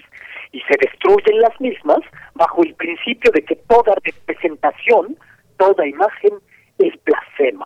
[0.52, 2.00] y se destruyen las mismas
[2.36, 5.18] bajo el principio de que toda representación,
[5.58, 6.34] toda imagen
[6.78, 7.66] es blasfema.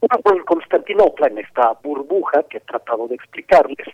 [0.00, 3.86] Hubo en Constantinopla, en esta burbuja que he tratado de explicarles,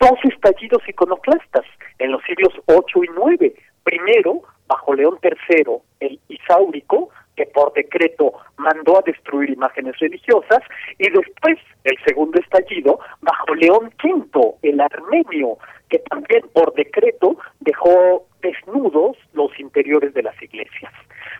[0.00, 1.64] dos estallidos iconoclastas
[1.98, 3.54] en los siglos 8 y 9.
[3.84, 10.60] Primero, bajo León III, el Isáurico, que por decreto mandó a destruir imágenes religiosas,
[10.98, 15.58] y después el segundo estallido bajo León V, el armenio,
[15.88, 20.92] que también por decreto dejó desnudos los interiores de las iglesias.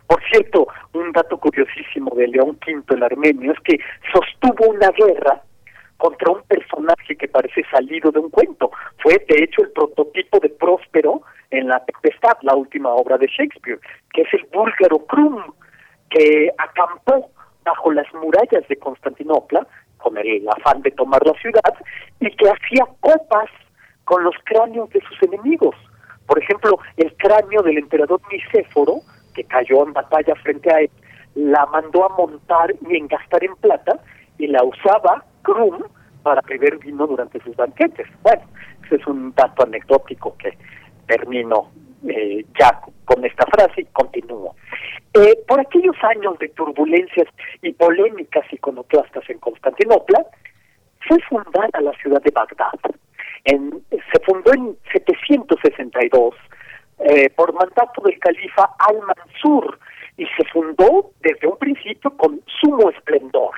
[0.07, 3.79] Por cierto, un dato curiosísimo de León V, el armenio, es que
[4.11, 5.41] sostuvo una guerra
[5.97, 8.71] contra un personaje que parece salido de un cuento.
[8.99, 13.79] Fue, de hecho, el prototipo de Próspero en La Tempestad, la última obra de Shakespeare,
[14.13, 15.41] que es el búlgaro Krum,
[16.09, 17.31] que acampó
[17.63, 19.67] bajo las murallas de Constantinopla
[19.97, 21.73] con el afán de tomar la ciudad
[22.19, 23.49] y que hacía copas
[24.05, 25.75] con los cráneos de sus enemigos.
[26.27, 28.99] Por ejemplo, el cráneo del emperador Nicéforo,
[29.33, 30.89] que cayó en batalla frente a él,
[31.35, 33.99] la mandó a montar y engastar en plata
[34.37, 35.83] y la usaba Krum
[36.23, 38.07] para beber vino durante sus banquetes.
[38.21, 38.41] Bueno,
[38.85, 40.57] ese es un dato anecdótico que
[41.07, 41.71] termino
[42.07, 44.55] eh, ya con esta frase y continúo.
[45.13, 47.27] Eh, por aquellos años de turbulencias
[47.61, 50.25] y polémicas iconoclastas en Constantinopla,
[51.07, 52.79] fue fundada la ciudad de Bagdad.
[53.49, 56.35] En, se fundó en 762
[56.99, 59.79] eh, por mandato del califa Al-Mansur
[60.17, 63.51] y se fundó desde un principio con sumo esplendor.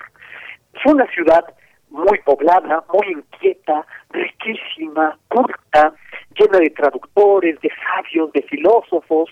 [0.83, 1.43] Fue una ciudad
[1.89, 5.93] muy poblada, muy inquieta, riquísima, culta,
[6.37, 9.29] llena de traductores, de sabios, de filósofos.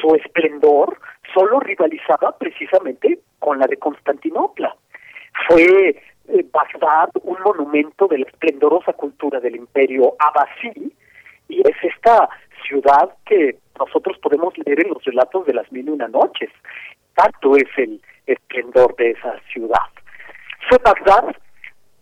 [0.00, 0.98] Su esplendor
[1.34, 4.74] solo rivalizaba precisamente con la de Constantinopla.
[5.48, 6.02] Fue
[6.32, 10.92] eh, Bagdad un monumento de la esplendorosa cultura del imperio abasí
[11.48, 12.28] y es esta
[12.66, 16.50] ciudad que nosotros podemos leer en los relatos de las mil y una noches.
[17.14, 19.88] Tanto es el esplendor de esa ciudad.
[20.68, 21.34] Fue Bagdad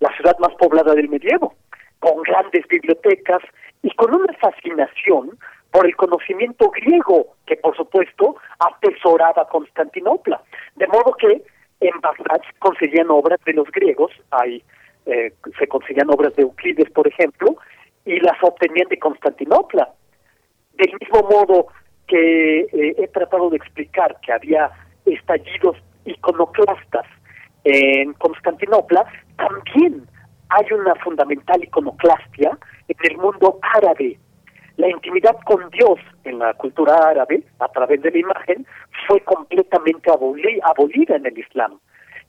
[0.01, 1.55] la ciudad más poblada del medievo,
[1.99, 3.43] con grandes bibliotecas
[3.83, 5.39] y con una fascinación
[5.71, 10.41] por el conocimiento griego que por supuesto atesoraba Constantinopla.
[10.77, 11.43] De modo que
[11.81, 14.63] en Bagdad conseguían obras de los griegos, hay,
[15.07, 17.57] eh, se conseguían obras de Euclides, por ejemplo,
[18.05, 19.89] y las obtenían de Constantinopla.
[20.75, 21.67] Del mismo modo
[22.07, 24.71] que eh, he tratado de explicar que había
[25.05, 27.07] estallidos iconoclastas
[27.65, 29.05] en Constantinopla,
[29.37, 30.07] también
[30.49, 34.19] hay una fundamental iconoclastia en el mundo árabe.
[34.79, 38.65] La intimidad con Dios en la cultura árabe, a través de la imagen,
[39.09, 41.81] fue completamente abolida en el Islam.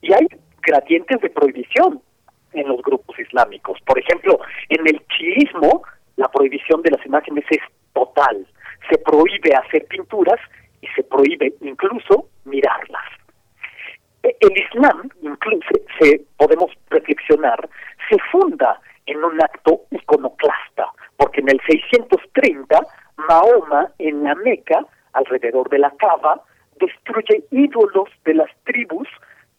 [0.01, 0.27] Y hay
[0.63, 2.01] gradientes de prohibición
[2.53, 3.77] en los grupos islámicos.
[3.85, 4.39] Por ejemplo,
[4.69, 5.83] en el chiismo,
[6.15, 7.59] la prohibición de las imágenes es
[7.93, 8.47] total.
[8.89, 10.39] Se prohíbe hacer pinturas
[10.81, 13.05] y se prohíbe incluso mirarlas.
[14.23, 15.07] E, el Islam,
[15.99, 17.69] se, podemos reflexionar,
[18.09, 20.85] se funda en un acto iconoclasta,
[21.17, 22.79] porque en el 630
[23.27, 26.41] Mahoma en la Meca, alrededor de la Cava,
[26.79, 29.07] destruye ídolos de las tribus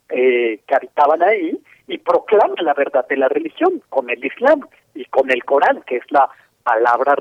[0.08, 1.58] eh, que habitaban ahí
[1.88, 5.96] y proclama la verdad de la religión con el Islam y con el Corán, que
[5.96, 6.28] es la
[6.62, 7.16] palabra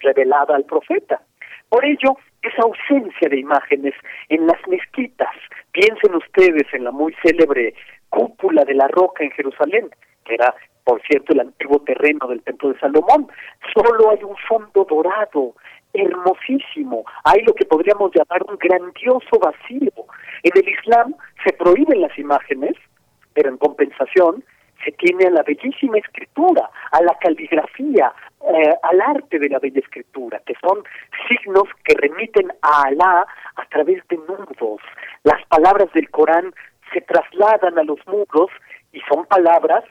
[0.00, 1.20] revelada al profeta.
[1.68, 3.94] Por ello, esa ausencia de imágenes
[4.28, 5.34] en las mezquitas,
[5.72, 7.74] piensen ustedes en la muy célebre
[8.10, 9.88] cúpula de la roca en Jerusalén,
[10.24, 10.54] que era,
[10.84, 13.28] por cierto, el antiguo terreno del templo de Salomón,
[13.72, 15.54] solo hay un fondo dorado,
[15.94, 19.92] hermosísimo, hay lo que podríamos llamar un grandioso vacío.
[20.42, 22.74] En el Islam se prohíben las imágenes,
[23.32, 24.44] pero en compensación
[24.84, 28.12] se tiene a la bellísima escritura, a la caligrafía,
[28.42, 30.84] eh, al arte de la bella escritura, que son
[31.28, 34.82] signos que remiten a Alá a través de nudos.
[35.22, 36.52] Las palabras del Corán
[36.92, 38.50] se trasladan a los muros
[38.92, 39.84] y son palabras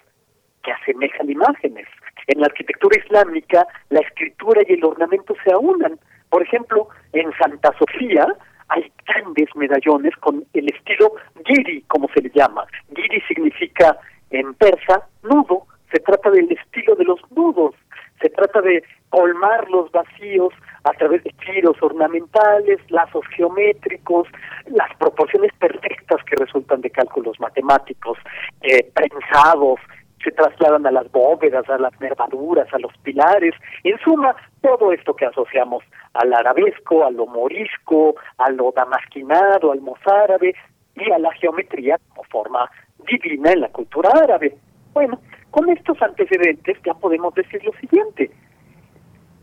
[0.64, 1.88] que asemejan imágenes.
[2.28, 6.00] En la arquitectura islámica, la escritura y el ornamento se aunan.
[6.30, 8.28] Por ejemplo, en Santa Sofía
[8.70, 11.14] hay grandes medallones con el estilo
[11.46, 12.66] giri, como se le llama.
[12.96, 13.98] Giri significa
[14.32, 15.68] en persa nudo.
[15.92, 17.76] Se trata del estilo de los nudos.
[18.22, 20.54] Se trata de colmar los vacíos
[20.86, 24.28] a través de giros ornamentales, lazos geométricos,
[24.68, 28.18] las proporciones perfectas que resultan de cálculos matemáticos,
[28.62, 29.80] eh, prensados,
[30.24, 35.16] se trasladan a las bóvedas, a las nervaduras, a los pilares, en suma, todo esto
[35.16, 35.84] que asociamos
[36.14, 40.56] al arabesco, a lo morisco, a lo damasquinado, al mozárabe
[40.96, 42.70] y a la geometría como forma
[43.08, 44.56] divina en la cultura árabe.
[44.94, 45.20] Bueno,
[45.52, 48.32] con estos antecedentes ya podemos decir lo siguiente.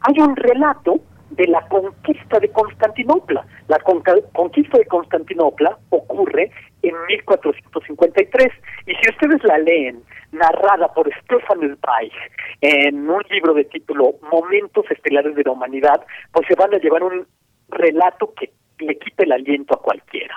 [0.01, 1.01] Hay un relato
[1.31, 3.47] de la conquista de Constantinopla.
[3.69, 6.51] La conquista de Constantinopla ocurre
[6.83, 8.49] en 1453
[8.87, 10.03] y si ustedes la leen
[10.33, 12.13] narrada por Stefan Zweig
[12.61, 17.03] en un libro de título Momentos Estelares de la Humanidad, pues se van a llevar
[17.03, 17.27] un
[17.69, 20.35] relato que le quite el aliento a cualquiera.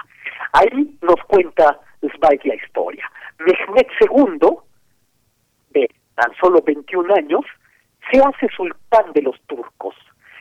[0.53, 3.09] Ahí nos cuenta Zweig la historia.
[3.39, 4.49] Mehmed II,
[5.71, 7.45] de tan solo 21 años,
[8.11, 9.95] se hace sultán de los turcos.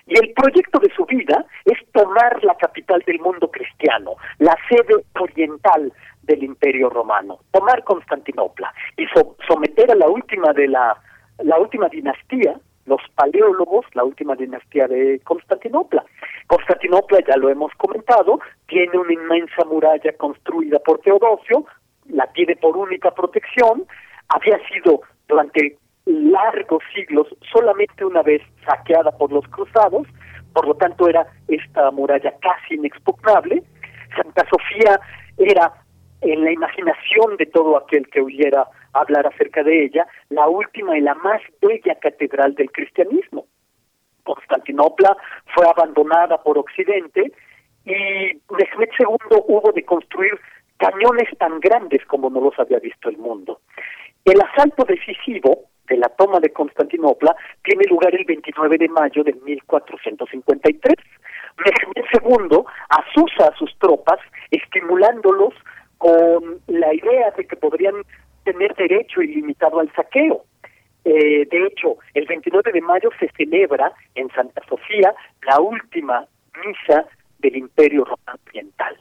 [0.06, 5.04] Y el proyecto de su vida es tomar la capital del mundo cristiano, la sede
[5.20, 5.92] oriental
[6.22, 9.06] del Imperio Romano, tomar Constantinopla y
[9.46, 10.96] someter a la última de la
[11.38, 16.04] la última dinastía, los paleólogos, la última dinastía de Constantinopla.
[16.46, 21.64] Constantinopla, ya lo hemos comentado, tiene una inmensa muralla construida por Teodosio,
[22.08, 23.84] la tiene por única protección,
[24.28, 30.06] había sido durante largos siglos solamente una vez saqueada por los cruzados,
[30.52, 33.62] por lo tanto era esta muralla casi inexpugnable.
[34.16, 35.00] Santa Sofía
[35.38, 35.72] era
[36.20, 41.00] en la imaginación de todo aquel que huyera hablar acerca de ella, la última y
[41.00, 43.46] la más bella catedral del cristianismo.
[44.22, 45.16] Constantinopla
[45.54, 47.32] fue abandonada por Occidente
[47.84, 50.38] y Mehmed II hubo de construir
[50.76, 53.60] cañones tan grandes como no los había visto el mundo.
[54.24, 59.34] El asalto decisivo de la toma de Constantinopla tiene lugar el 29 de mayo de
[59.34, 60.96] 1453.
[61.58, 64.18] Mehmed II asusa a sus tropas,
[64.50, 65.52] estimulándolos
[65.98, 67.96] con la idea de que podrían
[68.44, 70.44] tener derecho ilimitado al saqueo.
[71.04, 75.12] Eh, de hecho, el 29 de mayo se celebra en Santa Sofía
[75.42, 76.24] la última
[76.64, 77.04] misa
[77.40, 78.96] del Imperio Romano Oriental.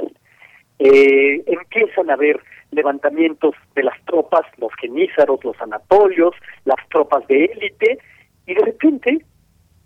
[0.84, 2.42] Eh, empiezan a haber
[2.72, 6.34] levantamientos de las tropas, los genízaros, los anatolios,
[6.66, 8.00] las tropas de élite,
[8.48, 9.24] y de repente,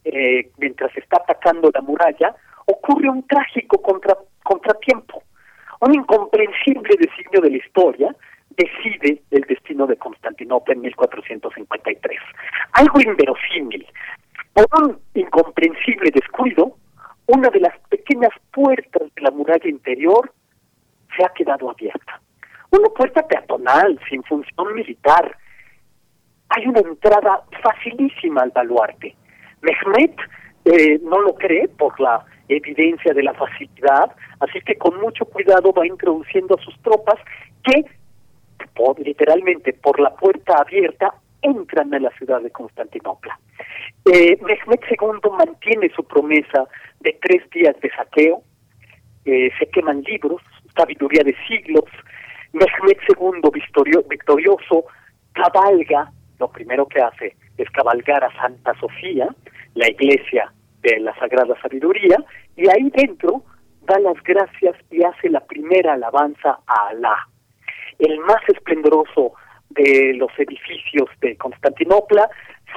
[0.06, 2.34] eh, mientras se está atacando la muralla,
[2.66, 5.22] ocurre un trágico contra, contratiempo,
[5.82, 8.16] un incomprensible designio de la historia
[8.52, 12.20] decide el destino de Constantinopla en 1453.
[12.72, 13.86] Algo inverosímil.
[14.54, 16.78] Por un incomprensible descuido,
[17.28, 20.32] una de las pequeñas puertas de la muralla interior
[21.16, 22.22] se ha quedado abierta.
[22.72, 25.38] Una puerta peatonal, sin función militar.
[26.50, 29.16] Hay una entrada facilísima al baluarte.
[29.62, 30.16] Mehmet
[30.66, 35.74] eh, no lo cree por la evidencia de la facilidad, así que con mucho cuidado
[35.74, 37.20] va introduciendo a sus tropas
[37.64, 37.86] que
[38.98, 43.40] literalmente por la puerta abierta, entran a la ciudad de Constantinopla.
[44.12, 46.68] Eh, Mehmed II mantiene su promesa
[47.00, 48.42] de tres días de saqueo,
[49.26, 50.42] eh, se queman libros,
[50.76, 51.86] sabiduría de siglos,
[52.54, 53.50] Mehmed II
[54.10, 54.86] victorioso
[55.34, 59.28] cabalga, lo primero que hace es cabalgar a Santa Sofía,
[59.74, 62.18] la iglesia de la Sagrada Sabiduría,
[62.56, 63.44] y ahí dentro
[63.82, 67.28] da las gracias y hace la primera alabanza a Alá.
[68.00, 69.34] El más esplendoroso
[69.70, 72.30] de los edificios de Constantinopla,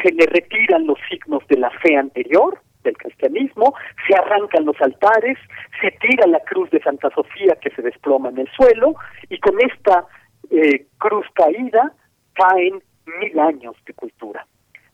[0.03, 3.75] se le retiran los signos de la fe anterior, del cristianismo,
[4.07, 5.39] se arrancan los altares,
[5.81, 8.95] se tira la cruz de Santa Sofía que se desploma en el suelo,
[9.29, 10.07] y con esta
[10.51, 11.93] eh, cruz caída
[12.35, 12.83] caen
[13.21, 14.47] mil años de cultura,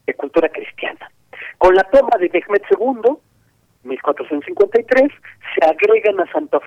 [0.06, 1.10] de cultura cristiana.
[1.58, 3.16] Con la toma de Mehmed II,
[3.84, 5.12] 1453,
[5.54, 6.58] se agregan a Santa,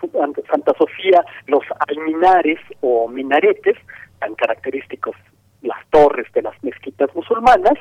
[0.49, 3.77] Santa Sofía los alminares o minaretes,
[4.19, 5.15] tan característicos
[5.61, 7.73] las torres de las mezquitas musulmanas,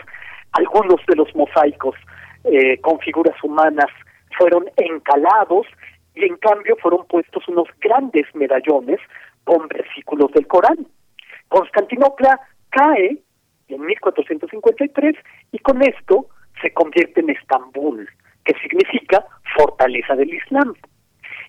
[0.53, 1.95] algunos de los mosaicos
[2.51, 3.87] eh, con figuras humanas
[4.39, 5.67] fueron encalados
[6.15, 9.01] y en cambio fueron puestos unos grandes medallones
[9.45, 10.87] con versículos del Corán.
[11.49, 12.41] Constantinopla
[12.71, 13.19] cae
[13.69, 15.15] en 1453
[15.53, 16.27] y con esto
[16.61, 18.09] se convierte en Estambul,
[18.45, 19.25] que significa
[19.57, 20.75] fortaleza del Islam.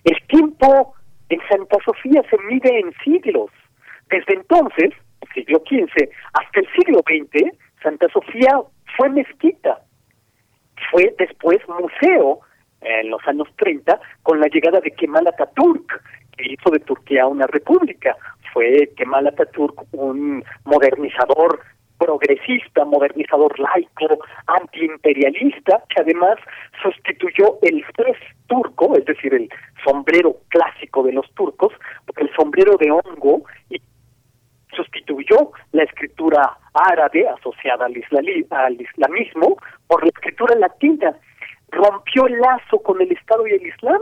[0.04, 0.94] El tiempo
[1.28, 3.50] en Santa Sofía se mide en siglos.
[4.10, 4.92] Desde entonces,
[5.34, 7.52] siglo XV, hasta el siglo XX,
[7.82, 8.60] Santa Sofía
[8.96, 9.80] fue mezquita.
[10.90, 12.40] Fue después museo
[12.80, 16.02] en los años 30 con la llegada de Kemal Atatürk,
[16.36, 18.16] que hizo de Turquía una república.
[18.52, 21.60] Fue Kemal Atatürk un modernizador
[21.98, 26.38] progresista, modernizador laico, antiimperialista, que además
[26.80, 29.48] sustituyó el fez turco, es decir, el
[29.84, 31.72] sombrero clásico de los turcos,
[32.06, 33.80] por el sombrero de hongo y
[34.74, 37.94] sustituyó la escritura árabe asociada al,
[38.50, 41.16] al islamismo por la escritura latina,
[41.70, 44.00] rompió el lazo con el Estado y el Islam.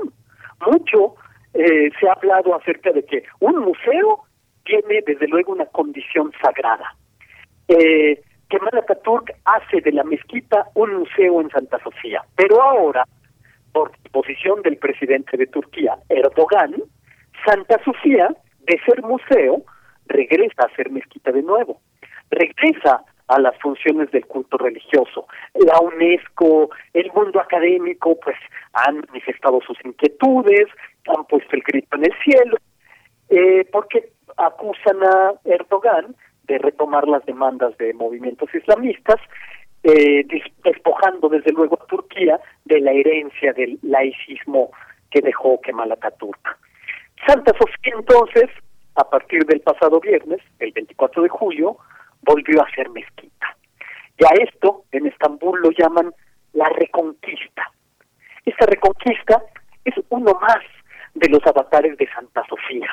[0.67, 1.15] Mucho
[1.55, 4.25] eh, se ha hablado acerca de que un museo
[4.65, 6.95] tiene desde luego una condición sagrada
[7.69, 13.05] eh, Kemal Atatürk hace de la mezquita un museo en Santa Sofía, pero ahora,
[13.73, 16.75] por disposición del presidente de Turquía, Erdogan,
[17.45, 18.29] Santa Sofía,
[18.61, 19.63] de ser museo,
[20.09, 21.81] regresa a ser mezquita de nuevo,
[22.31, 25.27] regresa a las funciones del culto religioso.
[25.55, 28.37] La UNESCO, el mundo académico, pues
[28.73, 30.69] han manifestado sus inquietudes,
[31.17, 32.57] han puesto el grito en el cielo,
[33.29, 36.15] eh, porque acusan a Erdogan
[36.45, 39.17] de retomar las demandas de movimientos islamistas,
[39.83, 40.25] eh,
[40.65, 44.71] despojando desde luego a Turquía de la herencia del laicismo
[45.11, 46.59] que dejó Kemal Atatürk.
[47.27, 48.51] Santa Sofía entonces,
[48.97, 51.77] a partir del pasado viernes, el 24 de julio,
[52.23, 53.57] volvió a ser mezquita.
[54.19, 56.13] Y a esto en Estambul lo llaman
[56.55, 57.71] la reconquista.
[58.45, 59.43] Esta reconquista
[59.85, 60.63] es uno más
[61.15, 62.89] de los avatares de Santa Sofía.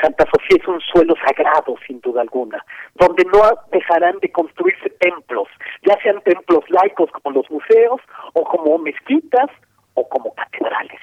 [0.00, 2.64] Santa Sofía es un suelo sagrado, sin duda alguna,
[2.94, 3.40] donde no
[3.70, 5.48] dejarán de construirse templos,
[5.82, 8.00] ya sean templos laicos como los museos,
[8.32, 9.50] o como mezquitas,
[9.94, 11.00] o como catedrales.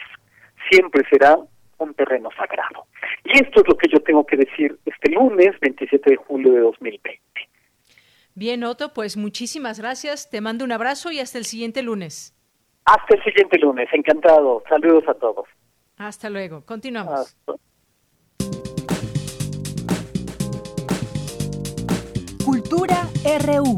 [0.69, 1.37] Siempre será
[1.77, 2.85] un terreno sagrado.
[3.31, 6.61] Y esto es lo que yo tengo que decir este lunes, 27 de julio de
[6.61, 7.19] 2020.
[8.33, 10.29] Bien, Otto, pues muchísimas gracias.
[10.29, 12.35] Te mando un abrazo y hasta el siguiente lunes.
[12.85, 13.87] Hasta el siguiente lunes.
[13.91, 14.63] Encantado.
[14.67, 15.45] Saludos a todos.
[15.97, 16.65] Hasta luego.
[16.65, 17.35] Continuamos.
[22.43, 23.07] Cultura
[23.45, 23.75] RU.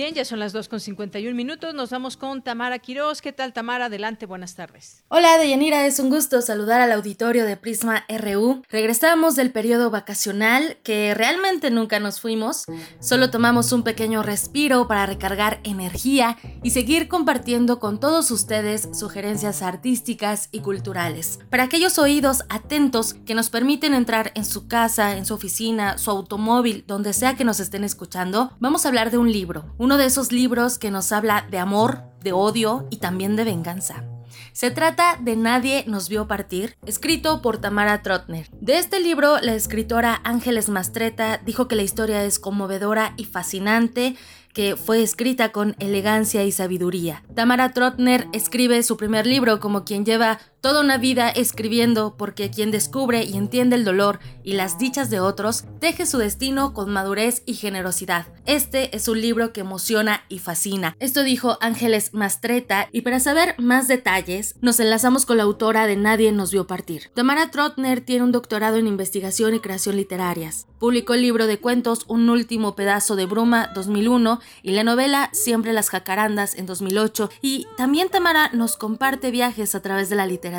[0.00, 1.74] Bien, ya son las 2.51 minutos.
[1.74, 3.20] Nos vamos con Tamara Quiroz.
[3.20, 3.84] ¿Qué tal, Tamara?
[3.84, 5.04] Adelante, buenas tardes.
[5.08, 5.84] Hola, Deyanira.
[5.84, 8.62] Es un gusto saludar al auditorio de Prisma RU.
[8.70, 12.64] Regresamos del periodo vacacional, que realmente nunca nos fuimos.
[12.98, 19.60] Solo tomamos un pequeño respiro para recargar energía y seguir compartiendo con todos ustedes sugerencias
[19.60, 21.40] artísticas y culturales.
[21.50, 26.10] Para aquellos oídos atentos que nos permiten entrar en su casa, en su oficina, su
[26.10, 30.06] automóvil, donde sea que nos estén escuchando, vamos a hablar de un libro uno de
[30.06, 34.04] esos libros que nos habla de amor, de odio y también de venganza.
[34.52, 38.48] Se trata de Nadie nos vio partir, escrito por Tamara Trotner.
[38.60, 44.14] De este libro, la escritora Ángeles Mastreta dijo que la historia es conmovedora y fascinante,
[44.52, 47.24] que fue escrita con elegancia y sabiduría.
[47.34, 52.70] Tamara Trotner escribe su primer libro como quien lleva toda una vida escribiendo porque quien
[52.70, 57.42] descubre y entiende el dolor y las dichas de otros teje su destino con madurez
[57.46, 58.26] y generosidad.
[58.46, 60.96] Este es un libro que emociona y fascina.
[60.98, 65.96] Esto dijo Ángeles Mastreta y para saber más detalles nos enlazamos con la autora de
[65.96, 67.10] Nadie nos vio partir.
[67.14, 70.66] Tamara Trotner tiene un doctorado en investigación y creación literarias.
[70.78, 75.72] Publicó el libro de cuentos Un último pedazo de bruma 2001 y la novela Siempre
[75.72, 80.49] las jacarandas en 2008 y también Tamara nos comparte viajes a través de la literatura.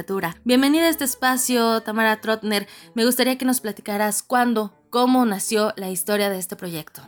[0.45, 2.65] Bienvenida a este espacio, Tamara Trotner.
[2.95, 7.01] Me gustaría que nos platicaras cuándo, cómo nació la historia de este proyecto.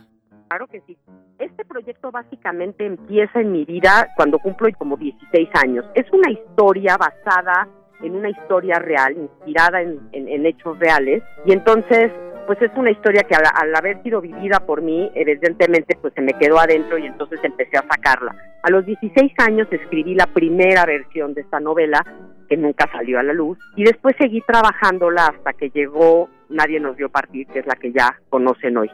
[0.48, 0.98] Claro que sí.
[1.38, 5.84] Este proyecto básicamente empieza en mi vida cuando cumplo como 16 años.
[5.94, 7.68] Es una historia basada
[8.02, 11.22] en una historia real, inspirada en, hechos reales.
[11.46, 12.12] Y entonces,
[12.46, 16.32] pues es una historia que al, haber sido vivida por mí, evidentemente, pues se me
[16.34, 18.34] quedó adentro y entonces empecé a sacarla.
[18.62, 22.04] A los 16 años escribí la primera versión de esta novela,
[22.48, 26.96] que nunca salió a la luz, y después seguí trabajándola hasta que llegó Nadie nos
[26.96, 28.90] vio partir, que es la que ya conocen hoy.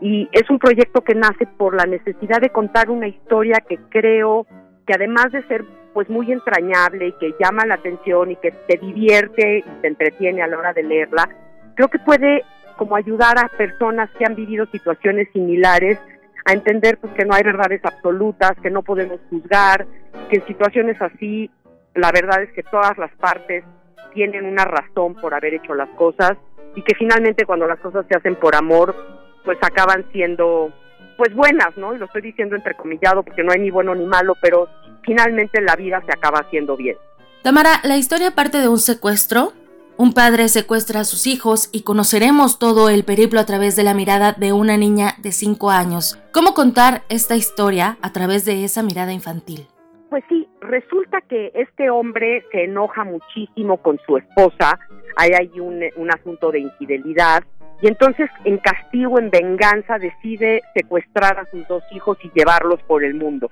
[0.00, 4.46] Y es un proyecto que nace por la necesidad de contar una historia que creo
[4.86, 8.78] que además de ser pues muy entrañable y que llama la atención y que te
[8.78, 11.28] divierte y te entretiene a la hora de leerla,
[11.74, 12.44] creo que puede
[12.80, 15.98] como ayudar a personas que han vivido situaciones similares
[16.46, 19.86] a entender pues que no hay verdades absolutas, que no podemos juzgar,
[20.30, 21.50] que en situaciones así
[21.94, 23.64] la verdad es que todas las partes
[24.14, 26.38] tienen una razón por haber hecho las cosas
[26.74, 28.96] y que finalmente cuando las cosas se hacen por amor
[29.44, 30.72] pues acaban siendo
[31.18, 31.94] pues buenas, ¿no?
[31.94, 34.68] Y lo estoy diciendo entrecomillado porque no hay ni bueno ni malo, pero
[35.02, 36.96] finalmente la vida se acaba haciendo bien.
[37.42, 39.52] Tamara, la historia parte de un secuestro.
[40.00, 43.92] Un padre secuestra a sus hijos y conoceremos todo el periplo a través de la
[43.92, 46.18] mirada de una niña de 5 años.
[46.32, 49.66] ¿Cómo contar esta historia a través de esa mirada infantil?
[50.08, 54.78] Pues sí, resulta que este hombre se enoja muchísimo con su esposa,
[55.16, 57.44] hay ahí un, un asunto de infidelidad,
[57.82, 63.04] y entonces en castigo, en venganza, decide secuestrar a sus dos hijos y llevarlos por
[63.04, 63.50] el mundo.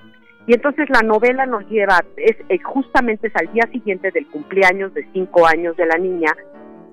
[0.49, 2.35] Y entonces la novela nos lleva, es,
[2.65, 6.35] justamente es al día siguiente del cumpleaños de cinco años de la niña,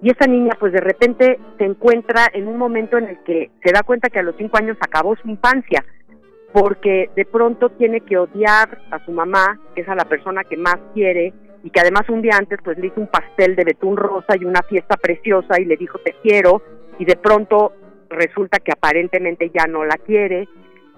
[0.02, 3.72] y esa niña pues de repente se encuentra en un momento en el que se
[3.72, 5.86] da cuenta que a los cinco años acabó su infancia,
[6.52, 10.58] porque de pronto tiene que odiar a su mamá, que es a la persona que
[10.58, 11.34] más quiere,
[11.64, 14.44] y que además un día antes pues le hizo un pastel de betún rosa y
[14.44, 16.62] una fiesta preciosa y le dijo te quiero,
[17.00, 17.72] y de pronto
[18.10, 20.50] resulta que aparentemente ya no la quiere,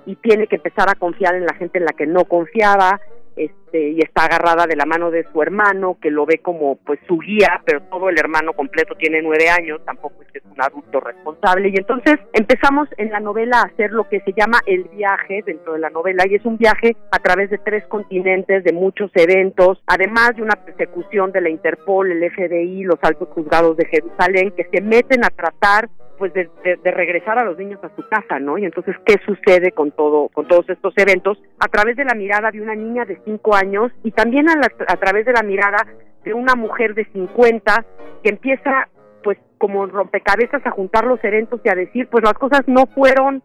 [0.07, 2.99] y tiene que empezar a confiar en la gente en la que no confiaba
[3.35, 6.99] este, y está agarrada de la mano de su hermano que lo ve como pues
[7.07, 10.59] su guía pero todo el hermano completo tiene nueve años tampoco es que es un
[10.59, 11.69] adulto responsable.
[11.69, 15.73] Y entonces empezamos en la novela a hacer lo que se llama el viaje dentro
[15.73, 19.83] de la novela y es un viaje a través de tres continentes de muchos eventos
[19.85, 24.67] además de una persecución de la Interpol el FBI los altos juzgados de Jerusalén que
[24.71, 26.49] se meten a tratar pues de,
[26.83, 28.57] regresar a los niños a su casa, ¿no?
[28.57, 31.41] Y entonces, ¿qué sucede con todo, con todos estos eventos?
[31.59, 34.53] A través de la mirada de una niña de 5 años y también a,
[34.87, 35.85] a través de la mirada
[36.23, 37.85] de una mujer de 50
[38.23, 38.89] que empieza,
[39.23, 43.43] pues, como rompecabezas a juntar los eventos y a decir, pues las cosas no fueron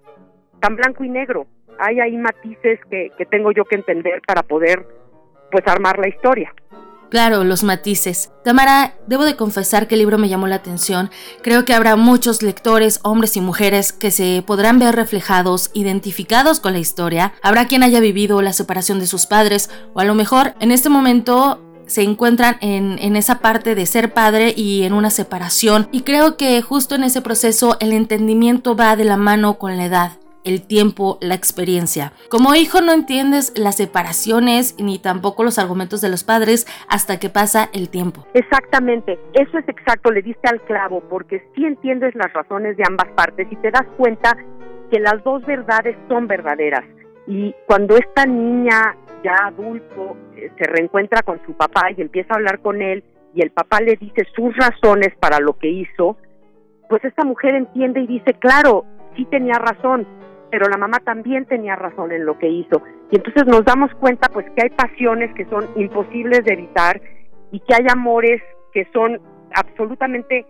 [0.61, 1.47] tan blanco y negro.
[1.79, 4.87] Hay ahí matices que, que tengo yo que entender para poder,
[5.51, 6.53] pues, armar la historia.
[7.13, 8.31] Claro, los matices.
[8.43, 11.11] Tamara, debo de confesar que el libro me llamó la atención.
[11.43, 16.73] Creo que habrá muchos lectores, hombres y mujeres, que se podrán ver reflejados, identificados con
[16.73, 17.35] la historia.
[17.43, 20.89] Habrá quien haya vivido la separación de sus padres, o a lo mejor en este
[20.89, 25.89] momento se encuentran en, en, esa parte de ser padre y en una separación.
[25.93, 29.85] Y creo que justo en ese proceso el entendimiento va de la mano con la
[29.85, 32.13] edad el tiempo, la experiencia.
[32.29, 37.29] Como hijo no entiendes las separaciones ni tampoco los argumentos de los padres hasta que
[37.29, 38.27] pasa el tiempo.
[38.35, 43.09] Exactamente, eso es exacto, le diste al clavo, porque si entiendes las razones de ambas
[43.15, 44.37] partes y te das cuenta
[44.91, 46.85] que las dos verdades son verdaderas.
[47.27, 52.37] Y cuando esta niña ya adulto eh, se reencuentra con su papá y empieza a
[52.37, 53.05] hablar con él
[53.35, 56.17] y el papá le dice sus razones para lo que hizo,
[56.89, 58.85] pues esta mujer entiende y dice, claro,
[59.17, 60.07] sí tenía razón,
[60.53, 62.83] pero la mamá también tenía razón en lo que hizo.
[63.11, 67.01] Y entonces nos damos cuenta pues que hay pasiones que son imposibles de evitar
[67.51, 68.43] y que hay amores
[68.75, 69.19] que son
[69.55, 70.45] absolutamente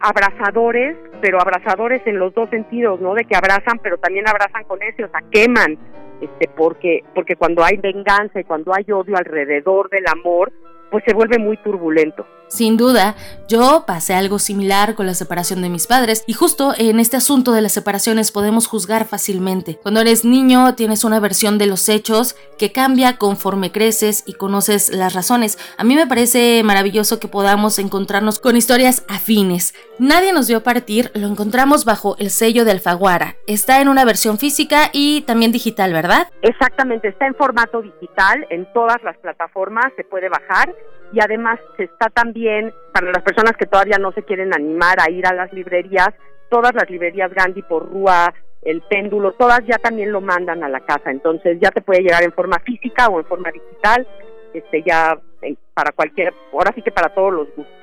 [0.00, 3.12] abrazadores, pero abrazadores en los dos sentidos, ¿no?
[3.12, 5.76] De que abrazan, pero también abrazan con ese, o sea, queman,
[6.22, 10.50] este, porque, porque cuando hay venganza y cuando hay odio alrededor del amor,
[10.90, 12.26] pues se vuelve muy turbulento.
[12.52, 13.16] Sin duda,
[13.48, 17.52] yo pasé algo similar con la separación de mis padres y justo en este asunto
[17.52, 19.78] de las separaciones podemos juzgar fácilmente.
[19.82, 24.94] Cuando eres niño tienes una versión de los hechos que cambia conforme creces y conoces
[24.94, 25.56] las razones.
[25.78, 29.74] A mí me parece maravilloso que podamos encontrarnos con historias afines.
[29.98, 33.36] Nadie nos vio partir, lo encontramos bajo el sello de Alfaguara.
[33.46, 36.28] Está en una versión física y también digital, ¿verdad?
[36.42, 40.74] Exactamente, está en formato digital en todas las plataformas, se puede bajar
[41.12, 45.26] y además está también para las personas que todavía no se quieren animar a ir
[45.26, 46.08] a las librerías,
[46.48, 48.32] todas las librerías Gandhi por Rúa,
[48.62, 52.22] el péndulo, todas ya también lo mandan a la casa, entonces ya te puede llegar
[52.22, 54.06] en forma física o en forma digital,
[54.54, 57.81] este ya eh, para cualquier, ahora sí que para todos los gustos.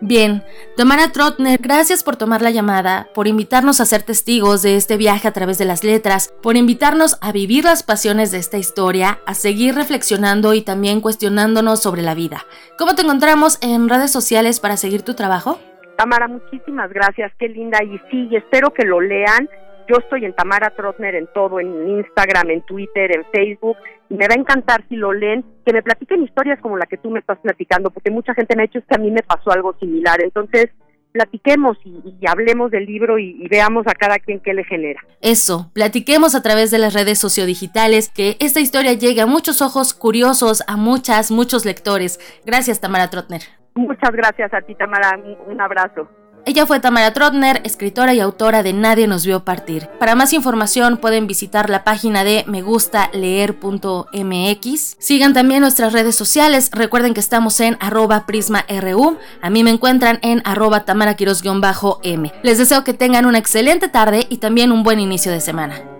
[0.00, 0.42] Bien,
[0.76, 5.28] Tamara Trotner, gracias por tomar la llamada, por invitarnos a ser testigos de este viaje
[5.28, 9.34] a través de las letras, por invitarnos a vivir las pasiones de esta historia, a
[9.34, 12.44] seguir reflexionando y también cuestionándonos sobre la vida.
[12.76, 15.58] ¿Cómo te encontramos en redes sociales para seguir tu trabajo?
[15.96, 19.48] Tamara, muchísimas gracias, qué linda y sí, espero que lo lean
[19.86, 23.76] yo estoy en Tamara Trotner en todo, en Instagram, en Twitter, en Facebook,
[24.08, 26.98] y me va a encantar si lo leen, que me platiquen historias como la que
[26.98, 29.50] tú me estás platicando, porque mucha gente me ha dicho que a mí me pasó
[29.50, 30.20] algo similar.
[30.22, 30.70] Entonces,
[31.12, 35.00] platiquemos y, hablemos del libro y, y, veamos a cada quien qué le genera.
[35.20, 39.94] Eso, platiquemos a través de las redes sociodigitales, que esta historia llegue a muchos ojos
[39.94, 42.18] curiosos, a muchas, muchos lectores.
[42.44, 43.42] Gracias, Tamara Trotner.
[43.74, 45.18] Muchas gracias a ti, Tamara.
[45.46, 46.08] Un abrazo.
[46.46, 49.88] Ella fue Tamara Trotner, escritora y autora de Nadie nos vio partir.
[49.98, 54.96] Para más información pueden visitar la página de megustaleer.mx.
[54.98, 56.68] Sigan también nuestras redes sociales.
[56.72, 59.16] Recuerden que estamos en arroba prisma.ru.
[59.40, 62.32] A mí me encuentran en arroba tamaraquiros-m.
[62.42, 65.93] Les deseo que tengan una excelente tarde y también un buen inicio de semana.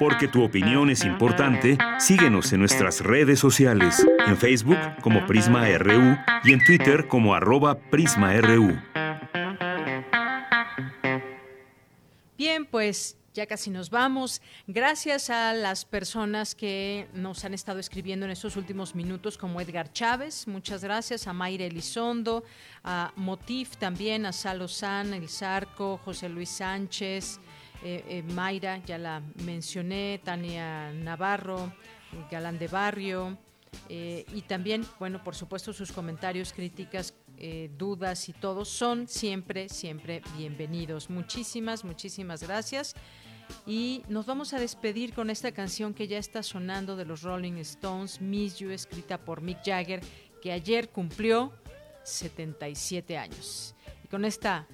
[0.00, 6.16] Porque tu opinión es importante, síguenos en nuestras redes sociales, en Facebook como Prisma RU
[6.42, 8.80] y en Twitter como arroba PrismaRU.
[12.38, 14.40] Bien, pues ya casi nos vamos.
[14.66, 19.92] Gracias a las personas que nos han estado escribiendo en estos últimos minutos, como Edgar
[19.92, 22.42] Chávez, muchas gracias, a Mayra Elizondo,
[22.82, 27.38] a Motif también, a Salo San, El Zarco, José Luis Sánchez,
[27.82, 31.72] eh, eh, Mayra, ya la mencioné, Tania Navarro,
[32.30, 33.38] Galán de Barrio,
[33.88, 37.14] eh, y también, bueno, por supuesto, sus comentarios, críticas,
[37.78, 41.08] dudas y todo son siempre, siempre bienvenidos.
[41.08, 42.94] Muchísimas, muchísimas gracias.
[43.66, 47.54] Y nos vamos a despedir con esta canción que ya está sonando de los Rolling
[47.54, 50.02] Stones, Miss You, escrita por Mick Jagger,
[50.42, 51.50] que ayer cumplió
[52.02, 53.74] 77 años.
[54.04, 54.66] Y con esta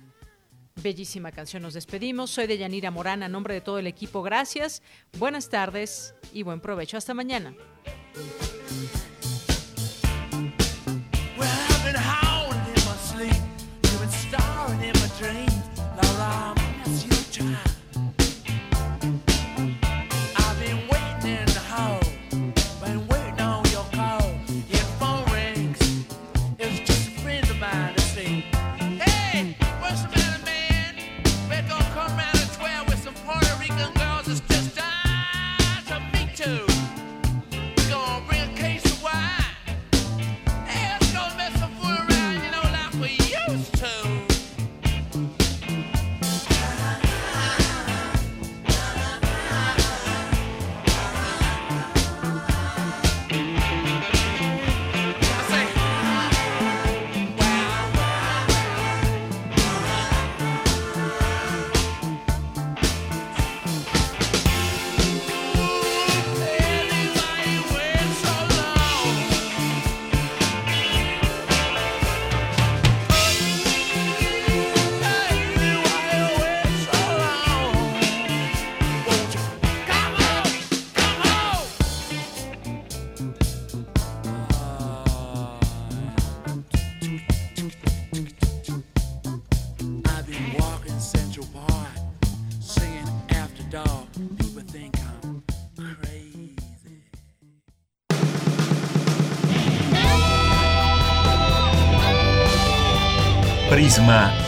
[0.82, 2.30] Bellísima canción, nos despedimos.
[2.30, 4.82] Soy de Yanira Morán, a nombre de todo el equipo, gracias,
[5.18, 6.98] buenas tardes y buen provecho.
[6.98, 7.54] Hasta mañana.